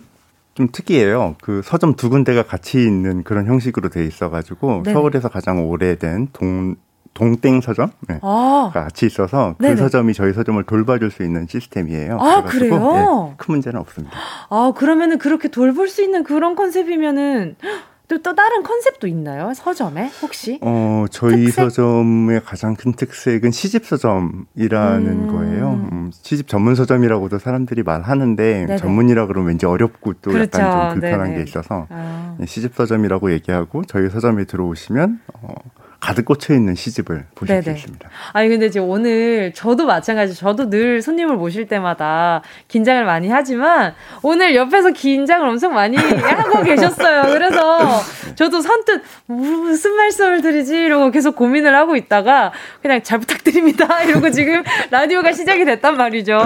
좀 0.55 0.69
특이해요. 0.71 1.35
그 1.41 1.61
서점 1.63 1.95
두 1.95 2.09
군데가 2.09 2.43
같이 2.43 2.79
있는 2.81 3.23
그런 3.23 3.45
형식으로 3.45 3.89
돼 3.89 4.05
있어가지고 4.05 4.83
네 4.85 4.93
서울에서 4.93 5.29
가장 5.29 5.67
오래된 5.69 6.29
동, 6.33 6.75
동땡 7.13 7.59
서점 7.61 7.91
네. 8.07 8.19
아. 8.23 8.71
같이 8.73 9.05
있어서 9.05 9.55
그 9.59 9.63
네네. 9.63 9.75
서점이 9.75 10.13
저희 10.13 10.31
서점을 10.33 10.63
돌봐줄 10.63 11.11
수 11.11 11.23
있는 11.23 11.45
시스템이에요. 11.47 12.17
아 12.19 12.43
그래요? 12.43 13.27
네, 13.29 13.33
큰 13.37 13.51
문제는 13.51 13.79
없습니다. 13.81 14.17
아 14.49 14.71
그러면은 14.75 15.17
그렇게 15.17 15.49
돌볼 15.49 15.89
수 15.89 16.01
있는 16.01 16.23
그런 16.23 16.55
컨셉이면은 16.55 17.57
또, 18.11 18.21
또 18.21 18.35
다른 18.35 18.61
컨셉도 18.61 19.07
있나요? 19.07 19.53
서점에 19.55 20.11
혹시? 20.21 20.59
어, 20.61 21.05
저희 21.09 21.45
특색? 21.45 21.63
서점의 21.63 22.41
가장 22.43 22.75
큰 22.75 22.91
특색은 22.91 23.51
시집 23.51 23.85
서점이라는 23.85 25.07
음. 25.07 25.27
거예요. 25.27 25.87
음, 25.93 26.11
시집 26.13 26.49
전문 26.49 26.75
서점이라고도 26.75 27.39
사람들이 27.39 27.83
말하는데 27.83 28.65
네네. 28.65 28.75
전문이라 28.75 29.27
그러면 29.27 29.47
왠지 29.47 29.65
어렵고 29.65 30.15
또 30.15 30.31
그렇죠. 30.31 30.59
약간 30.59 30.71
좀 30.71 30.99
불편한 30.99 31.29
네네. 31.29 31.37
게 31.37 31.43
있어서 31.49 31.87
아. 31.89 32.35
시집 32.45 32.75
서점이라고 32.75 33.31
얘기하고 33.31 33.85
저희 33.85 34.09
서점에 34.09 34.43
들어오시면 34.43 35.21
어, 35.33 35.53
가득 36.01 36.25
꽂혀 36.25 36.53
있는 36.55 36.73
시집을 36.75 37.25
보실 37.35 37.61
네네. 37.61 37.77
수 37.77 37.79
있습니다. 37.83 38.09
아니 38.33 38.49
근데 38.49 38.69
지금 38.71 38.89
오늘 38.89 39.53
저도 39.53 39.85
마찬가지. 39.85 40.33
저도 40.35 40.69
늘 40.69 41.01
손님을 41.01 41.35
모실 41.35 41.67
때마다 41.67 42.41
긴장을 42.67 43.05
많이 43.05 43.29
하지만 43.29 43.93
오늘 44.23 44.55
옆에서 44.55 44.89
긴장을 44.89 45.47
엄청 45.47 45.73
많이 45.75 45.95
하고 45.97 46.61
계셨어요. 46.65 47.31
그래서 47.33 48.01
저도 48.35 48.61
선뜻 48.61 49.01
무슨 49.27 49.95
말씀을 49.95 50.41
드리지 50.41 50.75
이러고 50.75 51.11
계속 51.11 51.35
고민을 51.35 51.75
하고 51.75 51.95
있다가 51.95 52.51
그냥 52.81 53.03
잘 53.03 53.19
부탁드립니다 53.19 54.01
이러고 54.03 54.31
지금 54.31 54.63
라디오가 54.89 55.31
시작이 55.31 55.63
됐단 55.65 55.97
말이죠. 55.97 56.39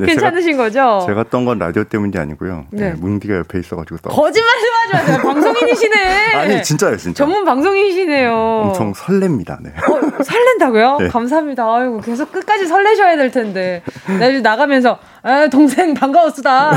네, 0.00 0.06
괜찮으신 0.06 0.52
제가, 0.52 0.62
거죠? 0.64 1.06
제가 1.06 1.22
떤 1.24 1.38
건 1.44 1.60
라디오 1.60 1.84
때문이 1.84 2.18
아니고요. 2.18 2.66
네. 2.72 2.90
네, 2.90 2.94
문디가 2.98 3.36
옆에 3.36 3.60
있어가지고 3.60 3.96
거짓말 4.10 4.50
좀 4.58 4.74
하지 4.74 4.92
마세요. 4.92 5.22
방송인이시네. 5.22 6.34
아니 6.34 6.62
진짜요, 6.64 6.96
진짜. 6.96 7.24
전문 7.24 7.44
방송인이시네요. 7.44 8.32
엄청 8.66 8.87
엄청 8.88 8.92
설렙니다. 8.92 9.58
네. 9.62 9.70
어, 9.70 10.22
설렌다고요? 10.22 10.96
네. 11.00 11.08
감사합니다. 11.08 11.64
아이고 11.64 12.00
계속 12.00 12.32
끝까지 12.32 12.66
설레셔야 12.66 13.16
될 13.16 13.30
텐데. 13.30 13.82
내일 14.18 14.42
나가면서 14.42 14.98
아, 15.22 15.48
동생 15.48 15.94
반가웠수다 15.94 16.72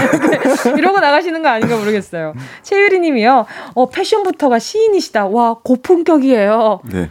이러고 0.78 1.00
나가시는 1.00 1.41
거 1.41 1.50
아닌가 1.50 1.78
모르겠어요. 1.78 2.34
최유리님이요. 2.63 3.45
어 3.76 3.89
패션부터가 3.89 4.60
시인이시다. 4.60 5.28
와 5.28 5.56
고품격이에요. 5.63 6.82
네, 6.91 7.10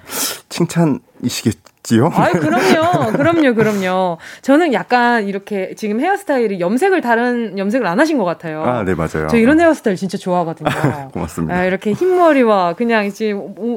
칭찬이시겠. 0.49 1.70
지요? 1.91 2.11
아, 2.15 2.31
그럼요, 2.31 3.13
그럼요, 3.13 3.55
그럼요. 3.55 4.19
저는 4.43 4.73
약간 4.73 5.27
이렇게 5.27 5.75
지금 5.77 6.01
헤어스타일이 6.01 6.61
염색을 6.61 7.01
다른 7.01 7.59
염색을 7.59 7.85
안 7.87 7.99
하신 7.99 8.17
것 8.17 8.25
같아요. 8.25 8.63
아, 8.65 8.85
네 8.85 8.95
맞아요. 8.95 9.27
저 9.29 9.37
이런 9.37 9.61
헤어스타일 9.61 9.97
진짜 9.97 10.17
좋아하거든요. 10.17 10.71
고맙습니다. 11.13 11.55
아, 11.55 11.65
이렇게 11.65 11.93
흰 11.93 12.17
머리와 12.17 12.75
그냥 12.75 13.07
이제 13.07 13.33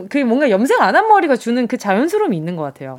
그 0.09 0.17
뭔가 0.19 0.49
염색 0.49 0.79
안 0.81 0.93
한 0.93 1.07
머리가 1.07 1.35
주는 1.37 1.65
그 1.65 1.75
자연스러움이 1.77 2.37
있는 2.37 2.55
것 2.55 2.61
같아요. 2.61 2.97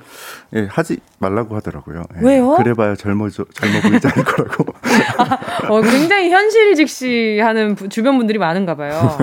예, 0.56 0.66
하지 0.68 0.98
말라고 1.18 1.54
하더라고요. 1.54 2.02
예, 2.16 2.26
왜요? 2.26 2.54
그래봐야 2.56 2.96
젊어 2.96 3.28
젊어 3.28 3.80
보이지 3.88 4.08
않을 4.08 4.24
거라고. 4.24 4.64
아, 5.18 5.38
어, 5.68 5.80
굉장히 5.80 6.30
현실 6.32 6.74
직시하는 6.74 7.76
주변 7.88 8.18
분들이 8.18 8.38
많은가 8.38 8.74
봐요. 8.74 9.16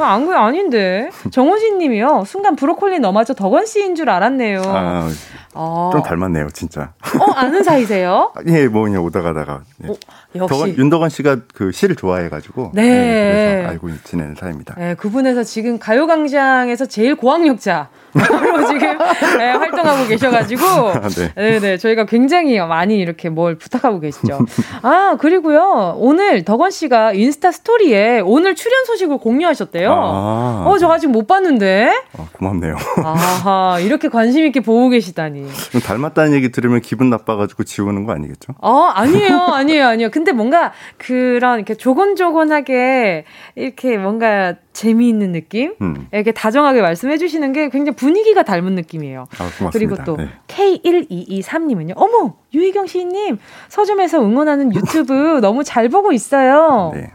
안 0.00 0.26
그래 0.26 0.36
아닌데 0.36 1.08
정호진님이요. 1.30 2.24
순간 2.26 2.56
브로콜리 2.56 2.98
너마저 2.98 3.32
덕원 3.34 3.64
씨인 3.66 3.94
줄 3.94 4.10
알았네요. 4.10 4.62
아, 4.66 5.08
어. 5.54 5.90
좀 5.92 6.02
닮았네요, 6.02 6.50
진짜. 6.50 6.92
어, 7.18 7.32
아는 7.32 7.62
사이세요? 7.62 8.32
예, 8.48 8.68
뭐 8.68 8.82
그냥 8.84 9.02
오다 9.04 9.22
가다가. 9.22 9.62
네. 9.78 9.88
오, 9.88 9.96
역시 10.36 10.48
덕원, 10.48 10.76
윤덕원 10.76 11.08
씨가 11.10 11.36
그 11.54 11.72
시를 11.72 11.96
좋아해가지고. 11.96 12.72
네. 12.74 12.82
네. 12.82 13.52
그래서 13.54 13.68
알고 13.70 13.88
지내는 14.04 14.34
사이입니다. 14.36 14.74
네, 14.78 14.94
그분에서 14.94 15.42
지금 15.42 15.78
가요광장에서 15.78 16.86
제일 16.86 17.16
고학력자. 17.16 17.88
로 18.12 18.66
지금 18.66 18.98
네, 19.38 19.52
활동하고 19.52 20.08
계셔가지고 20.08 20.64
아, 20.66 21.08
네. 21.08 21.32
네네 21.34 21.76
저희가 21.78 22.06
굉장히 22.06 22.58
많이 22.58 22.98
이렇게 22.98 23.28
뭘 23.28 23.56
부탁하고 23.56 24.00
계시죠. 24.00 24.40
아 24.82 25.16
그리고요 25.20 25.94
오늘 25.96 26.44
덕원 26.44 26.70
씨가 26.72 27.12
인스타 27.12 27.52
스토리에 27.52 28.20
오늘 28.24 28.56
출연 28.56 28.84
소식을 28.84 29.18
공유하셨대요. 29.18 29.92
아. 29.92 30.64
어저 30.66 30.90
아직 30.90 31.08
못 31.08 31.26
봤는데. 31.28 31.90
아, 32.18 32.26
고맙네요. 32.32 32.76
아하 33.04 33.78
이렇게 33.80 34.08
관심 34.08 34.44
있게 34.44 34.60
보고 34.60 34.88
계시다니. 34.88 35.46
닮았다는 35.84 36.32
얘기 36.32 36.50
들으면 36.50 36.80
기분 36.80 37.10
나빠가지고 37.10 37.62
지우는 37.62 38.06
거 38.06 38.12
아니겠죠? 38.12 38.54
어 38.60 38.86
아니에요 38.92 39.36
아니에요 39.38 39.86
아니에요. 39.86 40.10
근데 40.20 40.32
뭔가 40.32 40.72
그런 40.98 41.58
이렇게 41.58 41.74
조곤조곤하게 41.74 43.24
이렇게 43.54 43.96
뭔가 43.96 44.54
재미있는 44.74 45.32
느낌? 45.32 45.74
음. 45.80 46.08
이렇게 46.12 46.32
다정하게 46.32 46.82
말씀해 46.82 47.16
주시는 47.16 47.54
게 47.54 47.70
굉장히 47.70 47.96
분위기가 47.96 48.42
닮은 48.42 48.74
느낌이에요. 48.74 49.26
아, 49.38 49.70
그리고 49.72 49.96
또 50.04 50.18
네. 50.18 50.28
K1223님은요. 50.48 51.94
어머, 51.96 52.34
유희경 52.52 52.86
시인님 52.86 53.38
서점에서 53.68 54.22
응원하는 54.22 54.74
유튜브 54.74 55.14
너무 55.40 55.64
잘 55.64 55.88
보고 55.88 56.12
있어요. 56.12 56.92
네. 56.94 57.10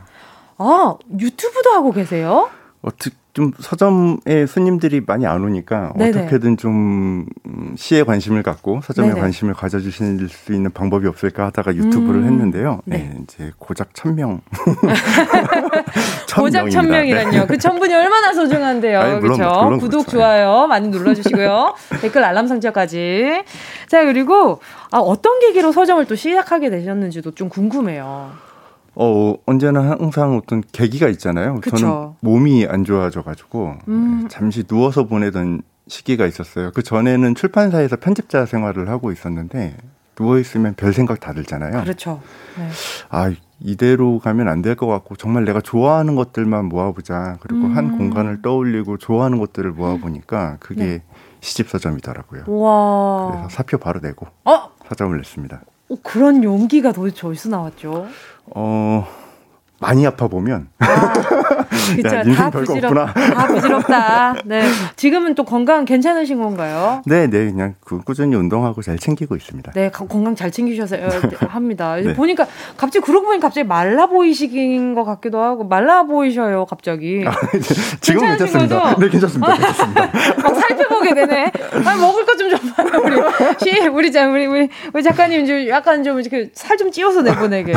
아, 0.57 0.95
유튜브도 1.19 1.69
하고 1.69 1.91
계세요? 1.91 2.49
어떻게 2.81 3.15
좀 3.35 3.51
서점에 3.59 4.45
손님들이 4.47 5.01
많이 5.05 5.27
안 5.27 5.43
오니까 5.43 5.91
네네. 5.97 6.21
어떻게든 6.21 6.55
좀 6.55 7.25
시에 7.75 8.03
관심을 8.03 8.43
갖고 8.43 8.79
서점에 8.81 9.09
네네. 9.09 9.19
관심을 9.19 9.53
가져주실 9.53 10.29
수 10.29 10.53
있는 10.53 10.71
방법이 10.71 11.05
없을까 11.05 11.47
하다가 11.47 11.75
유튜브를 11.75 12.21
음. 12.21 12.27
했는데요. 12.27 12.81
네. 12.85 12.97
네. 12.97 13.19
이제 13.23 13.51
고작 13.59 13.89
천 13.93 14.15
명. 14.15 14.39
고작 16.33 16.69
천 16.69 16.87
명이란요. 16.87 17.47
그천 17.47 17.77
분이 17.77 17.93
얼마나 17.93 18.31
소중한데요. 18.31 19.19
그렇죠. 19.19 19.43
구독, 19.79 20.05
그렇죠. 20.05 20.11
좋아요 20.11 20.67
많이 20.67 20.87
눌러주시고요. 20.87 21.75
댓글 22.01 22.23
알람 22.23 22.47
설정까지. 22.47 23.43
자 23.89 24.05
그리고 24.05 24.61
아, 24.91 24.99
어떤 24.99 25.39
계기로 25.41 25.73
서점을 25.73 26.05
또 26.05 26.15
시작하게 26.15 26.69
되셨는지도 26.69 27.31
좀 27.31 27.49
궁금해요. 27.49 28.44
어, 28.95 29.35
언제나 29.45 29.91
항상 29.99 30.37
어떤 30.37 30.63
계기가 30.71 31.07
있잖아요. 31.09 31.59
그쵸. 31.61 31.77
저는 31.77 32.09
몸이 32.21 32.65
안 32.67 32.83
좋아져가지고 32.83 33.75
음. 33.87 34.27
잠시 34.29 34.63
누워서 34.63 35.05
보내던 35.05 35.61
시기가 35.87 36.25
있었어요. 36.25 36.71
그 36.73 36.81
전에는 36.81 37.35
출판사에서 37.35 37.97
편집자 37.97 38.45
생활을 38.45 38.89
하고 38.89 39.11
있었는데 39.11 39.75
누워 40.15 40.39
있으면 40.39 40.73
별 40.75 40.93
생각 40.93 41.19
다 41.19 41.33
들잖아요. 41.33 41.81
그렇죠. 41.83 42.21
네. 42.57 42.69
아 43.09 43.31
이대로 43.59 44.19
가면 44.19 44.47
안 44.47 44.61
될 44.61 44.75
것 44.75 44.87
같고 44.87 45.15
정말 45.17 45.43
내가 45.45 45.59
좋아하는 45.61 46.15
것들만 46.15 46.65
모아보자. 46.65 47.37
그리고 47.41 47.65
음. 47.67 47.75
한 47.77 47.97
공간을 47.97 48.41
떠올리고 48.41 48.97
좋아하는 48.97 49.37
것들을 49.39 49.71
모아보니까 49.71 50.57
그게 50.61 50.83
네. 50.85 51.03
시집 51.41 51.69
서점이더라고요. 51.69 52.43
와. 52.47 53.31
그래서 53.31 53.49
사표 53.49 53.77
바로 53.77 53.99
내고 54.01 54.25
어? 54.45 54.69
서점을 54.87 55.15
냈습니다. 55.17 55.61
어, 55.89 55.95
그런 56.01 56.43
용기가 56.43 56.91
도대체 56.93 57.27
어디서 57.27 57.49
나왔죠? 57.49 58.07
어. 58.53 59.24
많이 59.79 60.05
아파 60.07 60.27
보면 60.27 60.67
아, 60.79 61.13
그쵸, 61.95 62.15
야, 62.15 62.23
다 62.23 62.49
부지럽 62.49 62.93
다 62.93 63.47
부지럽다. 63.47 64.35
네, 64.45 64.63
지금은 64.95 65.35
또 65.35 65.43
건강 65.43 65.85
괜찮으신 65.85 66.39
건가요? 66.41 67.01
네, 67.05 67.27
네, 67.27 67.45
그냥 67.51 67.75
그 67.83 67.99
꾸준히 67.99 68.35
운동하고 68.35 68.81
잘 68.81 68.97
챙기고 68.97 69.35
있습니다. 69.35 69.71
네, 69.73 69.89
건강 69.91 70.35
잘 70.35 70.49
챙기셔서 70.51 70.95
어, 70.95 71.09
합니다. 71.49 71.95
네. 72.01 72.13
보니까 72.13 72.45
갑자기 72.77 73.05
그러고 73.05 73.27
보니 73.27 73.39
갑자기 73.39 73.67
말라 73.67 74.07
보이시긴 74.07 74.95
것 74.95 75.03
같기도 75.03 75.41
하고 75.41 75.65
말라 75.65 76.03
보이셔요, 76.03 76.65
갑자기. 76.65 77.23
아, 77.27 77.31
지금 78.01 78.21
괜찮습니다. 78.21 78.79
거죠? 78.79 78.99
네, 79.01 79.09
괜찮습니다. 79.09 79.53
괜찮습니다. 79.55 80.01
막 80.41 80.55
살펴보게 80.55 81.13
되네. 81.13 81.51
아, 81.85 81.95
먹을 81.97 82.25
것좀 82.25 82.49
줘봐요, 82.49 83.01
우리 83.03 83.15
시, 83.59 83.87
우리 83.87 84.11
자, 84.11 84.27
우리 84.29 84.45
우리 84.45 84.69
우리 84.93 85.03
작가님 85.03 85.45
좀 85.45 85.67
약간 85.67 86.03
좀 86.03 86.19
이렇게 86.19 86.49
살 86.53 86.75
좀 86.75 86.91
찌워서 86.91 87.21
내보내게. 87.21 87.73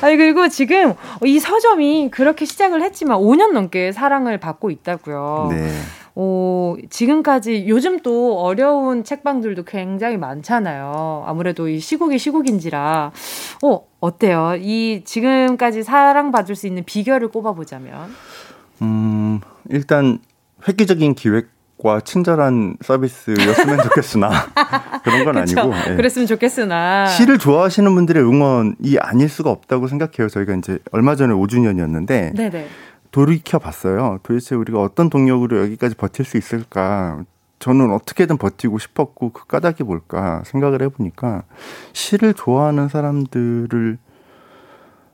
아니 0.00 0.16
그리고 0.16 0.48
지금 0.48 0.94
이 1.24 1.38
서점이 1.38 2.10
그렇게 2.10 2.44
시작을 2.44 2.82
했지만 2.82 3.18
5년 3.18 3.52
넘게 3.52 3.92
사랑을 3.92 4.38
받고 4.38 4.70
있다고요. 4.70 5.48
네. 5.50 5.70
오, 6.14 6.76
지금까지 6.90 7.66
요즘 7.68 8.00
또 8.00 8.40
어려운 8.40 9.04
책방들도 9.04 9.62
굉장히 9.64 10.16
많잖아요. 10.16 11.22
아무래도 11.26 11.68
이 11.68 11.78
시국이 11.78 12.18
시국인지라. 12.18 13.12
어, 13.62 13.86
어때요? 14.00 14.54
이 14.58 15.02
지금까지 15.04 15.84
사랑받을 15.84 16.56
수 16.56 16.66
있는 16.66 16.82
비결을 16.84 17.28
꼽아보자면? 17.28 18.10
음, 18.82 19.40
일단 19.68 20.18
획기적인 20.66 21.14
기획 21.14 21.50
과 21.80 22.00
친절한 22.00 22.76
서비스였으면 22.80 23.82
좋겠으나 23.84 24.30
그런 25.04 25.24
건 25.24 25.44
그쵸? 25.44 25.60
아니고 25.60 25.90
예. 25.90 25.96
그랬으면 25.96 26.26
좋겠으나 26.26 27.06
시를 27.06 27.38
좋아하시는 27.38 27.94
분들의 27.94 28.20
응원이 28.20 28.98
아닐 29.00 29.28
수가 29.28 29.50
없다고 29.50 29.86
생각해요. 29.86 30.28
저희가 30.28 30.56
이제 30.56 30.78
얼마 30.90 31.14
전에 31.14 31.32
5주년이었는데 31.32 32.34
네네. 32.34 32.66
돌이켜 33.12 33.60
봤어요. 33.60 34.18
도대체 34.24 34.56
우리가 34.56 34.80
어떤 34.82 35.08
동력으로 35.08 35.60
여기까지 35.62 35.94
버틸 35.94 36.24
수 36.24 36.36
있을까? 36.36 37.22
저는 37.60 37.92
어떻게든 37.92 38.38
버티고 38.38 38.78
싶었고 38.78 39.30
그 39.30 39.46
까닭이 39.46 39.84
뭘까 39.84 40.42
생각을 40.46 40.82
해보니까 40.82 41.44
시를 41.92 42.34
좋아하는 42.34 42.88
사람들을 42.88 43.98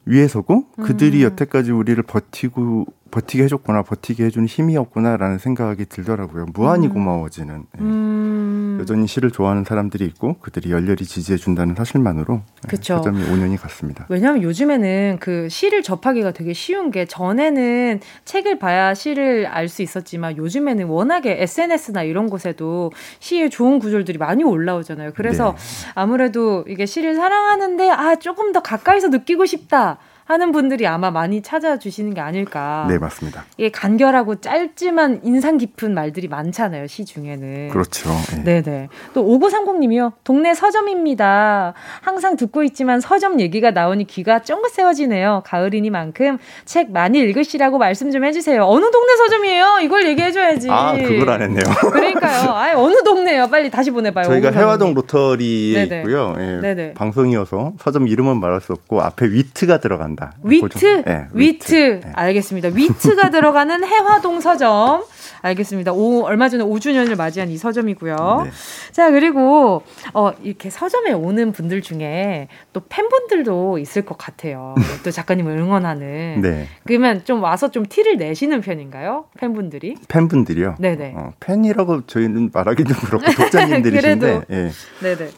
위해서고 0.07 0.67
그들이 0.83 1.25
음. 1.25 1.31
여태까지 1.31 1.73
우리를 1.73 2.03
버티고 2.03 2.87
버티게 3.15 3.45
해줬구나, 3.45 3.83
버티게 3.83 4.25
해주는 4.25 4.49
힘이었구나라는 4.49 5.39
생각이 5.39 5.85
들더라고요. 5.87 6.47
무한히 6.53 6.89
음. 6.89 6.95
고마워지는. 6.95 7.59
네. 7.59 7.81
음. 7.81 8.77
여전히 8.81 9.07
시를 9.07 9.31
좋아하는 9.31 9.62
사람들이 9.62 10.05
있고 10.07 10.35
그들이 10.41 10.73
열렬히 10.73 11.05
지지해준다는 11.05 11.77
사실만으로 11.77 12.43
네, 12.69 12.77
점이 12.77 13.25
5년이 13.25 13.57
갔습니다. 13.61 14.07
왜냐하면 14.09 14.43
요즘에는 14.43 15.19
그 15.21 15.49
시를 15.49 15.85
접하기가 15.85 16.33
되게 16.33 16.53
쉬운 16.53 16.91
게 16.91 17.05
전에는 17.05 18.01
책을 18.25 18.59
봐야 18.59 18.95
시를 18.95 19.47
알 19.47 19.69
수 19.69 19.83
있었지만 19.83 20.37
요즘에는 20.37 20.87
워낙에 20.87 21.43
SNS나 21.43 22.03
이런 22.03 22.29
곳에도 22.29 22.93
시의 23.19 23.51
좋은 23.51 23.79
구절들이 23.79 24.19
많이 24.19 24.45
올라오잖아요. 24.45 25.12
그래서 25.17 25.57
네. 25.57 25.93
아무래도 25.95 26.65
이게 26.69 26.85
시를 26.87 27.15
사랑하는데 27.15 27.91
아 27.91 28.17
조금 28.17 28.53
더 28.53 28.61
가까이서 28.61 29.09
느끼고 29.09 29.47
싶다. 29.47 29.99
하는 30.25 30.53
분들이 30.53 30.87
아마 30.87 31.11
많이 31.11 31.43
찾아주시는 31.43 32.14
게 32.14 32.20
아닐까. 32.20 32.87
네, 32.89 32.99
맞습니다. 32.99 33.45
이게 33.59 33.70
간결하고 33.70 34.37
짧지만 34.41 35.20
인상 35.22 35.59
깊은 35.59 35.93
말들이 35.93 36.29
많잖아요, 36.29 36.87
시 36.87 37.05
중에는. 37.05 37.68
그렇죠. 37.68 38.11
네, 38.45 38.62
네. 38.62 38.89
또 39.12 39.22
5930님이요. 39.25 40.12
동네 40.25 40.55
서점입니다. 40.55 41.75
항상 42.01 42.37
듣고 42.37 42.64
있지만 42.64 43.01
서점 43.01 43.41
얘기가 43.41 43.70
나오니 43.70 44.07
귀가 44.07 44.41
쫑긋 44.41 44.70
세워지네요. 44.72 45.43
가을이니만큼 45.45 46.39
책 46.64 46.91
많이 46.91 47.18
읽으시라고 47.18 47.79
말씀 47.79 48.11
좀 48.11 48.25
해주세요. 48.25 48.64
어느 48.64 48.91
동네 48.91 49.16
서점이에요? 49.16 49.79
이걸 49.83 50.07
얘기해줘야지. 50.07 50.70
아, 50.70 50.95
그걸 50.97 51.29
안 51.29 51.43
했네요. 51.43 51.64
그러니까요. 51.93 52.51
아, 52.51 52.72
어느 52.77 53.03
동네요? 53.03 53.49
빨리 53.49 53.70
다시 53.70 53.91
보내봐요. 53.91 54.25
저희가 54.25 54.51
혜화동 54.53 54.95
로터리에 54.95 55.87
네네. 55.87 56.01
있고요. 56.01 56.35
예, 56.39 56.61
네네. 56.62 56.95
방송이어서 56.95 57.75
서점 57.79 58.09
이름은 58.09 58.41
말할 58.41 58.61
수 58.62 58.72
없고 58.72 59.03
앞에 59.03 59.27
위트가 59.27 59.79
들어간 59.79 60.14
들어간다. 60.15 60.35
위트? 60.43 61.03
네, 61.05 61.27
위트. 61.33 61.75
위트. 61.75 62.01
네. 62.05 62.12
알겠습니다. 62.15 62.69
위트가 62.69 63.31
들어가는 63.31 63.83
혜화동 63.85 64.41
서점. 64.41 65.05
알겠습니다. 65.43 65.93
오, 65.93 66.23
얼마 66.23 66.49
전에 66.49 66.65
5주년을 66.65 67.17
맞이한 67.17 67.51
이 67.51 67.59
서점이고요. 67.59 68.17
네. 68.45 68.51
자, 68.93 69.11
그리고, 69.11 69.83
어, 70.15 70.33
이렇게 70.43 70.71
서점에 70.71 71.12
오는 71.12 71.53
분들 71.53 71.83
중에 71.83 72.49
또 72.73 72.81
팬분들도 72.89 73.79
있을 73.79 74.03
것 74.03 74.17
같아요. 74.17 74.75
또 75.05 75.11
작가님을 75.11 75.59
응원하는. 75.59 76.41
네. 76.41 76.67
그러면 76.85 77.25
좀 77.25 77.43
와서 77.43 77.71
좀 77.71 77.85
티를 77.87 78.17
내시는 78.17 78.62
편인가요? 78.62 79.27
팬분들이? 79.37 79.97
팬분들이요? 80.09 80.77
네네. 80.79 81.12
어, 81.15 81.33
팬이라고 81.41 82.07
저희는 82.07 82.51
말하기도 82.53 82.95
그렇고 82.95 83.31
독자님들이신데. 83.33 84.41
예. 84.51 84.71
네네. 85.03 85.31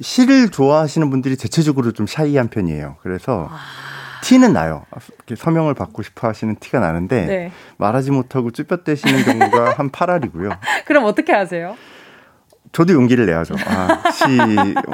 시를 0.00 0.48
좋아하시는 0.50 1.10
분들이 1.10 1.36
대체적으로 1.36 1.92
좀 1.92 2.06
샤이한 2.06 2.48
편이에요. 2.48 2.96
그래서. 3.02 3.48
아... 3.50 3.89
티는 4.22 4.52
나요. 4.52 4.84
서명을 5.36 5.74
받고 5.74 6.02
싶어 6.02 6.28
하시는 6.28 6.56
티가 6.56 6.80
나는데 6.80 7.26
네. 7.26 7.52
말하지 7.78 8.10
못하고 8.10 8.50
쭈뼛대시는 8.50 9.24
경우가 9.24 9.74
한 9.76 9.90
8알이고요. 9.90 10.58
그럼 10.86 11.04
어떻게 11.04 11.32
하세요? 11.32 11.76
저도 12.72 12.92
용기를 12.92 13.26
내야죠. 13.26 13.54
아, 13.66 14.10
시, 14.12 14.24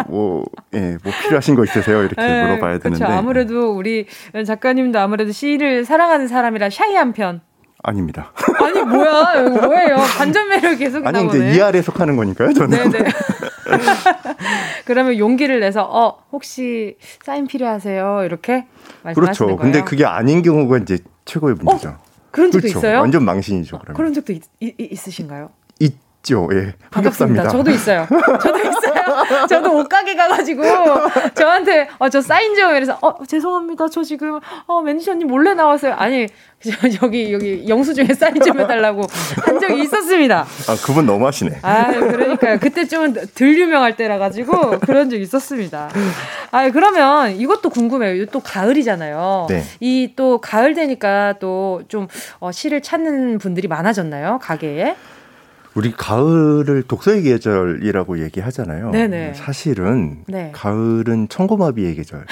뭐, 0.08 0.44
예, 0.72 0.96
뭐 1.02 1.12
필요하신 1.22 1.56
거 1.56 1.64
있으세요? 1.64 2.00
이렇게 2.00 2.14
네, 2.16 2.42
물어봐야 2.44 2.78
되는데. 2.78 3.04
그렇죠. 3.04 3.18
아무래도 3.18 3.72
우리 3.76 4.06
작가님도 4.46 4.98
아무래도 4.98 5.30
시를 5.32 5.84
사랑하는 5.84 6.26
사람이라 6.26 6.70
샤이한 6.70 7.12
편. 7.12 7.42
아닙니다. 7.82 8.32
아니 8.64 8.82
뭐야 8.82 9.42
뭐예요? 9.48 9.96
반전 10.18 10.48
매력 10.48 10.76
계속 10.76 11.06
아니 11.06 11.22
나오네. 11.22 11.38
이제 11.50 11.56
이하에 11.56 11.82
속하는 11.82 12.16
거니까요. 12.16 12.52
저는. 12.54 12.90
네네. 12.90 13.08
그러면 14.84 15.18
용기를 15.18 15.60
내서 15.60 15.82
어 15.82 16.18
혹시 16.32 16.96
사인 17.24 17.46
필요하세요? 17.46 18.22
이렇게 18.24 18.66
말씀하시는 19.02 19.14
그렇죠. 19.14 19.44
거예요? 19.46 19.56
근데 19.58 19.82
그게 19.82 20.04
아닌 20.04 20.42
경우가 20.42 20.78
이제 20.78 20.98
최고의 21.24 21.56
문제죠. 21.56 21.88
어? 21.90 21.98
그런 22.30 22.50
적도 22.50 22.62
그렇죠. 22.62 22.78
있어요? 22.78 23.00
완전 23.00 23.24
망신이죠. 23.24 23.78
그러면. 23.78 23.96
그런 23.96 24.12
적도 24.14 24.32
있, 24.32 24.42
있, 24.60 25.06
으신가요 25.08 25.50
있 25.80 25.94
죠. 26.26 26.48
예. 26.52 26.74
반갑습니다. 26.90 27.48
저도 27.48 27.70
있어요. 27.70 28.06
저도 28.42 28.58
있어요. 28.58 29.46
저도 29.48 29.76
옷가게 29.78 30.16
가가지고 30.16 30.62
저한테 31.34 31.88
어, 31.98 32.08
저 32.08 32.20
사인 32.20 32.54
좀 32.56 32.74
이래서 32.74 32.98
어 33.00 33.24
죄송합니다. 33.24 33.88
저 33.88 34.02
지금 34.02 34.40
어 34.66 34.80
매니저님 34.82 35.28
몰래 35.28 35.54
나왔어요. 35.54 35.94
아니 35.94 36.26
여기 37.02 37.32
여기 37.32 37.68
영수증에 37.68 38.08
사인 38.14 38.40
좀 38.40 38.58
해달라고 38.58 39.02
한 39.44 39.60
적이 39.60 39.82
있었습니다. 39.82 40.40
아 40.68 40.76
그분 40.84 41.06
너무하시네. 41.06 41.60
아 41.62 41.92
그러니까요. 41.92 42.58
그때 42.58 42.84
좀 42.86 43.14
덜 43.36 43.56
유명할 43.56 43.96
때라 43.96 44.18
가지고 44.18 44.80
그런 44.80 45.08
적 45.08 45.16
있었습니다. 45.20 45.88
아 46.50 46.70
그러면 46.70 47.36
이것도 47.36 47.70
궁금해요. 47.70 48.26
또 48.26 48.40
가을이잖아요. 48.40 49.46
네. 49.48 49.62
이또 49.80 50.38
가을 50.40 50.74
되니까 50.74 51.34
또 51.38 51.66
좀 51.88 52.08
어, 52.40 52.50
시를 52.50 52.80
찾는 52.82 53.38
분들이 53.38 53.68
많아졌나요 53.68 54.38
가게에? 54.42 54.96
우리 55.76 55.92
가을을 55.92 56.84
독서의 56.84 57.22
계절이라고 57.22 58.22
얘기하잖아요. 58.22 58.90
네네. 58.92 59.34
사실은 59.34 60.24
네. 60.26 60.50
가을은 60.54 61.28
청고마비의 61.28 61.94
계절. 61.96 62.24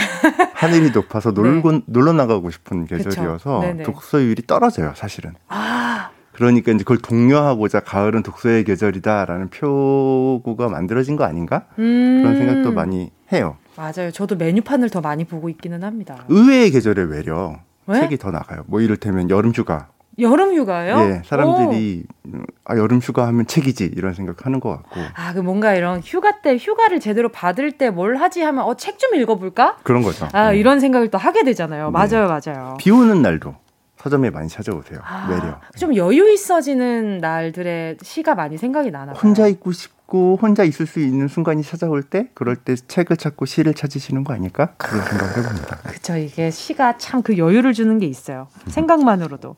하늘이 0.54 0.90
높아서 0.92 1.30
놀고 1.32 1.72
네. 1.72 1.80
놀러 1.84 2.14
나가고 2.14 2.50
싶은 2.50 2.86
계절이어서 2.86 3.62
독서율이 3.84 4.46
떨어져요, 4.46 4.94
사실은. 4.96 5.34
아. 5.48 6.08
그러니까 6.32 6.72
이제 6.72 6.78
그걸 6.78 6.98
독려하고자 6.98 7.80
가을은 7.80 8.22
독서의 8.22 8.64
계절이다라는 8.64 9.50
표구가 9.50 10.68
만들어진 10.68 11.14
거 11.16 11.24
아닌가? 11.24 11.66
음. 11.78 12.22
그런 12.22 12.36
생각도 12.38 12.72
많이 12.72 13.10
해요. 13.30 13.58
맞아요. 13.76 14.10
저도 14.10 14.36
메뉴판을 14.36 14.88
더 14.88 15.00
많이 15.00 15.24
보고 15.24 15.48
있기는 15.50 15.84
합니다. 15.84 16.24
의외의 16.28 16.70
계절에 16.70 17.02
외려 17.02 17.60
왜? 17.86 18.00
책이 18.00 18.16
더 18.18 18.30
나가요. 18.30 18.64
뭐 18.66 18.80
이를테면 18.80 19.28
여름 19.30 19.52
휴가. 19.52 19.88
여름 20.18 20.54
휴가요? 20.54 20.96
예, 21.00 21.22
사람들이 21.24 22.04
오. 22.26 22.38
아 22.64 22.76
여름 22.76 22.98
휴가 22.98 23.26
하면 23.28 23.46
책이지 23.46 23.92
이런 23.96 24.14
생각하는 24.14 24.60
것 24.60 24.70
같고. 24.70 25.00
아, 25.14 25.32
그 25.32 25.40
뭔가 25.40 25.74
이런 25.74 26.00
휴가 26.00 26.40
때 26.40 26.56
휴가를 26.56 27.00
제대로 27.00 27.28
받을 27.30 27.72
때 27.72 27.90
뭘 27.90 28.16
하지 28.16 28.42
하면 28.42 28.64
어 28.64 28.74
책 28.76 28.98
좀 28.98 29.14
읽어볼까? 29.16 29.78
그런 29.82 30.02
거죠. 30.02 30.28
아 30.32 30.52
네. 30.52 30.58
이런 30.58 30.80
생각을 30.80 31.10
또 31.10 31.18
하게 31.18 31.42
되잖아요. 31.44 31.86
네. 31.86 31.90
맞아요, 31.90 32.28
맞아요. 32.28 32.76
비 32.78 32.90
오는 32.90 33.22
날도 33.22 33.54
서점에 33.96 34.30
많이 34.30 34.48
찾아오세요. 34.48 35.00
아, 35.02 35.28
외려. 35.30 35.58
좀 35.78 35.96
여유 35.96 36.30
있어지는 36.32 37.18
날들의 37.18 37.96
시가 38.02 38.34
많이 38.34 38.58
생각이 38.58 38.90
나나 38.90 39.12
혼자 39.12 39.46
있고 39.46 39.72
싶. 39.72 39.93
찾고 40.06 40.38
혼자 40.40 40.64
있을 40.64 40.86
수 40.86 41.00
있는 41.00 41.28
순간이 41.28 41.62
찾아올 41.62 42.02
때 42.02 42.28
그럴 42.34 42.56
때 42.56 42.74
책을 42.76 43.16
찾고 43.16 43.46
시를 43.46 43.74
찾으시는 43.74 44.24
거 44.24 44.32
아닐까? 44.32 44.72
그런 44.76 45.02
생각을 45.04 45.36
해봅니다. 45.36 45.76
그렇죠. 45.84 46.16
이게 46.16 46.50
시가 46.50 46.96
참 46.98 47.24
그 47.24 47.38
여유를 47.38 47.72
주는 47.72 47.98
게 47.98 48.04
있어요. 48.04 48.48
생각만으로도. 48.66 49.56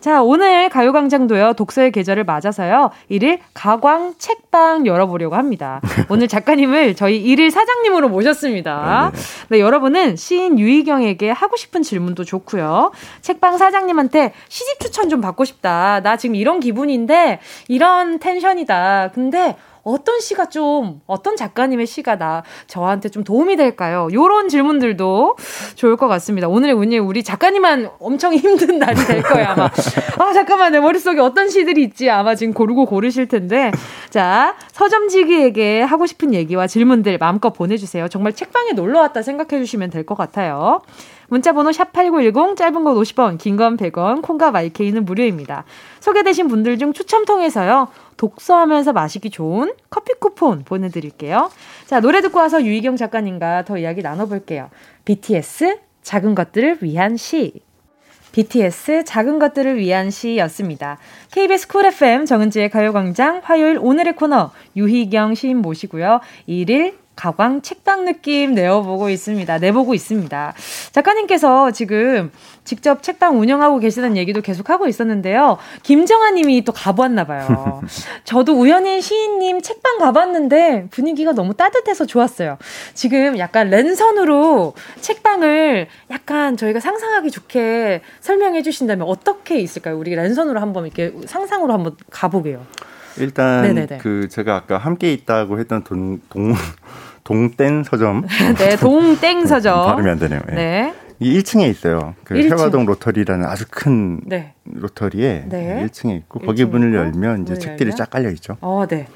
자, 0.00 0.22
오늘 0.22 0.68
가요광장도요. 0.68 1.54
독서의 1.54 1.90
계절을 1.90 2.22
맞아서요. 2.24 2.90
일일 3.08 3.40
가광 3.54 4.14
책방 4.18 4.86
열어보려고 4.86 5.34
합니다. 5.34 5.80
오늘 6.08 6.28
작가님을 6.28 6.94
저희 6.94 7.20
일일 7.20 7.50
사장님으로 7.50 8.08
모셨습니다. 8.08 9.10
네, 9.12 9.56
네, 9.56 9.60
여러분은 9.60 10.14
시인 10.14 10.60
유희경에게 10.60 11.30
하고 11.32 11.56
싶은 11.56 11.82
질문도 11.82 12.22
좋고요. 12.22 12.92
책방 13.20 13.58
사장님한테 13.58 14.32
시집 14.48 14.78
추천 14.78 15.08
좀 15.08 15.20
받고 15.20 15.44
싶다. 15.44 16.00
나 16.00 16.16
지금 16.16 16.36
이런 16.36 16.60
기분인데 16.60 17.40
이런 17.66 18.20
텐션이다. 18.20 19.10
근데 19.12 19.56
어떤 19.82 20.20
시가 20.20 20.48
좀 20.48 21.00
어떤 21.06 21.36
작가님의 21.36 21.86
시가 21.86 22.16
나 22.18 22.42
저한테 22.66 23.08
좀 23.08 23.24
도움이 23.24 23.56
될까요? 23.56 24.08
요런 24.12 24.48
질문들도 24.48 25.36
좋을 25.76 25.96
것 25.96 26.08
같습니다. 26.08 26.48
오늘의 26.48 26.74
운이 26.74 26.98
우리 26.98 27.22
작가님만 27.22 27.90
엄청 28.00 28.34
힘든 28.34 28.78
날이 28.78 28.96
될 29.06 29.22
거예요, 29.22 29.48
아마. 29.48 29.64
아, 30.18 30.32
잠깐만 30.32 30.72
내 30.72 30.80
머릿속에 30.80 31.20
어떤 31.20 31.48
시들이 31.48 31.82
있지? 31.84 32.10
아마 32.10 32.34
지금 32.34 32.52
고르고 32.52 32.86
고르실 32.86 33.28
텐데. 33.28 33.70
자, 34.10 34.56
서점지기에게 34.72 35.82
하고 35.82 36.06
싶은 36.06 36.34
얘기와 36.34 36.66
질문들 36.66 37.18
마음껏 37.18 37.50
보내 37.50 37.76
주세요. 37.76 38.08
정말 38.08 38.32
책방에 38.34 38.72
놀러 38.72 39.00
왔다 39.00 39.22
생각해 39.22 39.62
주시면 39.62 39.90
될 39.90 40.08
것 40.08 40.16
같아요. 40.16 40.80
문자번호 41.28 41.70
샵8910 41.70 42.56
짧은 42.56 42.84
건 42.84 42.94
50원, 42.96 43.38
긴 43.38 43.56
건 43.56 43.76
100원, 43.76 44.22
콩과 44.22 44.50
마이케이는 44.50 45.04
무료입니다. 45.04 45.64
소개되신 46.00 46.48
분들 46.48 46.78
중 46.78 46.92
추첨 46.92 47.24
통해서요. 47.24 47.88
독서하면서 48.16 48.92
마시기 48.92 49.30
좋은 49.30 49.72
커피 49.90 50.14
쿠폰 50.14 50.64
보내드릴게요. 50.64 51.50
자, 51.86 52.00
노래 52.00 52.20
듣고 52.20 52.38
와서 52.38 52.62
유희경 52.64 52.96
작가님과 52.96 53.64
더 53.64 53.78
이야기 53.78 54.02
나눠볼게요. 54.02 54.70
BTS 55.04 55.78
작은 56.02 56.34
것들을 56.34 56.78
위한 56.80 57.16
시. 57.16 57.60
BTS 58.32 59.04
작은 59.04 59.38
것들을 59.38 59.78
위한 59.78 60.10
시였습니다. 60.10 60.98
KBS 61.32 61.68
쿨 61.68 61.86
FM 61.86 62.26
정은지의 62.26 62.70
가요광장 62.70 63.40
화요일 63.42 63.78
오늘의 63.80 64.16
코너 64.16 64.50
유희경 64.76 65.34
시인 65.34 65.58
모시고요. 65.58 66.20
1일 66.48 66.94
가광 67.18 67.62
책방 67.62 68.04
느낌 68.04 68.54
내어보고 68.54 69.10
있습니다. 69.10 69.58
내보고 69.58 69.92
있습니다. 69.92 70.54
작가님께서 70.92 71.72
지금 71.72 72.30
직접 72.62 73.02
책방 73.02 73.40
운영하고 73.40 73.80
계시다는 73.80 74.16
얘기도 74.16 74.40
계속 74.40 74.70
하고 74.70 74.86
있었는데요. 74.86 75.58
김정아 75.82 76.30
님이 76.30 76.62
또 76.64 76.70
가보았나 76.70 77.24
봐요. 77.24 77.82
저도 78.22 78.52
우연히 78.52 79.02
시인님 79.02 79.62
책방 79.62 79.98
가봤는데 79.98 80.86
분위기가 80.92 81.32
너무 81.32 81.54
따뜻해서 81.54 82.06
좋았어요. 82.06 82.56
지금 82.94 83.36
약간 83.38 83.68
랜선으로 83.68 84.74
책방을 85.00 85.88
약간 86.12 86.56
저희가 86.56 86.78
상상하기 86.78 87.32
좋게 87.32 88.00
설명해 88.20 88.62
주신다면 88.62 89.08
어떻게 89.08 89.58
있을까요? 89.58 89.98
우리 89.98 90.14
랜선으로 90.14 90.60
한번 90.60 90.86
이렇게 90.86 91.12
상상으로 91.26 91.72
한번 91.72 91.96
가보게요. 92.10 92.64
일단 93.20 93.62
네네네. 93.62 93.98
그 93.98 94.28
제가 94.28 94.56
아까 94.56 94.78
함께 94.78 95.12
있다고 95.12 95.58
했던 95.58 95.82
동, 95.84 96.20
동 96.28 96.54
동땡 97.24 97.84
서점. 97.84 98.24
네, 98.58 98.76
동땡 98.76 99.46
서점. 99.46 99.86
발음이 99.86 100.10
안 100.10 100.18
되네요. 100.18 100.40
네. 100.48 100.54
네. 100.54 100.94
이 101.20 101.38
1층에 101.38 101.68
있어요. 101.68 102.14
그 102.24 102.34
1층. 102.34 102.58
해화동 102.58 102.86
로터리라는 102.86 103.44
아주 103.44 103.64
큰 103.70 104.20
네. 104.24 104.54
로터리에 104.64 105.44
네. 105.48 105.86
1층에 105.86 106.16
있고 106.20 106.38
거기 106.40 106.64
문을 106.64 106.94
열면 106.94 107.42
이제 107.42 107.58
책들이 107.58 107.90
열면? 107.90 107.96
쫙 107.96 108.10
깔려 108.10 108.30
있죠. 108.30 108.56
어, 108.60 108.84
네. 108.88 109.08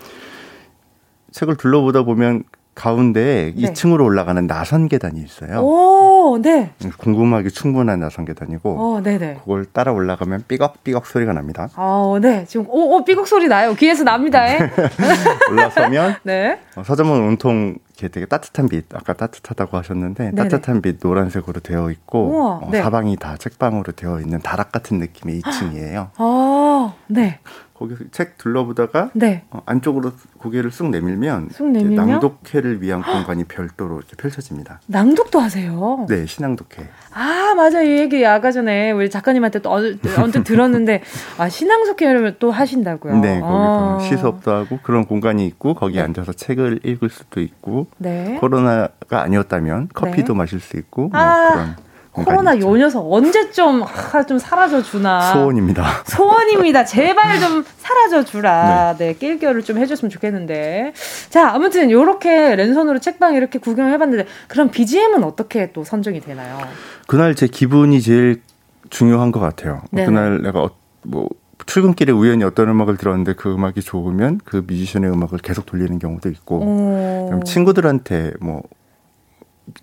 책을 1.31 1.57
둘러보다 1.57 2.03
보면 2.03 2.43
가운데 2.75 3.53
네. 3.57 3.73
2층으로 3.73 4.05
올라가는 4.05 4.47
나선 4.47 4.89
계단이 4.89 5.21
있어요. 5.23 5.61
오, 5.61 6.12
네. 6.41 6.73
궁금하게 6.99 7.51
충분한 7.51 8.01
나선 8.01 8.25
계단이고, 8.25 8.71
어, 8.97 9.01
네네. 9.03 9.39
그걸 9.41 9.65
따라 9.67 9.93
올라가면 9.93 10.45
삐걱삐걱 10.49 11.07
소리가 11.07 11.33
납니다. 11.33 11.69
어, 11.77 12.19
네. 12.21 12.45
지금 12.47 12.67
오, 12.69 12.97
오 12.97 13.05
삐걱 13.05 13.27
소리 13.27 13.49
나요. 13.49 13.75
귀에서 13.75 14.05
납니다. 14.05 14.45
올라서면 15.51 16.17
네. 16.25 16.61
어, 16.77 16.83
서점은 16.83 17.21
온통 17.29 17.77
이렇게 17.91 18.09
되게 18.09 18.27
따뜻한 18.27 18.69
빛, 18.69 18.87
아까 18.95 19.13
따뜻하다고 19.13 19.77
하셨는데 19.77 20.31
네네. 20.33 20.49
따뜻한 20.49 20.81
빛 20.83 20.99
노란색으로 21.03 21.61
되어 21.61 21.91
있고 21.91 22.29
우와, 22.29 22.51
어, 22.63 22.69
네. 22.71 22.83
사방이 22.83 23.17
다 23.17 23.37
책방으로 23.37 23.93
되어 23.93 24.21
있는 24.21 24.41
다락 24.41 24.73
같은 24.73 24.99
느낌의 24.99 25.41
2층이에요. 25.43 26.09
어, 26.19 26.95
네. 27.07 27.39
거기서 27.83 28.05
책 28.13 28.39
둘러보다가 28.39 29.11
네. 29.15 29.43
어, 29.51 29.61
안쪽으로 29.67 30.13
고개를 30.39 30.71
쑥 30.71 30.91
내밀면, 30.91 31.49
쑥 31.51 31.69
내밀면? 31.69 32.07
낭독회를 32.07 32.81
위한 32.81 33.03
공간이 33.03 33.45
별도로 33.45 33.99
이렇게 33.99 34.17
펼쳐집니다. 34.17 34.81
낭독도 34.87 35.41
하세요? 35.41 36.07
네, 36.09 36.27
신앙독회. 36.27 36.89
아 37.15 37.55
맞아 37.57 37.83
이 37.83 37.99
얘기 37.99 38.25
아까 38.25 38.53
전에 38.53 38.93
우리 38.93 39.11
작가님한테 39.11 39.61
또 39.61 39.71
언뜻 39.73 40.45
들었는데 40.45 41.03
아 41.39 41.49
신앙독회를 41.49 42.39
또 42.39 42.51
하신다고요? 42.51 43.19
네, 43.19 43.41
거기 43.41 43.45
아. 43.45 43.99
시수업도 44.01 44.51
하고 44.51 44.79
그런 44.83 45.05
공간이 45.05 45.47
있고 45.47 45.75
거기 45.75 45.97
네. 45.97 46.03
앉아서 46.03 46.33
책을 46.33 46.81
읽을 46.85 47.11
수도 47.11 47.41
있고 47.41 47.87
네. 47.99 48.37
코로나가 48.41 49.23
아니었다면 49.23 49.89
커피도 49.93 50.33
네. 50.35 50.39
마실 50.39 50.61
수 50.61 50.77
있고 50.77 51.09
뭐 51.09 51.21
아. 51.21 51.53
그런. 51.53 51.92
코로나 52.13 52.59
요 52.59 52.77
녀석 52.77 53.11
언제 53.11 53.51
좀, 53.53 53.83
아, 53.83 54.23
좀 54.25 54.39
사라져 54.39 54.83
주나. 54.83 55.33
소원입니다. 55.33 55.85
소원입니다. 56.05 56.85
제발 56.85 57.41
좀 57.41 57.65
사라져 57.79 58.23
주라. 58.25 58.95
네. 58.99 59.07
네, 59.09 59.15
낄겨를 59.15 59.63
좀 59.63 59.79
해줬으면 59.79 60.11
좋겠는데. 60.11 60.93
자, 61.31 61.51
아무튼 61.55 61.91
요렇게 61.91 62.57
랜선으로 62.57 62.99
책방 62.99 63.35
이렇게 63.35 63.59
구경을 63.59 63.93
해봤는데, 63.95 64.27
그럼 64.49 64.71
BGM은 64.71 65.25
어떻게 65.25 65.73
또 65.73 65.85
선정이 65.85 66.21
되나요? 66.21 66.59
그날 67.07 67.35
제 67.35 67.47
기분이 67.47 68.01
제일 68.03 68.43
중요한 68.91 69.33
것 69.33 69.41
같아요. 69.41 69.81
네네. 69.91 70.07
그날 70.07 70.43
내가 70.43 70.63
어, 70.65 70.71
뭐, 71.03 71.29
출근길에 71.65 72.13
우연히 72.13 72.45
어떤 72.45 72.69
음악을 72.69 72.97
들었는데 72.97 73.35
그 73.35 73.55
음악이 73.55 73.81
좋으면 73.81 74.41
그 74.45 74.65
뮤지션의 74.67 75.11
음악을 75.11 75.39
계속 75.39 75.65
돌리는 75.65 75.99
경우도 75.99 76.29
있고, 76.29 77.41
친구들한테 77.47 78.33
뭐 78.41 78.63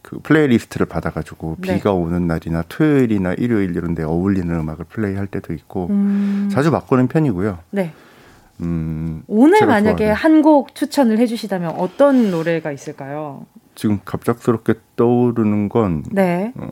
그 0.01 0.19
플레이리스트를 0.19 0.85
받아가지고 0.85 1.57
네. 1.59 1.75
비가 1.75 1.93
오는 1.93 2.27
날이나 2.27 2.63
토요일이나 2.67 3.33
일요일 3.33 3.75
이런 3.75 3.95
데 3.95 4.03
어울리는 4.03 4.53
음악을 4.53 4.85
플레이할 4.85 5.27
때도 5.27 5.53
있고 5.53 5.87
음. 5.89 6.49
자주 6.51 6.69
바꾸는 6.71 7.07
편이고요. 7.07 7.59
네. 7.71 7.93
음, 8.61 9.23
오늘 9.27 9.65
만약에 9.65 10.09
한 10.09 10.41
곡 10.41 10.75
추천을 10.75 11.17
해주신다면 11.17 11.71
어떤 11.77 12.29
노래가 12.31 12.71
있을까요? 12.73 13.45
지금 13.75 13.99
갑작스럽게 14.03 14.73
떠오르는 14.97 15.69
건 15.69 16.03
네. 16.11 16.51
어, 16.57 16.71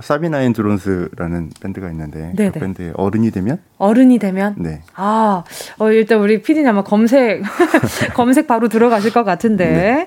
사비나인 0.00 0.52
드론스라는 0.54 1.50
밴드가 1.60 1.90
있는데 1.90 2.32
네네. 2.34 2.50
그 2.52 2.60
밴드의 2.60 2.92
어른이 2.96 3.30
되면 3.30 3.58
어른이 3.78 4.18
되면 4.18 4.54
네. 4.58 4.80
아 4.94 5.44
어, 5.78 5.90
일단 5.90 6.20
우리 6.20 6.40
피디님 6.40 6.66
아마 6.68 6.82
검색 6.82 7.42
검색 8.14 8.46
바로 8.46 8.68
들어가실 8.68 9.12
것 9.12 9.22
같은데 9.24 9.66
네. 9.66 10.06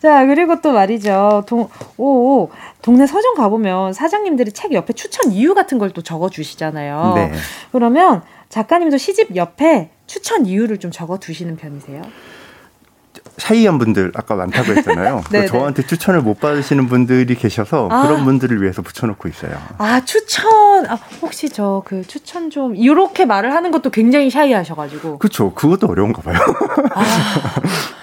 자 0.00 0.24
그리고 0.26 0.60
또 0.62 0.72
말이죠 0.72 1.44
동 1.46 1.68
오 1.98 2.48
동네 2.82 3.06
서점 3.06 3.34
가보면 3.34 3.92
사장님들이 3.92 4.52
책 4.52 4.72
옆에 4.72 4.92
추천 4.94 5.32
이유 5.32 5.54
같은 5.54 5.78
걸 5.78 5.90
또 5.90 6.02
적어 6.02 6.28
주시잖아요 6.30 7.12
네. 7.16 7.32
그러면 7.72 8.22
작가님도 8.48 8.96
시집 8.98 9.34
옆에 9.36 9.90
추천 10.06 10.46
이유를 10.46 10.78
좀 10.78 10.90
적어 10.90 11.18
두시는 11.18 11.56
편이세요? 11.56 12.02
샤이한 13.38 13.78
분들 13.78 14.12
아까 14.14 14.34
많다고 14.34 14.72
했잖아요. 14.72 15.22
저한테 15.48 15.86
추천을 15.86 16.20
못 16.20 16.40
받으시는 16.40 16.88
분들이 16.88 17.34
계셔서 17.34 17.88
아. 17.90 18.02
그런 18.02 18.24
분들을 18.24 18.60
위해서 18.62 18.82
붙여놓고 18.82 19.28
있어요. 19.28 19.52
아 19.78 20.04
추천 20.04 20.86
아, 20.86 20.98
혹시 21.22 21.48
저 21.48 21.76
그 21.84 22.02
추천 22.02 22.50
좀 22.50 22.74
이렇게 22.76 23.24
말을 23.24 23.52
하는 23.54 23.70
것도 23.70 23.90
굉장히 23.90 24.30
샤이하셔가지고. 24.30 25.18
그렇죠. 25.18 25.52
그것도 25.54 25.86
어려운가 25.86 26.22
봐요. 26.22 26.36
아. 26.94 27.04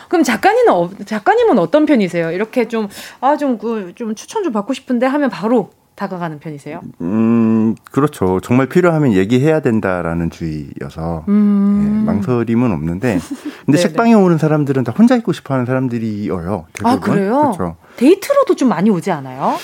그럼 0.07 0.23
작가님은 0.23 0.71
어, 0.71 0.89
작가님은 1.05 1.57
어떤 1.57 1.85
편이세요? 1.85 2.31
이렇게 2.31 2.67
좀 2.67 2.87
아좀좀 3.19 3.57
그, 3.57 3.93
좀 3.95 4.15
추천 4.15 4.43
좀 4.43 4.53
받고 4.53 4.73
싶은데 4.73 5.05
하면 5.05 5.29
바로 5.29 5.71
다가가는 5.95 6.39
편이세요? 6.39 6.81
음, 7.01 7.75
그렇죠. 7.91 8.39
정말 8.41 8.67
필요하면 8.67 9.13
얘기해야 9.13 9.59
된다라는 9.61 10.29
주의여서 10.31 11.25
음. 11.27 12.03
네, 12.05 12.05
망설임은 12.05 12.71
없는데, 12.71 13.19
근데 13.65 13.77
책방에 13.77 14.13
오는 14.13 14.37
사람들은 14.37 14.83
다 14.83 14.93
혼자 14.97 15.15
있고 15.15 15.33
싶어 15.33 15.53
하는 15.53 15.65
사람들이어요. 15.65 16.65
아 16.83 16.99
그래요? 16.99 17.53
그렇죠. 17.55 17.75
데이트로도 17.97 18.55
좀 18.55 18.69
많이 18.69 18.89
오지 18.89 19.11
않아요? 19.11 19.55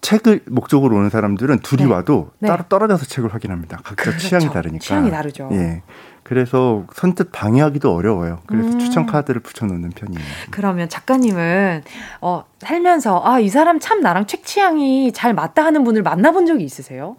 책을 0.00 0.40
목적으로 0.46 0.96
오는 0.96 1.10
사람들은 1.10 1.58
둘이 1.60 1.84
네. 1.84 1.90
와도 1.92 2.30
네. 2.38 2.48
따로 2.48 2.64
떨어져서 2.68 3.04
책을 3.06 3.32
확인합니다. 3.34 3.78
각자 3.84 3.94
그렇죠. 4.10 4.18
취향이 4.18 4.48
다르니까. 4.50 4.82
취향이 4.82 5.10
다르죠. 5.10 5.48
예. 5.52 5.82
그래서 6.22 6.84
선뜻 6.94 7.32
방해하기도 7.32 7.92
어려워요. 7.94 8.40
그래서 8.46 8.68
음. 8.68 8.78
추천 8.78 9.06
카드를 9.06 9.40
붙여놓는 9.40 9.90
편이에요. 9.90 10.24
그러면 10.50 10.88
작가님은 10.88 11.82
어, 12.20 12.44
살면서 12.60 13.22
아 13.24 13.40
이 13.40 13.48
사람 13.48 13.80
참 13.80 14.00
나랑 14.00 14.26
책 14.26 14.44
취향이 14.44 15.12
잘 15.12 15.34
맞다 15.34 15.64
하는 15.64 15.82
분을 15.84 16.02
만나본 16.02 16.46
적이 16.46 16.64
있으세요? 16.64 17.16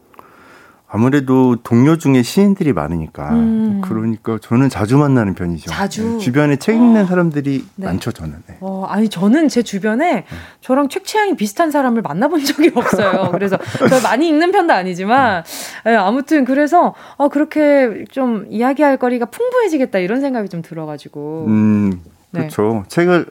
아무래도 0.94 1.56
동료 1.64 1.98
중에 1.98 2.22
시인들이 2.22 2.74
많으니까 2.74 3.30
음. 3.32 3.80
그러니까 3.82 4.38
저는 4.42 4.68
자주 4.68 4.98
만나는 4.98 5.36
편이죠. 5.36 5.72
자주 5.72 6.04
네, 6.04 6.18
주변에 6.18 6.58
책 6.58 6.76
읽는 6.76 7.06
사람들이 7.06 7.66
네. 7.76 7.86
많죠 7.86 8.12
저는. 8.12 8.36
네. 8.46 8.58
어, 8.60 8.86
아니 8.90 9.08
저는 9.08 9.48
제 9.48 9.64
주변에 9.64 10.12
네. 10.12 10.26
저랑 10.60 10.90
책 10.90 11.06
취향이 11.06 11.38
비슷한 11.38 11.72
사람을 11.72 12.02
만나본 12.02 12.44
적이 12.44 12.74
없어요. 12.76 13.30
그래서 13.32 13.58
저 13.90 14.02
많이 14.02 14.28
읽는 14.28 14.52
편도 14.52 14.74
아니지만 14.74 15.46
네, 15.86 15.96
아무튼 15.96 16.44
그래서 16.44 16.94
어, 17.16 17.30
그렇게 17.30 18.04
좀 18.12 18.46
이야기할 18.50 18.98
거리가 18.98 19.28
풍부해지겠다 19.28 20.00
이런 20.00 20.20
생각이 20.20 20.50
좀 20.50 20.62
들어가지고. 20.62 21.46
음 21.48 22.02
그렇죠. 22.34 22.84
책을 22.90 23.28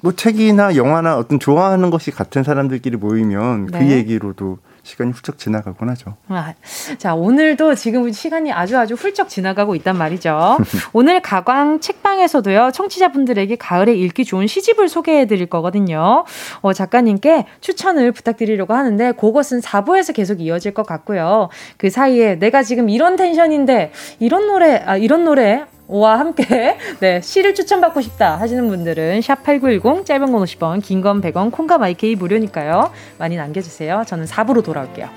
뭐 0.00 0.12
책이나 0.12 0.74
영화나 0.76 1.18
어떤 1.18 1.38
좋아하는 1.38 1.90
것이 1.90 2.10
같은 2.10 2.44
사람들끼리 2.44 2.96
모이면 2.96 3.66
그 3.66 3.90
얘기로도 3.90 4.56
시간이 4.84 5.12
훌쩍 5.12 5.38
지나가곤 5.38 5.88
하죠. 5.90 6.16
아, 6.28 6.52
자, 6.98 7.14
오늘도 7.14 7.74
지금 7.74 8.12
시간이 8.12 8.52
아주 8.52 8.78
아주 8.78 8.94
훌쩍 8.94 9.30
지나가고 9.30 9.74
있단 9.76 9.96
말이죠. 9.96 10.58
오늘 10.92 11.20
가광 11.20 11.80
책방에서도요, 11.80 12.70
청취자분들에게 12.72 13.56
가을에 13.56 13.94
읽기 13.94 14.26
좋은 14.26 14.46
시집을 14.46 14.88
소개해 14.88 15.26
드릴 15.26 15.46
거거든요. 15.46 16.24
어, 16.60 16.72
작가님께 16.72 17.46
추천을 17.60 18.12
부탁드리려고 18.12 18.74
하는데, 18.74 19.12
그것은 19.12 19.60
4부에서 19.60 20.14
계속 20.14 20.40
이어질 20.40 20.74
것 20.74 20.86
같고요. 20.86 21.48
그 21.78 21.88
사이에 21.88 22.36
내가 22.38 22.62
지금 22.62 22.90
이런 22.90 23.16
텐션인데, 23.16 23.92
이런 24.20 24.46
노래, 24.46 24.82
아, 24.84 24.98
이런 24.98 25.24
노래 25.24 25.64
와 25.86 26.18
함께 26.18 26.78
네 27.00 27.20
시를 27.20 27.54
추천받고 27.54 28.00
싶다 28.00 28.36
하시는 28.40 28.66
분들은 28.68 29.20
샵 29.20 29.42
8910 29.42 30.06
짧은 30.06 30.32
건 30.32 30.42
50원 30.42 30.82
긴 30.82 31.02
건 31.02 31.20
100원 31.20 31.50
콩과 31.52 31.76
마이케이 31.78 32.14
무료니까요. 32.16 32.90
많이 33.18 33.36
남겨주세요. 33.36 34.04
저는 34.06 34.24
4부로 34.24 34.64
돌아올게요. 34.64 35.08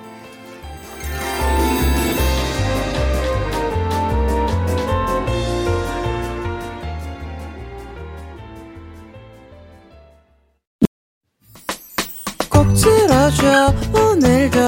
꼭 12.50 12.66
들어줘 12.74 13.74
오늘도 13.94 14.60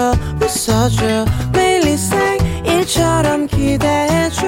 웃어줘. 0.41 1.25
매일 1.53 1.79
일처럼 2.65 3.47
기대해줘 3.47 4.47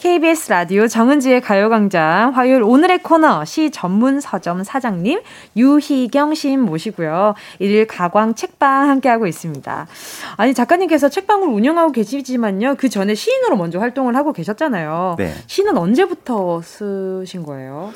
KBS 0.00 0.48
라디오 0.48 0.88
정은지의 0.88 1.42
가요광장 1.42 2.30
화요일 2.34 2.62
오늘의 2.62 3.02
코너 3.02 3.44
시 3.44 3.70
전문 3.70 4.18
서점 4.18 4.64
사장님 4.64 5.20
유희경 5.58 6.34
시인 6.34 6.62
모시고요. 6.62 7.34
일일 7.58 7.86
가광 7.86 8.34
책방 8.34 8.88
함께하고 8.88 9.26
있습니다. 9.26 9.86
아니 10.38 10.54
작가님께서 10.54 11.10
책방을 11.10 11.48
운영하고 11.48 11.92
계시지만요. 11.92 12.76
그 12.78 12.88
전에 12.88 13.14
시인으로 13.14 13.56
먼저 13.56 13.78
활동을 13.78 14.16
하고 14.16 14.32
계셨잖아요. 14.32 15.16
네. 15.18 15.34
시는 15.46 15.76
언제부터 15.76 16.62
쓰신 16.62 17.42
거예요? 17.42 17.92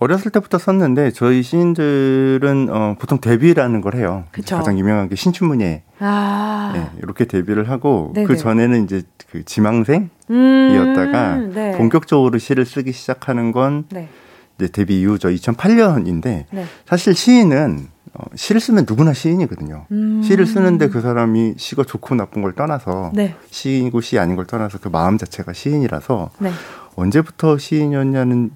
어렸을 0.00 0.30
때부터 0.30 0.58
썼는데 0.58 1.10
저희 1.10 1.42
시인들은 1.42 2.68
어, 2.70 2.96
보통 2.98 3.20
데뷔라는 3.20 3.80
걸 3.80 3.96
해요. 3.96 4.24
그쵸? 4.30 4.56
가장 4.56 4.78
유명한 4.78 5.08
게 5.08 5.16
신춘문예. 5.16 5.82
아. 6.00 6.70
네, 6.74 6.98
이렇게 7.02 7.24
데뷔를 7.24 7.68
하고 7.68 8.12
네네. 8.14 8.26
그 8.26 8.36
전에는 8.36 8.84
이제 8.84 9.02
그 9.30 9.44
지망생 9.44 10.10
이었다가 10.30 11.36
음, 11.36 11.52
네. 11.54 11.72
본격적으로 11.76 12.38
시를 12.38 12.64
쓰기 12.64 12.92
시작하는 12.92 13.50
건 13.50 13.84
네. 13.90 14.08
이제 14.56 14.68
데뷔 14.68 15.00
이후 15.00 15.18
저 15.18 15.28
2008년인데 15.28 16.44
네. 16.50 16.64
사실 16.86 17.14
시인은 17.14 17.88
어, 18.14 18.24
시를 18.34 18.60
쓰면 18.60 18.86
누구나 18.88 19.12
시인이거든요. 19.12 19.86
음. 19.90 20.22
시를 20.22 20.46
쓰는데 20.46 20.88
그 20.88 21.00
사람이 21.00 21.54
시가 21.56 21.84
좋고 21.84 22.14
나쁜 22.14 22.42
걸 22.42 22.54
떠나서 22.54 23.12
네. 23.14 23.34
시인이고 23.50 24.00
시 24.00 24.18
아닌 24.18 24.36
걸 24.36 24.46
떠나서 24.46 24.78
그 24.78 24.88
마음 24.88 25.18
자체가 25.18 25.52
시인이라서 25.52 26.30
네. 26.38 26.50
언제부터 26.94 27.58
시인이었냐는 27.58 28.50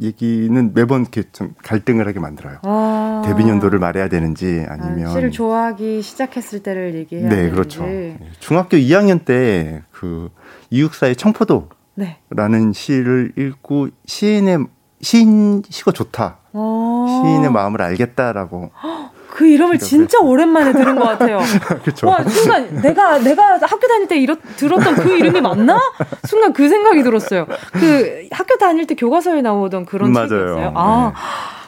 얘기는 0.00 0.72
매번 0.74 1.02
이렇게 1.02 1.22
좀 1.32 1.54
갈등을 1.62 2.06
하게 2.06 2.20
만들어요. 2.20 2.58
아. 2.62 3.22
데뷔 3.26 3.44
년도를 3.44 3.78
말해야 3.78 4.08
되는지 4.08 4.64
아니면 4.68 5.08
아, 5.10 5.12
시를 5.12 5.30
좋아하기 5.30 6.02
시작했을 6.02 6.62
때를 6.62 6.94
얘기해야 6.94 7.28
네, 7.28 7.36
되는지. 7.36 7.54
그렇죠. 7.54 7.86
중학교 8.40 8.76
2학년 8.76 9.24
때 9.24 9.82
그 10.00 10.30
이육사의 10.70 11.14
청포도라는 11.16 11.68
네. 11.96 12.72
시를 12.72 13.32
읽고 13.36 13.88
시인의 14.06 14.64
시인 15.02 15.62
시가 15.68 15.92
좋다. 15.92 16.38
아~ 16.54 17.22
시인의 17.22 17.52
마음을 17.52 17.82
알겠다라고. 17.82 18.70
그 19.30 19.46
이름을 19.46 19.78
진짜 19.78 20.18
했어요. 20.18 20.28
오랜만에 20.28 20.72
들은 20.72 20.96
것 20.96 21.04
같아요. 21.04 21.38
그쵸. 21.84 22.08
와 22.08 22.22
순간 22.24 22.80
내가 22.82 23.18
내가 23.18 23.58
학교 23.62 23.86
다닐 23.86 24.08
때 24.08 24.18
이렇, 24.18 24.36
들었던 24.56 24.94
그 24.96 25.16
이름이 25.16 25.40
맞나? 25.40 25.80
순간 26.24 26.52
그 26.52 26.68
생각이 26.68 27.02
들었어요. 27.02 27.46
그 27.72 28.26
학교 28.30 28.56
다닐 28.58 28.86
때 28.86 28.94
교과서에 28.94 29.40
나오던 29.42 29.86
그런 29.86 30.12
맞아요. 30.12 30.28
책이었어요. 30.28 30.72
아. 30.74 31.12
네. 31.14 31.20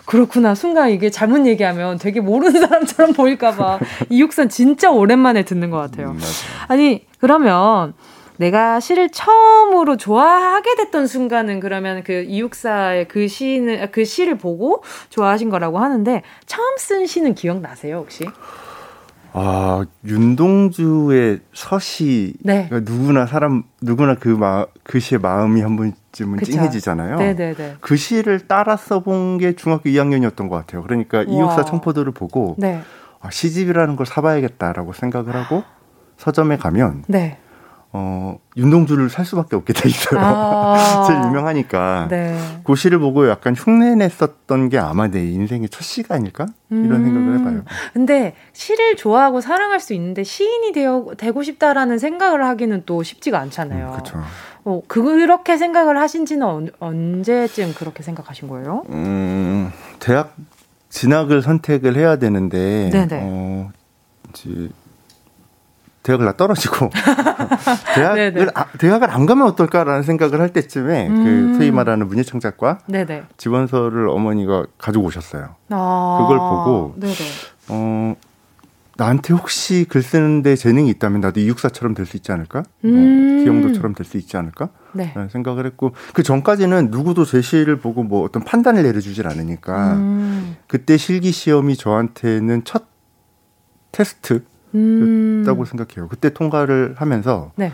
그렇구나. 0.05 0.55
순간 0.55 0.91
이게 0.91 1.11
잘못 1.11 1.47
얘기하면 1.47 1.99
되게 1.99 2.21
모르는 2.21 2.61
사람처럼 2.61 3.13
보일까봐. 3.15 3.79
이육산 4.11 4.49
진짜 4.49 4.91
오랜만에 4.91 5.45
듣는 5.45 5.71
것 5.71 5.79
같아요. 5.79 6.09
음, 6.09 6.21
아니, 6.69 7.07
그러면 7.19 7.95
내가 8.43 8.81
시를 8.81 9.09
처음으로 9.09 9.97
좋아하게 9.97 10.75
됐던 10.75 11.07
순간은 11.07 11.61
그러면 11.61 12.03
그 12.03 12.25
이육사의 12.25 13.07
그 13.07 13.29
시는 13.29 13.93
그 13.93 14.05
시를 14.05 14.37
보고 14.37 14.83
좋아하신 15.11 15.49
거라고 15.49 15.79
하는데 15.79 16.23
처음 16.47 16.77
쓴 16.77 17.07
시는 17.07 17.37
기억나세요 17.37 17.99
혹시? 17.99 18.25
아 19.33 19.85
윤동주의 20.05 21.39
서시 21.55 22.35
네. 22.41 22.67
그러니까 22.69 22.93
누구나 22.93 23.27
사람 23.27 23.63
누구나 23.81 24.17
그마그 24.17 24.73
그 24.83 24.99
시의 24.99 25.21
마음이 25.21 25.61
한 25.61 25.77
번쯤은 25.77 26.39
그쵸. 26.39 26.51
찡해지잖아요. 26.51 27.19
네네네. 27.19 27.77
그 27.81 27.97
시를 27.97 28.41
따라 28.41 28.77
써본 28.77 29.39
게 29.39 29.55
중학교 29.55 29.89
2학년이었던 29.89 30.49
것 30.49 30.57
같아요. 30.57 30.83
그러니까 30.83 31.23
이육사 31.23 31.65
청포도를 31.65 32.13
보고 32.13 32.57
네. 32.59 32.83
아, 33.21 33.31
시집이라는 33.31 33.95
걸 33.95 34.05
사봐야겠다라고 34.05 34.93
생각을 34.93 35.37
하고 35.37 35.63
서점에 36.19 36.57
가면 36.57 37.05
네. 37.07 37.39
어, 37.95 38.39
윤동주를 38.57 39.11
살 39.11 39.27
수밖에 39.27 39.55
없게 39.55 39.75
돼 39.75 39.89
있어요. 39.91 40.19
아~ 40.19 41.05
제일 41.07 41.23
유명하니까. 41.25 42.09
네. 42.09 42.39
그 42.65 42.75
시를 42.75 42.99
보고 42.99 43.29
약간 43.29 43.55
흉내 43.55 43.95
냈었던 43.95 44.71
게 44.71 44.79
아마 44.79 45.09
내 45.09 45.23
인생의 45.23 45.69
첫 45.69 45.83
시가 45.83 46.15
아닐까? 46.15 46.47
이런 46.71 46.91
음~ 46.91 47.05
생각을 47.05 47.39
해봐요. 47.39 47.65
근데 47.93 48.35
시를 48.55 48.97
좋아하고 48.97 49.43
사랑할 49.43 49.79
수 49.79 49.93
있는데 49.93 50.25
시인이 50.25 50.73
되어, 50.73 51.09
되고 51.19 51.43
싶다라는 51.43 51.99
생각을 51.99 52.43
하기는 52.47 52.85
또 52.87 53.03
쉽지가 53.03 53.39
않잖아요. 53.39 53.89
음, 53.89 53.93
그렇죠. 53.93 54.23
어, 54.65 54.81
그렇게 54.89 55.59
생각을 55.59 55.99
하신 55.99 56.25
지는 56.25 56.47
언, 56.47 56.71
언제쯤 56.79 57.75
그렇게 57.75 58.03
생각하신 58.03 58.49
거예요? 58.49 58.85
음, 58.89 59.71
대학 59.99 60.35
진학을 60.89 61.43
선택을 61.43 61.97
해야 61.97 62.17
되는데, 62.17 62.89
네네. 62.91 63.21
어, 63.23 63.71
이제 64.31 64.71
대학을 66.03 66.25
나 66.27 66.33
떨어지고 66.33 66.91
대학을 67.95 68.51
아, 68.55 68.67
대학을 68.79 69.11
안 69.11 69.27
가면 69.27 69.47
어떨까라는 69.49 70.03
생각을 70.03 70.41
할 70.41 70.49
때쯤에 70.51 71.09
그 71.09 71.15
음. 71.15 71.53
그 71.53 71.59
소위 71.59 71.71
말하는 71.71 72.09
문예청작과 72.09 72.81
네네. 72.87 73.25
지원서를 73.37 74.09
어머니가 74.09 74.65
가지고 74.79 75.05
오셨어요. 75.07 75.55
아. 75.71 76.19
그걸 76.21 76.39
보고 76.39 76.95
네네. 76.99 77.15
어 77.69 78.15
나한테 78.97 79.33
혹시 79.33 79.87
글 79.89 80.03
쓰는데 80.03 80.55
재능이 80.57 80.91
있다면 80.91 81.21
나도 81.23 81.41
이육사처럼 81.41 81.95
될 81.95 82.05
수 82.05 82.17
있지 82.17 82.31
않을까? 82.33 82.59
어, 82.61 82.65
음. 82.85 83.39
어, 83.41 83.43
기영도처럼 83.45 83.95
될 83.95 84.05
수 84.05 84.17
있지 84.19 84.37
않을까? 84.37 84.69
네. 84.93 85.13
라는 85.15 85.29
생각을 85.31 85.65
했고 85.67 85.93
그 86.13 86.23
전까지는 86.23 86.89
누구도 86.91 87.25
제 87.25 87.41
시를 87.41 87.77
보고 87.77 88.03
뭐 88.03 88.23
어떤 88.25 88.45
판단을 88.45 88.83
내려주질 88.83 89.27
않으니까 89.29 89.95
음. 89.95 90.57
그때 90.67 90.97
실기 90.97 91.31
시험이 91.33 91.77
저한테는 91.77 92.65
첫 92.65 92.85
테스트 93.93 94.45
음. 94.75 95.41
였다고 95.43 95.65
생각해요. 95.65 96.09
그때 96.09 96.31
통과를 96.31 96.95
하면서 96.97 97.53
네. 97.57 97.73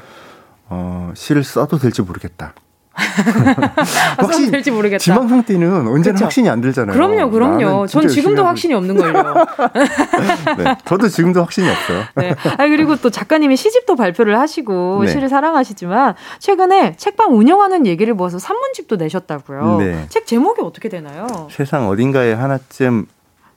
어, 0.69 1.13
시를 1.15 1.45
써도 1.45 1.79
될지 1.79 2.03
모르겠다. 2.03 2.55
확신 4.19 4.51
될지 4.51 4.71
모르겠다. 4.71 4.99
지방상 4.99 5.45
때는 5.45 5.87
언제나 5.87 6.15
그쵸? 6.15 6.25
확신이 6.25 6.49
안 6.49 6.61
들잖아요. 6.61 6.95
그럼요, 6.95 7.31
그럼요. 7.31 7.87
전 7.87 8.09
지금도 8.09 8.45
확신이 8.45 8.75
없는 8.75 8.97
걸요. 8.97 9.13
네, 10.59 10.77
저도 10.85 11.09
지금도 11.09 11.41
확신이 11.41 11.69
없어요. 11.71 12.03
네. 12.17 12.35
아 12.59 12.67
그리고 12.67 12.97
또 12.97 13.11
작가님이 13.11 13.57
시집도 13.57 13.95
발표를 13.95 14.39
하시고 14.41 15.03
네. 15.05 15.13
시를 15.13 15.29
사랑하시지만 15.29 16.15
최근에 16.41 16.97
책방 16.97 17.37
운영하는 17.37 17.87
얘기를 17.87 18.15
모아서 18.15 18.39
산문집도 18.39 18.97
내셨다고요. 18.97 19.77
네. 19.79 20.07
책 20.09 20.27
제목이 20.27 20.61
어떻게 20.63 20.89
되나요? 20.89 21.27
세상 21.51 21.89
어딘가에 21.89 22.33
하나쯤 22.33 23.07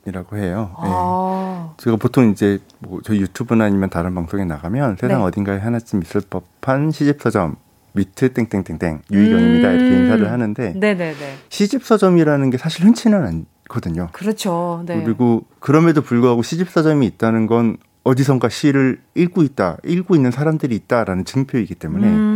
이라고 0.05 0.37
해요. 0.37 0.71
아. 0.77 1.73
네. 1.77 1.83
제가 1.83 1.97
보통 1.97 2.29
이제 2.31 2.59
뭐 2.79 3.01
저희 3.03 3.21
유튜브나 3.21 3.65
아니면 3.65 3.89
다른 3.89 4.15
방송에 4.15 4.45
나가면 4.45 4.97
세상 4.99 5.19
네. 5.19 5.25
어딘가에 5.25 5.59
하나쯤 5.59 6.01
있을 6.01 6.21
법한 6.29 6.91
시집 6.91 7.21
서점 7.21 7.55
미트 7.93 8.33
땡땡땡땡 8.33 9.01
유희경입니다 9.11 9.69
음. 9.69 9.79
이렇게 9.79 9.97
인사를 9.97 10.31
하는데 10.31 10.73
네네네. 10.75 11.37
시집 11.49 11.83
서점이라는 11.83 12.49
게 12.49 12.57
사실 12.57 12.85
흔치는 12.85 13.45
않거든요. 13.67 14.09
그렇죠. 14.13 14.83
네. 14.85 15.03
그리고 15.03 15.43
그럼에도 15.59 16.01
불구하고 16.01 16.41
시집 16.41 16.69
서점이 16.69 17.05
있다는 17.05 17.47
건 17.47 17.77
어디선가 18.03 18.49
시를 18.49 18.99
읽고 19.13 19.43
있다, 19.43 19.77
읽고 19.85 20.15
있는 20.15 20.31
사람들이 20.31 20.75
있다라는 20.75 21.23
증표이기 21.23 21.75
때문에 21.75 22.07
음. 22.07 22.30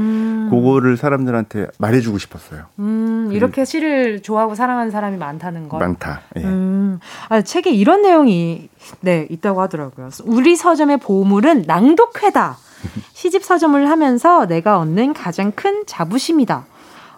그거를 0.50 0.98
사람들한테 0.98 1.68
말해주고 1.78 2.18
싶었어요. 2.18 2.66
음, 2.80 3.30
이렇게 3.32 3.66
시를 3.66 4.22
좋아하고 4.22 4.56
사랑하는 4.56 4.92
사람이 4.92 5.18
많다는 5.18 5.70
거. 5.70 5.78
많다. 5.78 6.22
예. 6.38 6.44
음. 6.44 7.00
아, 7.30 7.42
책에 7.42 7.72
이런 7.72 8.02
내용이 8.02 8.70
네 9.02 9.28
있다고 9.30 9.62
하더라고요. 9.62 10.10
우리 10.26 10.56
서점의 10.56 10.98
보물은 10.98 11.64
낭독회다. 11.68 12.58
시집 13.14 13.44
서점을 13.44 13.90
하면서 13.90 14.46
내가 14.46 14.80
얻는 14.80 15.14
가장 15.14 15.52
큰 15.52 15.84
자부심이다. 15.86 16.66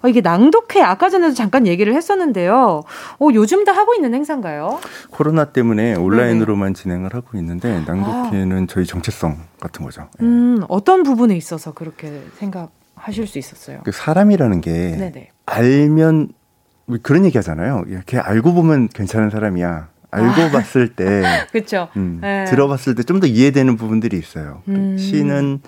어, 0.03 0.07
이게 0.07 0.21
낭독회 0.21 0.81
아까 0.81 1.09
전에도 1.09 1.33
잠깐 1.33 1.65
얘기를 1.67 1.93
했었는데요. 1.93 2.83
어, 3.19 3.27
요즘도 3.33 3.71
하고 3.71 3.93
있는 3.93 4.13
행사인가요? 4.13 4.79
코로나 5.09 5.45
때문에 5.45 5.95
온라인으로만 5.95 6.73
네 6.73 6.81
진행을 6.81 7.13
하고 7.13 7.37
있는데 7.37 7.83
낭독회는 7.85 8.63
아. 8.63 8.67
저희 8.69 8.85
정체성 8.85 9.37
같은 9.59 9.83
거죠. 9.83 10.07
네. 10.19 10.25
음, 10.25 10.63
어떤 10.67 11.03
부분에 11.03 11.35
있어서 11.35 11.73
그렇게 11.73 12.23
생각 12.37 12.69
하실 12.97 13.27
수 13.27 13.37
있었어요? 13.39 13.81
그 13.83 13.91
사람이라는 13.91 14.61
게 14.61 14.71
네네. 14.71 15.29
알면 15.45 16.29
그런 17.03 17.25
얘기 17.25 17.37
하잖아요. 17.37 17.83
이렇게 17.87 18.17
알고 18.17 18.53
보면 18.53 18.87
괜찮은 18.89 19.29
사람이야. 19.29 19.89
알고 20.09 20.41
아. 20.41 20.51
봤을 20.51 20.95
때, 20.95 21.21
그렇죠. 21.51 21.89
음, 21.97 22.19
네. 22.21 22.45
들어봤을 22.45 22.95
때 22.95 23.03
좀 23.03 23.19
더 23.19 23.27
이해되는 23.27 23.75
부분들이 23.75 24.17
있어요. 24.17 24.61
그 24.65 24.71
음. 24.71 24.97
시는 24.97 25.59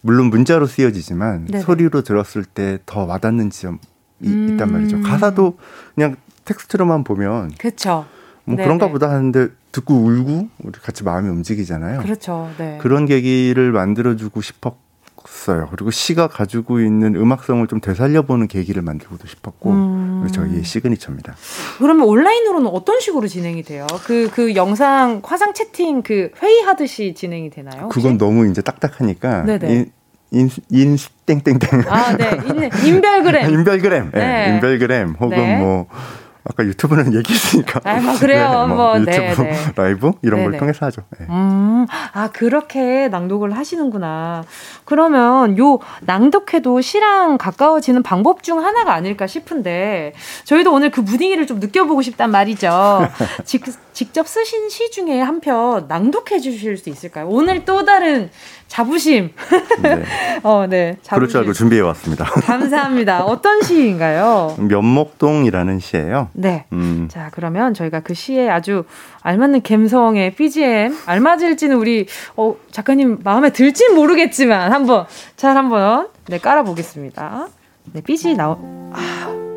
물론 0.00 0.26
문자로 0.30 0.66
쓰여지지만 0.66 1.46
네네. 1.46 1.62
소리로 1.62 2.02
들었을 2.02 2.44
때 2.44 2.78
더 2.86 3.04
와닿는 3.04 3.50
지점이 3.50 3.78
음. 4.24 4.48
있단 4.52 4.72
말이죠. 4.72 5.02
가사도 5.02 5.58
그냥 5.94 6.16
텍스트로만 6.44 7.04
보면 7.04 7.52
그렇죠. 7.58 8.06
뭐 8.44 8.56
네네. 8.56 8.64
그런가 8.64 8.88
보다 8.88 9.10
하는데 9.10 9.48
듣고 9.70 9.94
울고 9.94 10.48
우리 10.64 10.72
같이 10.80 11.04
마음이 11.04 11.28
움직이잖아요. 11.28 12.00
그렇죠. 12.00 12.50
네. 12.58 12.78
그런 12.80 13.06
계기를 13.06 13.70
만들어주고 13.72 14.40
싶었 14.40 14.76
어요. 15.48 15.68
그리고 15.70 15.90
시가 15.90 16.28
가지고 16.28 16.80
있는 16.80 17.14
음악성을 17.14 17.66
좀 17.68 17.80
되살려보는 17.80 18.48
계기를 18.48 18.82
만들고도 18.82 19.26
싶었고 19.26 19.70
음. 19.70 20.28
저희의 20.32 20.64
시그니처입니다. 20.64 21.36
그러면 21.78 22.06
온라인으로는 22.06 22.68
어떤 22.68 23.00
식으로 23.00 23.28
진행이 23.28 23.62
돼요? 23.62 23.86
그, 24.04 24.30
그 24.32 24.54
영상 24.54 25.20
화상 25.24 25.54
채팅 25.54 26.02
그 26.02 26.30
회의하듯이 26.42 27.14
진행이 27.14 27.50
되나요? 27.50 27.84
혹시? 27.84 28.00
그건 28.00 28.18
너무 28.18 28.48
이제 28.50 28.62
딱딱하니까 28.62 29.44
네네. 29.44 29.90
인, 30.30 30.50
인, 30.70 30.96
땡땡땡. 31.24 31.84
아, 31.88 32.16
네. 32.16 32.38
인, 32.46 32.70
인별그램. 32.86 33.48
인별그램. 33.50 34.10
네. 34.12 34.18
네. 34.20 34.54
인별그램. 34.54 35.16
혹은 35.20 35.36
네. 35.36 35.58
뭐, 35.58 35.86
아까 36.48 36.64
유튜브는 36.64 37.14
얘기했으니까. 37.18 37.80
아, 37.84 38.00
뭐 38.00 38.18
그래요. 38.18 38.48
네, 38.48 38.54
뭐, 38.54 38.66
뭐 38.66 39.00
유튜브 39.00 39.10
네, 39.10 39.34
네. 39.36 39.72
라이브 39.76 40.12
이런 40.22 40.44
걸 40.44 40.56
통해서 40.56 40.86
하죠. 40.86 41.02
네. 41.18 41.26
음, 41.28 41.86
아 42.12 42.30
그렇게 42.32 43.08
낭독을 43.08 43.56
하시는구나. 43.56 44.44
그러면 44.84 45.58
요 45.58 45.78
낭독회도 46.00 46.80
시랑 46.80 47.38
가까워지는 47.38 48.02
방법 48.02 48.42
중 48.42 48.64
하나가 48.64 48.94
아닐까 48.94 49.26
싶은데 49.26 50.14
저희도 50.44 50.72
오늘 50.72 50.90
그 50.90 51.04
분위기를 51.04 51.46
좀 51.46 51.60
느껴보고 51.60 52.02
싶단 52.02 52.30
말이죠. 52.30 53.08
직, 53.98 54.08
직접 54.08 54.28
쓰신 54.28 54.68
시 54.68 54.90
중에 54.90 55.20
한 55.20 55.40
편 55.40 55.86
낭독해 55.88 56.40
주실 56.40 56.76
수 56.76 56.88
있을까요? 56.90 57.28
오늘 57.28 57.64
또 57.64 57.84
다른 57.84 58.30
자부심. 58.66 59.32
네. 59.82 60.04
어, 60.42 60.66
네. 60.68 60.96
자부심. 61.02 61.14
그럴 61.14 61.28
줄 61.28 61.40
알고 61.40 61.52
준비해 61.52 61.80
왔습니다. 61.82 62.24
감사합니다. 62.42 63.24
어떤 63.24 63.62
시인가요? 63.62 64.56
면목동이라는 64.58 65.78
시예요. 65.78 66.28
네. 66.32 66.66
음. 66.72 67.08
자, 67.10 67.30
그러면 67.32 67.74
저희가 67.74 68.00
그 68.00 68.14
시에 68.14 68.48
아주 68.48 68.84
알맞는 69.22 69.62
감성의 69.62 70.34
BGM 70.34 70.96
알맞을지는 71.06 71.76
우리 71.76 72.06
어, 72.36 72.54
작가님 72.70 73.18
마음에 73.24 73.50
들진 73.50 73.94
모르겠지만 73.94 74.72
한번 74.72 75.06
잘 75.36 75.56
한번 75.56 76.08
네 76.26 76.38
깔아 76.38 76.62
보겠습니다. 76.64 77.48
네, 77.92 78.00
BG 78.02 78.34
나오 78.34 78.58
아. 78.92 79.47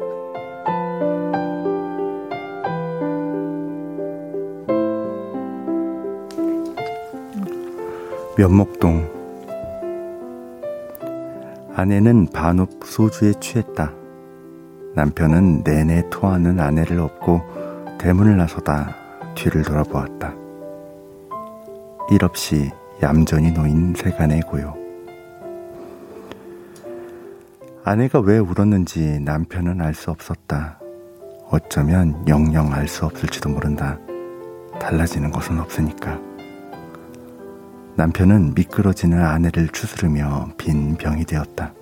면목동 8.37 9.19
아내는 11.75 12.27
반읍 12.27 12.85
소주에 12.85 13.33
취했다. 13.41 13.91
남편은 14.95 15.63
내내 15.63 16.09
토하는 16.09 16.59
아내를 16.59 16.99
업고 16.99 17.41
대문을 17.99 18.37
나서다 18.37 18.95
뒤를 19.35 19.63
돌아보았다. 19.63 20.33
일 22.09 22.23
없이 22.23 22.71
얌전히 23.03 23.51
놓인 23.51 23.93
세간의 23.95 24.41
고요. 24.41 24.75
아내가 27.83 28.19
왜 28.19 28.37
울었는지 28.37 29.19
남편은 29.21 29.81
알 29.81 29.93
수 29.93 30.09
없었다. 30.11 30.79
어쩌면 31.49 32.23
영영 32.27 32.71
알 32.73 32.87
수 32.87 33.05
없을지도 33.05 33.49
모른다. 33.49 33.97
달라지는 34.79 35.31
것은 35.31 35.59
없으니까. 35.59 36.30
남편은 37.95 38.53
미끄러지는 38.55 39.23
아내를 39.23 39.67
추스르며 39.69 40.49
빈 40.57 40.95
병이 40.95 41.25
되었다. 41.25 41.73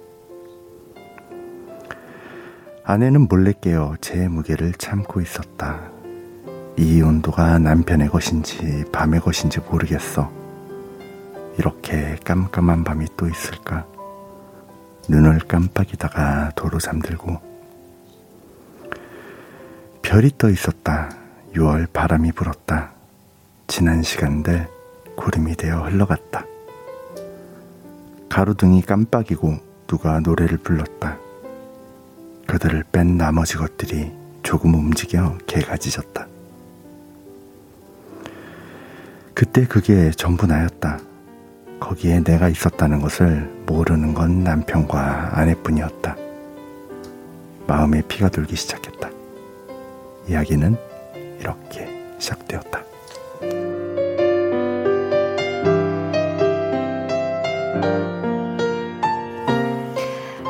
아내는 2.83 3.27
몰래 3.27 3.53
깨어 3.61 3.95
제 4.01 4.27
무게를 4.27 4.73
참고 4.73 5.21
있었다. 5.21 5.79
이 6.77 7.01
온도가 7.01 7.59
남편의 7.59 8.09
것인지 8.09 8.85
밤의 8.91 9.19
것인지 9.19 9.59
모르겠어. 9.59 10.31
이렇게 11.57 12.15
깜깜한 12.23 12.83
밤이 12.83 13.05
또 13.15 13.27
있을까? 13.27 13.85
눈을 15.07 15.39
깜빡이다가 15.39 16.51
도로 16.55 16.79
잠들고 16.79 17.39
별이 20.01 20.31
떠 20.37 20.49
있었다. 20.49 21.09
6월 21.53 21.91
바람이 21.93 22.31
불었다. 22.31 22.91
지난 23.67 24.01
시간들 24.01 24.78
구름이 25.19 25.57
되어 25.57 25.81
흘러갔다. 25.81 26.45
가로등이 28.29 28.83
깜빡이고 28.83 29.57
누가 29.85 30.21
노래를 30.21 30.59
불렀다. 30.59 31.17
그들을 32.47 32.85
뺀 32.93 33.17
나머지 33.17 33.57
것들이 33.57 34.13
조금 34.43 34.73
움직여 34.73 35.37
개가 35.45 35.75
짖었다. 35.75 36.25
그때 39.33 39.65
그게 39.65 40.09
전부 40.11 40.47
나였다. 40.47 40.99
거기에 41.81 42.23
내가 42.23 42.47
있었다는 42.47 43.01
것을 43.01 43.41
모르는 43.65 44.13
건 44.13 44.45
남편과 44.45 45.37
아내뿐이었다. 45.37 46.15
마음에 47.67 48.01
피가 48.07 48.29
돌기 48.29 48.55
시작했다. 48.55 49.09
이야기는 50.29 50.77
이렇게 51.39 52.15
시작되었다. 52.19 52.88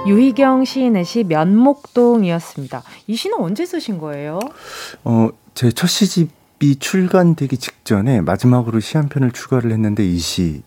유희경 0.08 0.66
시인의 0.66 1.06
시 1.06 1.24
면목동이었습니다. 1.24 2.82
이 3.08 3.16
시는 3.16 3.38
언제 3.40 3.66
쓰신 3.66 4.00
거예요? 4.00 4.40
어, 5.04 5.30
제 5.54 5.72
첫 5.72 5.88
시집이 5.88 6.78
출간되기 6.78 7.58
직전에 7.58 8.22
마지막으로 8.22 8.80
시 8.80 8.98
한 8.98 9.08
편을 9.10 9.32
추가를 9.32 9.72
했는데 9.72 10.04
이 10.06 10.18
시 10.20 10.64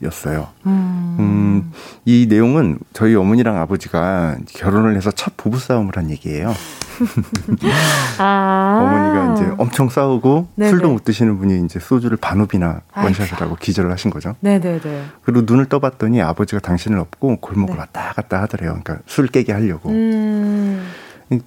였어요. 0.00 0.48
음. 0.66 1.16
음. 1.18 1.72
이 2.04 2.26
내용은 2.28 2.78
저희 2.92 3.16
어머니랑 3.16 3.56
아버지가 3.56 4.36
결혼을 4.54 4.94
해서 4.96 5.10
첫 5.10 5.36
부부싸움을 5.36 5.96
한 5.96 6.10
얘기예요. 6.10 6.54
아~ 8.18 8.80
어머니가 8.82 9.34
이제 9.34 9.54
엄청 9.58 9.88
싸우고 9.88 10.48
네네. 10.54 10.70
술도 10.70 10.90
못 10.90 11.04
드시는 11.04 11.38
분이 11.38 11.64
이제 11.64 11.78
소주를 11.78 12.16
반옵이나 12.16 12.82
원샷을 12.96 13.40
하고 13.40 13.56
기절을 13.56 13.90
하신 13.90 14.10
거죠. 14.10 14.34
네네네. 14.40 15.04
그리고 15.22 15.42
눈을 15.44 15.66
떠봤더니 15.66 16.20
아버지가 16.22 16.60
당신을 16.60 16.98
업고 16.98 17.36
골목을 17.36 17.74
네. 17.74 17.80
왔다 17.80 18.12
갔다 18.14 18.42
하더래요. 18.42 18.78
그러니까 18.82 18.98
술 19.06 19.26
깨게 19.28 19.52
하려고. 19.52 19.90
음. 19.90 20.86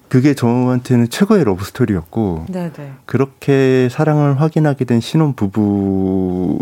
그게 0.08 0.34
저한테는 0.34 1.10
최고의 1.10 1.44
러브 1.44 1.64
스토리였고 1.64 2.46
네네. 2.48 2.92
그렇게 3.04 3.88
사랑을 3.90 4.40
확인하게 4.40 4.84
된 4.84 5.00
신혼 5.00 5.34
부부 5.34 6.60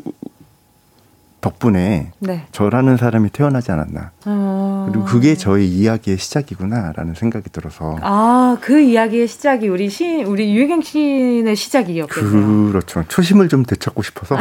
덕분에 1.41 2.13
네. 2.19 2.45
저라는 2.53 2.97
사람이 2.97 3.31
태어나지 3.31 3.73
않았나. 3.73 4.11
어... 4.27 4.87
그리고 4.91 5.05
그게 5.05 5.35
저의 5.35 5.67
이야기의 5.69 6.19
시작이구나라는 6.19 7.15
생각이 7.15 7.51
들어서. 7.51 7.97
아, 8.03 8.59
그 8.61 8.81
이야기의 8.81 9.27
시작이 9.27 9.69
우리 9.69 9.89
시 9.89 10.23
우리 10.25 10.55
유희경 10.55 10.83
씨의 10.83 11.57
시작이었겠네요. 11.57 12.71
그렇죠. 12.71 13.05
초심을 13.09 13.49
좀 13.49 13.65
되찾고 13.65 14.03
싶어서. 14.03 14.37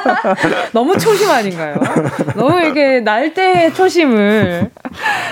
너무 0.72 0.98
초심 0.98 1.30
아닌가요? 1.30 1.76
너무 2.36 2.60
이게 2.62 3.00
날때의 3.00 3.74
초심을. 3.74 4.70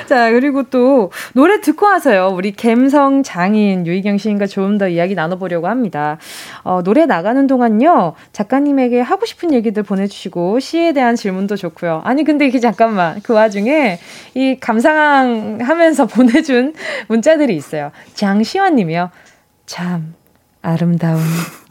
자, 0.08 0.30
그리고 0.30 0.64
또 0.64 1.10
노래 1.34 1.60
듣고 1.60 1.86
와서요. 1.86 2.32
우리 2.34 2.52
갬성 2.52 3.22
장인 3.22 3.86
유희경 3.86 4.18
씨인가 4.18 4.46
조금 4.46 4.78
더 4.78 4.88
이야기 4.88 5.14
나눠보려고 5.14 5.66
합니다. 5.68 6.18
어, 6.62 6.82
노래 6.82 7.06
나가는 7.06 7.46
동안요. 7.46 8.14
작가님에게 8.32 9.00
하고 9.00 9.26
싶은 9.26 9.52
얘기들 9.52 9.82
보내주시고 9.82 10.60
시에 10.60 10.91
대한 10.92 11.16
질문도 11.16 11.56
좋고요. 11.56 12.02
아니 12.04 12.24
근데 12.24 12.46
이게 12.46 12.60
잠깐만 12.60 13.20
그 13.22 13.32
와중에 13.34 13.98
이 14.34 14.56
감상하면서 14.60 16.06
보내준 16.12 16.74
문자들이 17.08 17.54
있어요. 17.56 17.90
장시환님이요. 18.14 19.10
참 19.66 20.14
아름다운 20.62 21.20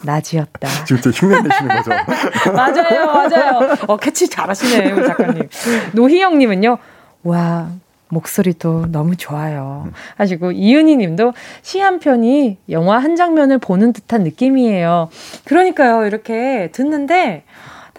낮이었다. 0.04 0.68
지금 0.86 1.02
또 1.02 1.10
흉내 1.12 1.42
내시는 1.42 1.76
거죠? 1.76 1.92
맞아요, 2.54 3.06
맞아요. 3.06 3.78
어, 3.88 3.98
캐치 3.98 4.28
잘하시네요, 4.30 5.08
작가님. 5.08 5.48
노희영님은요, 5.94 6.78
와, 7.24 7.70
목소리도 8.10 8.88
너무 8.92 9.16
좋아요. 9.16 9.90
하시고, 10.18 10.52
이은희 10.52 10.98
님도 10.98 11.34
시 11.62 11.80
한 11.80 12.00
편이 12.00 12.58
영화 12.70 12.98
한 12.98 13.16
장면을 13.16 13.60
보는 13.60 13.94
듯한 13.94 14.24
느낌이에요. 14.24 15.10
그러니까요, 15.46 16.06
이렇게 16.06 16.70
듣는데, 16.74 17.44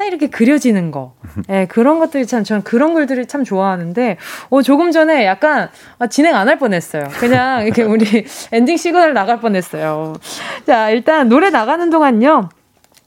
딱 0.03 0.07
이렇게 0.07 0.27
그려지는 0.27 0.91
거. 0.91 1.15
예, 1.49 1.53
네, 1.53 1.67
그런 1.67 2.01
것들이 2.01 2.27
참, 2.27 2.43
저는 2.43 2.63
그런 2.65 2.93
글들을 2.95 3.27
참 3.27 3.45
좋아하는데, 3.45 4.17
어, 4.51 4.63
조금 4.63 4.91
전에 4.91 5.25
약간, 5.25 5.69
아, 6.01 6.09
진행 6.09 6.35
안 6.35 6.49
할 6.49 6.59
뻔 6.59 6.75
했어요. 6.75 7.05
그냥 7.21 7.65
이렇게 7.65 7.85
우리 7.85 8.05
엔딩 8.51 8.77
시그널 8.77 9.15
나갈 9.15 9.39
뻔 9.41 9.55
했어요. 9.55 10.15
자, 10.67 10.91
일단 10.91 11.29
노래 11.29 11.51
나가는 11.51 11.89
동안요. 11.89 12.49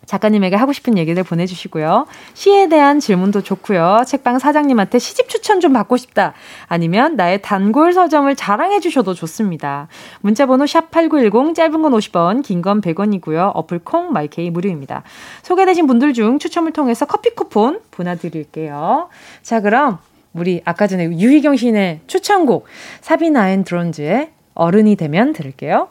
작가님에게 0.05 0.55
하고 0.55 0.73
싶은 0.73 0.97
얘기들 0.97 1.23
보내주시고요. 1.23 2.05
시에 2.33 2.67
대한 2.69 2.99
질문도 2.99 3.41
좋고요. 3.41 4.03
책방 4.05 4.39
사장님한테 4.39 4.99
시집 4.99 5.29
추천 5.29 5.59
좀 5.59 5.73
받고 5.73 5.97
싶다. 5.97 6.33
아니면 6.67 7.15
나의 7.15 7.41
단골 7.41 7.93
서점을 7.93 8.33
자랑해 8.35 8.79
주셔도 8.79 9.13
좋습니다. 9.13 9.87
문자번호 10.21 10.65
샵8910 10.65 11.55
짧은 11.55 11.81
건 11.81 11.91
50원, 11.93 12.43
긴 12.43 12.61
건 12.61 12.81
100원이고요. 12.81 13.51
어플 13.53 13.79
콩, 13.83 14.11
마이케이 14.11 14.49
무료입니다. 14.49 15.03
소개되신 15.43 15.87
분들 15.87 16.13
중 16.13 16.39
추첨을 16.39 16.71
통해서 16.73 17.05
커피 17.05 17.29
쿠폰 17.31 17.79
보내드릴게요. 17.91 19.09
자, 19.43 19.61
그럼 19.61 19.99
우리 20.33 20.61
아까 20.65 20.87
전에 20.87 21.05
유희경 21.05 21.55
시인의 21.55 22.01
추천곡 22.07 22.65
사비나 23.01 23.51
앤 23.51 23.63
드론즈의 23.63 24.31
어른이 24.53 24.95
되면 24.95 25.33
들을게요. 25.33 25.89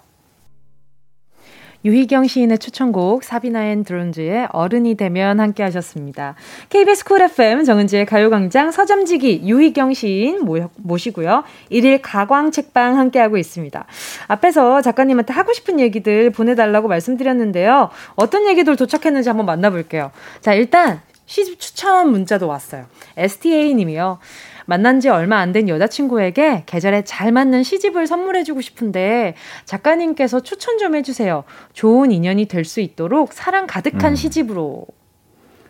유희경 1.85 2.27
시인의 2.27 2.59
추천곡 2.59 3.25
사비나 3.25 3.67
앤 3.67 3.85
드론즈의 3.85 4.49
어른이 4.53 4.95
되면 4.95 5.39
함께 5.39 5.63
하셨습니다. 5.63 6.35
KBS 6.71 7.05
쿨 7.05 7.21
FM 7.23 7.65
정은지의 7.65 8.07
가요광장 8.07 8.71
서점지기 8.71 9.43
유희경 9.45 9.93
시인 9.93 10.47
모시고요. 10.77 11.45
일일 11.69 12.01
가광 12.01 12.53
책방 12.53 12.97
함께하고 12.99 13.37
있습니다. 13.37 13.85
앞에서 14.29 14.81
작가님한테 14.81 15.35
하고 15.35 15.53
싶은 15.53 15.79
얘기들 15.79 16.31
보내달라고 16.31 16.89
말씀드렸는데요. 16.89 17.91
어떤 18.15 18.49
얘기들 18.49 18.77
도착했는지 18.77 19.29
한번 19.29 19.45
만나볼게요. 19.45 20.11
자 20.41 20.55
일단 20.55 21.03
시집 21.27 21.61
추천 21.61 22.11
문자도 22.11 22.47
왔어요. 22.47 22.87
STA 23.17 23.75
님이요. 23.75 24.19
만난 24.67 25.01
지 25.01 25.09
얼마 25.09 25.39
안 25.39 25.53
된 25.53 25.69
여자친구에게 25.69 26.65
계절에 26.67 27.05
잘 27.05 27.31
맞는 27.33 27.63
시집을 27.63 28.07
선물해주고 28.07 28.61
싶은데 28.61 29.35
작가님께서 29.67 30.41
추천 30.41 30.79
좀 30.79 30.95
해주세요. 30.97 31.45
좋은 31.73 32.11
인연이 32.11 32.47
될 32.47 32.65
수 32.65 32.81
있도록 32.81 33.33
사랑 33.33 33.67
가득한 33.67 34.13
음. 34.13 34.17
시집으로. 34.17 34.87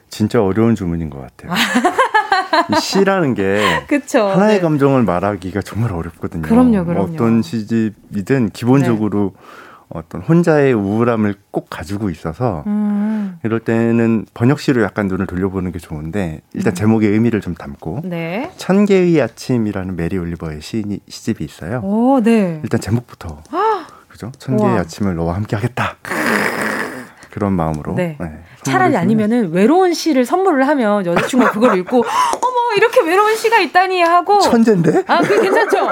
진짜 0.08 0.42
어려운 0.42 0.74
주문인 0.76 1.10
것 1.10 1.20
같아요. 1.20 1.52
시라는 2.80 3.34
게 3.34 3.60
그쵸, 3.88 4.22
하나의 4.28 4.56
네. 4.56 4.60
감정을 4.60 5.02
말하기가 5.02 5.60
정말 5.62 5.92
어렵거든요. 5.92 6.42
그럼요, 6.42 6.84
그럼요. 6.84 7.12
어떤 7.14 7.42
시집이든 7.42 8.50
기본적으로 8.50 9.32
네. 9.34 9.40
어떤 9.94 10.20
혼자의 10.22 10.72
우울함을 10.72 11.36
꼭 11.52 11.70
가지고 11.70 12.10
있어서 12.10 12.64
음. 12.66 13.38
이럴 13.44 13.60
때는 13.60 14.26
번역시로 14.34 14.82
약간 14.82 15.06
눈을 15.06 15.26
돌려보는 15.26 15.70
게 15.70 15.78
좋은데 15.78 16.40
일단 16.52 16.72
음. 16.72 16.74
제목의 16.74 17.10
의미를 17.10 17.40
좀 17.40 17.54
담고 17.54 18.02
네. 18.04 18.50
천 18.56 18.86
개의 18.86 19.22
아침이라는 19.22 19.96
메리 19.96 20.18
올리버의 20.18 20.60
시, 20.60 20.84
시집이 21.08 21.44
있어요. 21.44 21.80
오, 21.84 22.20
네. 22.20 22.60
일단 22.62 22.80
제목부터 22.80 23.42
그죠? 24.08 24.32
천 24.38 24.56
개의 24.56 24.78
아침을 24.78 25.14
너와 25.14 25.36
함께 25.36 25.56
하겠다. 25.56 25.96
그런 27.34 27.52
마음으로. 27.54 27.94
네. 27.94 28.16
네. 28.20 28.26
차라리 28.62 28.96
아니면은 28.96 29.50
외로운 29.50 29.92
시를 29.92 30.24
선물을 30.24 30.68
하면 30.68 31.04
여자친구가 31.04 31.50
그걸 31.50 31.76
읽고 31.78 31.98
어머 32.40 32.76
이렇게 32.76 33.00
외로운 33.02 33.34
시가 33.34 33.58
있다니 33.58 34.00
하고 34.02 34.38
천재인데? 34.38 35.02
아, 35.08 35.20
그 35.20 35.42
괜찮죠? 35.42 35.88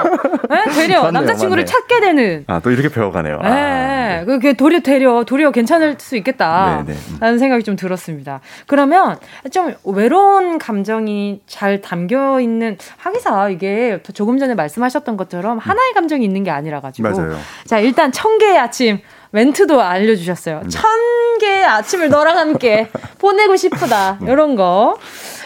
네? 0.49 0.63
되려 0.73 1.11
남자친구를 1.11 1.63
맞네. 1.63 1.65
찾게 1.65 1.99
되는. 1.99 2.43
아, 2.47 2.61
또 2.61 2.71
이렇게 2.71 2.87
배워가네요. 2.87 3.41
네. 3.41 3.47
아, 3.49 3.53
네. 4.19 4.25
그게 4.25 4.53
도리어 4.53 4.79
되려 4.79 5.25
도리어 5.25 5.51
괜찮을 5.51 5.97
수 5.99 6.15
있겠다. 6.15 6.81
네, 6.87 6.93
네. 6.93 6.99
라는 7.19 7.37
생각이 7.39 7.63
좀 7.63 7.75
들었습니다. 7.75 8.39
그러면 8.65 9.19
좀 9.51 9.73
외로운 9.83 10.59
감정이 10.59 11.41
잘 11.45 11.81
담겨 11.81 12.39
있는 12.39 12.77
하기사 12.95 13.49
이게 13.49 14.01
조금 14.13 14.39
전에 14.39 14.55
말씀하셨던 14.55 15.17
것처럼 15.17 15.57
하나의 15.57 15.91
감정이 15.93 16.23
있는 16.23 16.45
게 16.45 16.51
아니라 16.51 16.79
가지고. 16.79 17.09
맞아요. 17.09 17.37
자, 17.65 17.79
일단 17.79 18.13
천 18.13 18.37
개의 18.37 18.57
아침 18.57 18.99
멘트도 19.33 19.81
알려주셨어요. 19.81 20.61
네. 20.61 20.69
천 20.69 20.83
개의 21.39 21.65
아침을 21.65 22.09
너랑 22.09 22.37
함께 22.37 22.87
보내고 23.17 23.55
싶다. 23.57 24.19
이런 24.21 24.55
거. 24.55 24.95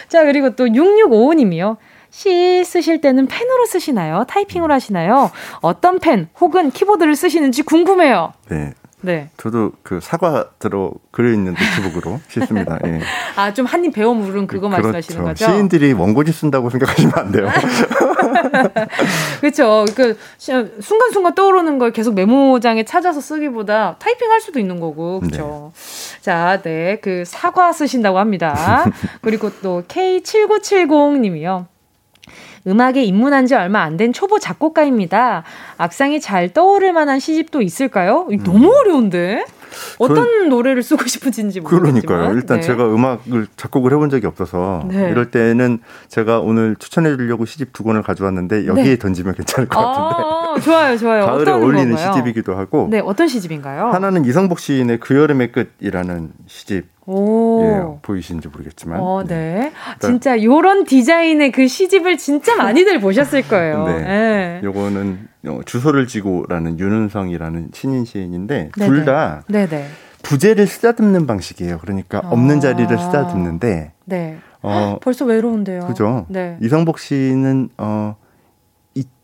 자, 0.08 0.24
그리고 0.24 0.50
또 0.50 0.66
6655님이요. 0.66 1.76
시 2.10 2.64
쓰실 2.64 3.00
때는 3.00 3.26
펜으로 3.26 3.66
쓰시나요? 3.66 4.24
타이핑으로 4.28 4.72
하시나요? 4.72 5.30
어떤 5.60 5.98
펜 5.98 6.28
혹은 6.40 6.70
키보드를 6.70 7.16
쓰시는지 7.16 7.62
궁금해요. 7.62 8.32
네. 8.50 8.72
네. 9.00 9.30
저도 9.36 9.72
그 9.82 10.00
사과 10.02 10.48
들어 10.58 10.90
그려 11.10 11.32
있는 11.32 11.54
노트북으로 11.54 12.20
씻습니다. 12.28 12.78
예. 12.86 13.00
아, 13.36 13.54
좀 13.54 13.66
한 13.66 13.84
입 13.84 13.92
배워 13.94 14.12
물은 14.14 14.46
그거 14.46 14.68
그렇죠. 14.68 14.82
말씀하시는 14.92 15.24
거죠? 15.24 15.44
시인들이 15.44 15.92
원고지 15.92 16.32
쓴다고 16.32 16.68
생각하시면 16.70 17.12
안 17.16 17.30
돼요. 17.32 17.48
그렇죠. 19.40 19.84
그 19.94 20.18
순간순간 20.38 21.34
떠오르는 21.34 21.78
걸 21.78 21.92
계속 21.92 22.14
메모장에 22.14 22.84
찾아서 22.84 23.20
쓰기보다 23.20 23.96
타이핑할 23.98 24.40
수도 24.40 24.58
있는 24.58 24.80
거고. 24.80 25.20
그렇죠. 25.20 25.72
네. 25.74 26.20
자, 26.22 26.60
네. 26.62 26.98
그 27.00 27.24
사과 27.26 27.72
쓰신다고 27.72 28.18
합니다. 28.18 28.84
그리고 29.22 29.50
또 29.62 29.82
K7970 29.88 31.18
님이요. 31.20 31.66
음악에 32.68 33.02
입문한 33.04 33.46
지 33.46 33.54
얼마 33.54 33.82
안 33.82 33.96
된 33.98 34.12
초보 34.12 34.38
작곡가입니다. 34.38 35.42
악상이 35.76 36.20
잘 36.20 36.48
떠오를 36.52 36.92
만한 36.92 37.18
시집도 37.18 37.62
있을까요? 37.62 38.28
너무 38.44 38.68
음. 38.68 38.72
어려운데? 38.72 39.44
어떤 39.98 40.48
노래를 40.48 40.82
쓰고 40.82 41.06
싶으신지 41.06 41.60
모르겠지만. 41.60 42.00
그러니까요. 42.06 42.34
일단 42.34 42.60
네. 42.60 42.66
제가 42.66 42.86
음악을 42.86 43.48
작곡을 43.56 43.92
해본 43.92 44.08
적이 44.10 44.26
없어서 44.26 44.84
네. 44.88 45.10
이럴 45.10 45.30
때는 45.30 45.80
제가 46.08 46.40
오늘 46.40 46.74
추천해 46.78 47.14
주려고 47.16 47.44
시집 47.44 47.72
두 47.72 47.82
권을 47.84 48.02
가져왔는데 48.02 48.66
여기에 48.66 48.84
네. 48.84 48.96
던지면 48.96 49.34
괜찮을 49.34 49.68
것 49.68 49.78
같은데. 49.78 50.24
아, 50.24 50.37
좋아요, 50.60 50.96
좋아요. 50.96 51.26
가을에 51.26 51.50
어울리는 51.52 51.94
건가요? 51.94 52.12
시집이기도 52.12 52.54
하고. 52.56 52.88
네, 52.90 53.00
어떤 53.00 53.28
시집인가요? 53.28 53.86
하나는 53.88 54.24
이성복 54.24 54.58
시인의 54.58 54.98
그 55.00 55.16
여름의 55.16 55.52
끝이라는 55.52 56.30
시집. 56.46 56.86
오. 57.06 57.62
예, 57.64 58.00
보이시는지 58.02 58.48
모르겠지만. 58.48 59.00
어, 59.00 59.24
네. 59.26 59.72
네. 59.72 59.72
진짜 60.00 60.42
요런 60.42 60.84
디자인의 60.84 61.52
그 61.52 61.66
시집을 61.66 62.18
진짜 62.18 62.54
많이들 62.56 63.00
보셨을 63.00 63.48
거예요. 63.48 63.86
네. 63.86 63.98
네. 64.02 64.60
요거는 64.62 65.28
어, 65.46 65.60
주소를 65.64 66.06
지고라는 66.06 66.78
윤은성이라는 66.78 67.70
신인 67.72 68.04
시인인데 68.04 68.70
둘 68.76 69.04
다 69.06 69.42
부제를 70.22 70.66
쓰다듬는 70.66 71.26
방식이에요. 71.26 71.78
그러니까 71.78 72.18
아. 72.22 72.28
없는 72.28 72.60
자리를 72.60 72.86
쓰다듬는데 72.98 73.92
네. 74.04 74.38
어, 74.62 74.98
벌써 75.00 75.24
외로운데요. 75.24 75.86
그죠. 75.86 76.26
네. 76.28 76.58
이성복 76.60 76.98
씨는 76.98 77.70
어 77.78 78.16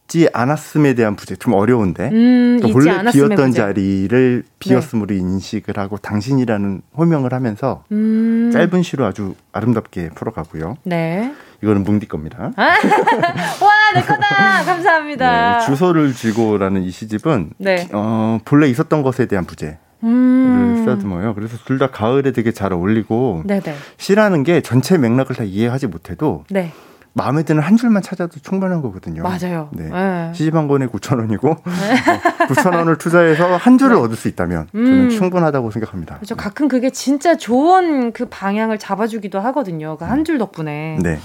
잊지 0.08 0.28
않았음에 0.32 0.94
대한 0.94 1.16
부재 1.16 1.34
좀 1.36 1.54
어려운데 1.54 2.10
음, 2.12 2.58
또 2.62 2.68
본래 2.68 3.02
비었던 3.10 3.36
부재. 3.36 3.52
자리를 3.52 4.44
비었음으로 4.58 5.14
네. 5.14 5.16
인식을 5.20 5.76
하고 5.78 5.96
당신이라는 5.98 6.82
호명을 6.96 7.32
하면서 7.32 7.84
음. 7.92 8.50
짧은 8.52 8.82
시로 8.82 9.06
아주 9.06 9.34
아름답게 9.52 10.10
풀어가고요. 10.14 10.76
네. 10.84 11.32
이거는 11.62 11.84
뭉디 11.84 12.06
겁니다. 12.08 12.52
아, 12.56 12.62
와, 13.64 13.92
내 13.94 14.02
거다! 14.02 14.64
감사합니다. 14.64 15.58
네, 15.60 15.66
주소를 15.66 16.12
쥐고라는 16.12 16.82
이 16.82 16.90
시집은 16.90 17.52
네. 17.58 17.88
어, 17.92 18.38
본래 18.44 18.68
있었던 18.68 19.02
것에 19.02 19.26
대한 19.26 19.44
부재. 19.46 19.78
음. 20.02 20.76
쓰다듬어요. 20.84 21.34
그래서 21.34 21.56
둘 21.64 21.78
다 21.78 21.86
가을에 21.90 22.32
되게 22.32 22.52
잘 22.52 22.74
어울리고 22.74 23.44
네네. 23.46 23.74
시라는 23.96 24.42
게 24.42 24.60
전체 24.60 24.98
맥락을 24.98 25.34
다 25.34 25.44
이해하지 25.44 25.86
못해도 25.86 26.44
네. 26.50 26.72
마음에 27.16 27.44
드는 27.44 27.62
한 27.62 27.76
줄만 27.76 28.02
찾아도 28.02 28.40
충분한 28.40 28.82
거거든요. 28.82 29.22
맞아요. 29.22 29.68
네. 29.72 29.88
네. 29.88 30.32
시집 30.34 30.54
한 30.56 30.66
권에 30.66 30.86
9천 30.86 31.18
원이고 31.20 31.48
네. 31.64 32.46
9천 32.48 32.74
원을 32.74 32.98
투자해서 32.98 33.56
한 33.56 33.78
줄을 33.78 33.94
네. 33.96 34.00
얻을 34.02 34.16
수 34.16 34.26
있다면 34.28 34.66
저는 34.72 35.04
음. 35.04 35.08
충분하다고 35.10 35.70
생각합니다. 35.70 36.16
그렇죠. 36.16 36.34
가끔 36.34 36.66
그게 36.66 36.90
진짜 36.90 37.36
좋은 37.36 38.12
그 38.12 38.26
방향을 38.28 38.78
잡아주기도 38.78 39.38
하거든요. 39.40 39.96
그 39.96 40.04
한 40.04 40.24
줄 40.24 40.38
덕분에. 40.38 40.98
네. 41.02 41.18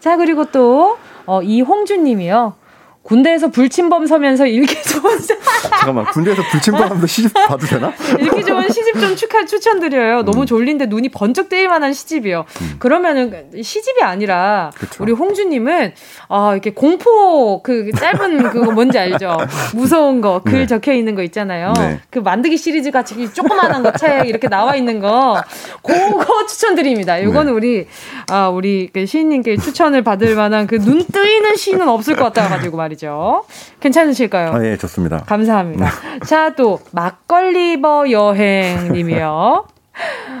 자 0.00 0.16
그리고 0.16 0.44
또 0.46 0.96
어, 1.26 1.42
이홍준님이요. 1.42 2.54
군대에서 3.02 3.48
불침범 3.48 4.06
서면서 4.06 4.46
읽기 4.46 4.80
좋은 4.84 5.18
잠깐만 5.80 6.04
군대에서 6.06 6.42
불침범 6.50 6.82
하면서 6.82 7.06
시집 7.06 7.32
봐도 7.34 7.66
되나? 7.66 7.92
읽기 8.20 8.44
좋은 8.44 8.68
시집 8.68 9.00
좀 9.00 9.16
축하 9.16 9.44
추천드려요. 9.44 10.20
음. 10.20 10.24
너무 10.24 10.46
졸린데 10.46 10.86
눈이 10.86 11.08
번쩍 11.08 11.48
뜨일 11.48 11.68
만한 11.68 11.92
시집이요. 11.92 12.44
음. 12.60 12.76
그러면은 12.78 13.50
시집이 13.60 14.02
아니라 14.02 14.70
그쵸. 14.76 15.02
우리 15.02 15.12
홍주님은 15.12 15.92
아 16.28 16.50
이렇게 16.52 16.70
공포 16.72 17.60
그 17.62 17.90
짧은 17.98 18.50
그거 18.50 18.70
뭔지 18.70 18.98
알죠? 18.98 19.36
무서운 19.74 20.20
거글 20.20 20.52
네. 20.52 20.66
적혀 20.66 20.92
있는 20.92 21.14
거 21.16 21.22
있잖아요. 21.24 21.72
네. 21.76 22.00
그 22.10 22.20
만들기 22.20 22.56
시리즈 22.56 22.90
같이 22.90 23.32
조그만한 23.32 23.82
거 23.82 23.92
책 23.98 24.26
이렇게 24.28 24.48
나와 24.48 24.74
있는 24.76 25.00
거 25.00 25.42
그거 25.82 26.46
추천드립니다. 26.46 27.18
이거는 27.18 27.46
네. 27.46 27.52
우리 27.52 27.86
아 28.30 28.48
우리 28.48 28.88
그 28.92 29.04
시인님께 29.06 29.56
추천을 29.56 30.02
받을 30.02 30.34
만한 30.36 30.66
그 30.66 30.78
눈 30.82 31.04
뜨이는 31.06 31.54
시는 31.56 31.88
없을 31.88 32.16
것 32.16 32.24
같아가지고 32.24 32.76
말이죠. 32.76 32.91
말이죠. 32.92 33.44
괜찮으실까요? 33.80 34.52
아, 34.52 34.64
예, 34.64 34.76
좋습니다. 34.76 35.18
감사합니다. 35.24 35.86
네. 35.86 36.20
자, 36.26 36.54
또 36.54 36.80
막걸리버 36.92 38.10
여행님이요. 38.10 39.66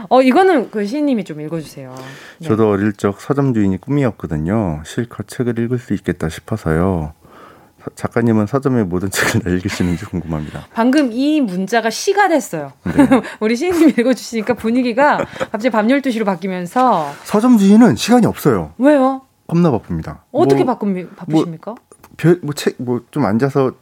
어, 0.08 0.22
이거는 0.22 0.70
그 0.70 0.86
시인님이 0.86 1.24
좀 1.24 1.40
읽어주세요. 1.40 1.94
네. 2.38 2.48
저도 2.48 2.70
어릴 2.70 2.92
적 2.94 3.20
서점 3.20 3.54
주인이 3.54 3.76
꿈이었거든요. 3.78 4.82
실컷 4.84 5.28
책을 5.28 5.58
읽을 5.58 5.78
수 5.78 5.94
있겠다 5.94 6.28
싶어서요. 6.28 7.14
작가님은 7.96 8.46
서점의 8.46 8.84
모든 8.84 9.10
책을 9.10 9.40
다 9.40 9.50
읽으시는지 9.50 10.04
궁금합니다. 10.04 10.66
방금 10.72 11.10
이 11.12 11.40
문자가 11.40 11.90
시가 11.90 12.28
됐어요. 12.28 12.72
네. 12.84 12.92
우리 13.40 13.56
시인님이 13.56 13.94
읽어주시니까 13.98 14.54
분위기가 14.54 15.18
갑자기 15.50 15.70
밤 15.70 15.88
12시로 15.88 16.24
바뀌면서. 16.24 17.10
서점 17.24 17.58
주인은 17.58 17.96
시간이 17.96 18.26
없어요. 18.26 18.72
왜요? 18.78 19.22
겁나 19.52 19.70
바쁩니다. 19.70 20.24
어떻게 20.32 20.64
뭐, 20.64 20.78
바쁘십니까? 20.78 21.72
뭐, 21.72 21.76
뭐책뭐 22.42 23.02
좀 23.10 23.24
앉아서 23.24 23.72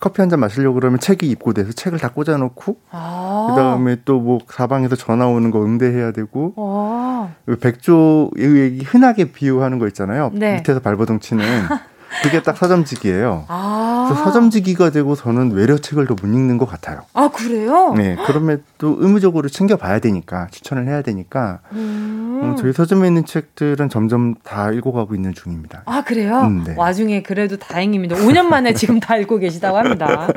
커피 0.00 0.22
한 0.22 0.30
잔 0.30 0.40
마시려고 0.40 0.74
그러면 0.76 0.98
책이 0.98 1.28
입고돼서 1.28 1.72
책을 1.72 1.98
다 1.98 2.08
꽂아놓고 2.08 2.76
아~ 2.90 3.48
그다음에 3.50 3.96
또뭐 4.04 4.38
사방에서 4.48 4.96
전화 4.96 5.26
오는 5.26 5.50
거 5.50 5.62
응대해야 5.62 6.12
되고 6.12 6.54
아~ 6.56 7.28
백조의 7.60 8.78
흔하게 8.84 9.32
비유하는 9.32 9.78
거 9.78 9.86
있잖아요. 9.88 10.30
네. 10.32 10.56
밑에서 10.56 10.80
발버둥 10.80 11.20
치는 11.20 11.44
그게 12.22 12.42
딱 12.42 12.56
서점지기예요. 12.56 13.44
아~ 13.48 14.06
그래서 14.08 14.24
서점지기가 14.24 14.90
되고 14.90 15.14
저는 15.14 15.52
외래책을 15.52 16.06
더 16.06 16.14
못 16.20 16.26
읽는 16.26 16.58
것 16.58 16.66
같아요. 16.68 17.02
아 17.14 17.30
그래요? 17.32 17.94
네, 17.96 18.16
그러면 18.26 18.62
또 18.78 18.96
의무적으로 18.98 19.48
챙겨봐야 19.48 20.00
되니까 20.00 20.48
추천을 20.50 20.86
해야 20.86 21.02
되니까 21.02 21.60
음~ 21.72 22.40
어, 22.42 22.56
저희 22.58 22.72
서점에 22.72 23.06
있는 23.08 23.24
책들은 23.24 23.88
점점 23.88 24.34
다 24.42 24.70
읽어가고 24.72 25.14
있는 25.14 25.32
중입니다. 25.34 25.82
아 25.86 26.02
그래요? 26.02 26.40
음, 26.42 26.64
네. 26.66 26.74
와중에 26.76 27.22
그래도 27.22 27.56
다행입니다. 27.56 28.16
5년 28.16 28.46
만에 28.46 28.74
지금 28.74 28.98
다 29.00 29.16
읽고 29.16 29.38
계시다고 29.38 29.78
합니다. 29.78 30.28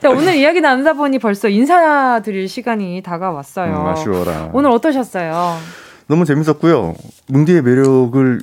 자, 0.00 0.10
오늘 0.10 0.34
이야기 0.36 0.60
나누다 0.60 0.94
보니 0.94 1.18
벌써 1.18 1.48
인사드릴 1.48 2.48
시간이 2.48 3.02
다가왔어요. 3.02 3.72
음, 3.72 3.86
아쉬워라. 3.86 4.50
오늘 4.52 4.70
어떠셨어요? 4.70 5.56
너무 6.06 6.24
재밌었고요. 6.24 6.94
뭉디의 7.28 7.62
매력을 7.62 8.40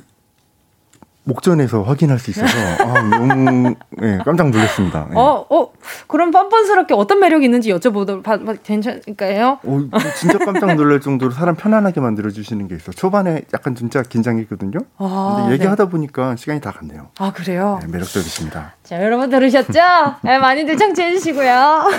목전에서 1.28 1.82
확인할 1.82 2.18
수 2.18 2.30
있어서 2.30 2.56
아, 2.82 3.02
너무 3.02 3.74
네, 3.90 4.18
깜짝 4.24 4.50
놀랐습니다. 4.50 5.06
네. 5.10 5.16
어, 5.16 5.46
어, 5.50 5.72
그럼 6.06 6.30
뻔뻔스럽게 6.30 6.94
어떤 6.94 7.20
매력이 7.20 7.44
있는지 7.44 7.70
여쭤보도 7.70 8.22
괜찮을까요? 8.62 9.58
어, 9.62 9.80
진짜 10.16 10.38
깜짝 10.38 10.74
놀랄 10.74 11.00
정도로 11.00 11.30
사람 11.30 11.54
편안하게 11.54 12.00
만들어 12.00 12.30
주시는 12.30 12.68
게 12.68 12.76
있어. 12.76 12.92
초반에 12.92 13.42
약간 13.52 13.74
진짜 13.74 14.02
긴장했거든요. 14.02 14.78
아, 14.96 15.36
근데 15.40 15.54
얘기하다 15.54 15.84
네. 15.84 15.90
보니까 15.90 16.36
시간이 16.36 16.60
다 16.60 16.72
갔네요. 16.72 17.08
아 17.18 17.32
그래요? 17.32 17.78
네, 17.82 17.88
매력적이십니다. 17.88 18.74
자, 18.88 19.02
여러분 19.02 19.28
들으셨죠? 19.28 19.78
네, 20.24 20.38
많이들 20.38 20.78
청취해 20.78 21.12
주시고요. 21.12 21.90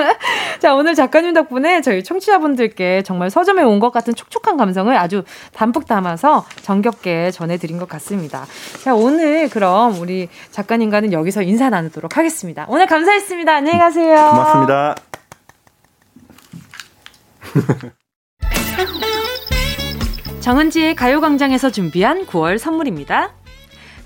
자, 0.60 0.74
오늘 0.74 0.94
작가님 0.94 1.34
덕분에 1.34 1.82
저희 1.82 2.02
청취자분들께 2.02 3.02
정말 3.02 3.28
서점에 3.28 3.62
온 3.62 3.78
것 3.78 3.92
같은 3.92 4.14
촉촉한 4.14 4.56
감성을 4.56 4.96
아주 4.96 5.22
담뿍 5.52 5.86
담아서 5.86 6.44
정겹게 6.62 7.30
전해드린 7.32 7.78
것 7.78 7.86
같습니다. 7.90 8.46
자, 8.82 8.94
오늘 8.94 9.48
그럼 9.50 10.00
우리 10.00 10.28
작가님과는 10.50 11.12
여기서 11.12 11.42
인사 11.42 11.68
나누도록 11.68 12.16
하겠습니다. 12.16 12.64
오늘 12.68 12.86
감사했습니다. 12.86 13.54
안녕히 13.54 13.78
가세요. 13.78 14.16
고맙습니다. 14.16 14.94
정은지의 20.40 20.94
가요광장에서 20.94 21.70
준비한 21.70 22.24
9월 22.26 22.58
선물입니다. 22.58 23.32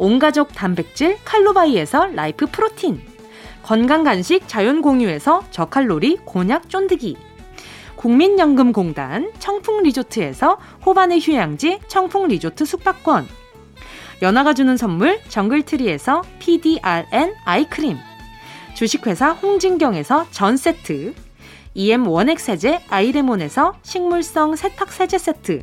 온가족 0.00 0.54
단백질 0.54 1.18
칼로바이에서 1.26 2.06
라이프 2.14 2.46
프로틴 2.46 3.02
건강 3.62 4.02
간식 4.02 4.48
자연 4.48 4.80
공유에서 4.80 5.44
저칼로리 5.50 6.16
곤약 6.24 6.70
쫀득이 6.70 7.18
국민연금공단 7.96 9.30
청풍 9.38 9.82
리조트에서 9.82 10.56
호반의 10.86 11.20
휴양지 11.20 11.80
청풍 11.86 12.28
리조트 12.28 12.64
숙박권 12.64 13.28
연아가 14.22 14.54
주는 14.54 14.74
선물 14.78 15.20
정글트리에서 15.28 16.22
PDRN 16.38 17.34
아이크림 17.44 17.98
주식회사 18.72 19.32
홍진경에서 19.32 20.28
전세트 20.30 21.12
EM 21.74 22.08
원액 22.08 22.40
세제 22.40 22.80
아이레몬에서 22.88 23.74
식물성 23.82 24.56
세탁 24.56 24.92
세제 24.92 25.18
세트 25.18 25.62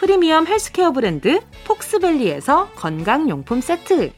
프리미엄 0.00 0.46
헬스케어 0.46 0.92
브랜드 0.92 1.40
폭스밸리에서 1.66 2.70
건강용품 2.74 3.60
세트 3.60 4.12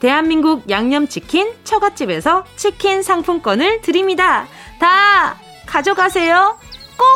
대한민국 0.00 0.70
양념치킨 0.70 1.52
처갓집에서 1.64 2.44
치킨 2.56 3.02
상품권을 3.02 3.82
드립니다. 3.82 4.46
다 4.80 5.36
가져가세요. 5.66 6.58
꼭, 6.96 7.06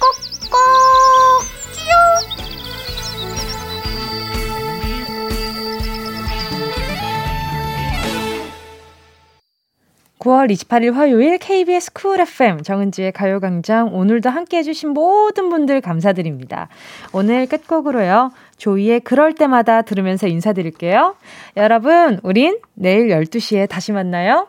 꼭, 0.00 0.52
꼭! 0.52 1.44
끼용! 1.74 2.47
9월 10.18 10.50
28일 10.50 10.92
화요일 10.92 11.38
KBS 11.38 11.92
쿨 11.92 12.20
FM 12.20 12.62
정은지의 12.62 13.12
가요광장 13.12 13.94
오늘도 13.94 14.30
함께 14.30 14.58
해주신 14.58 14.90
모든 14.90 15.48
분들 15.48 15.80
감사드립니다. 15.80 16.68
오늘 17.12 17.46
끝곡으로요. 17.46 18.32
조이의 18.56 19.00
그럴 19.00 19.32
때마다 19.34 19.82
들으면서 19.82 20.26
인사드릴게요. 20.26 21.14
여러분, 21.56 22.18
우린 22.22 22.58
내일 22.74 23.08
12시에 23.08 23.68
다시 23.68 23.92
만나요. 23.92 24.48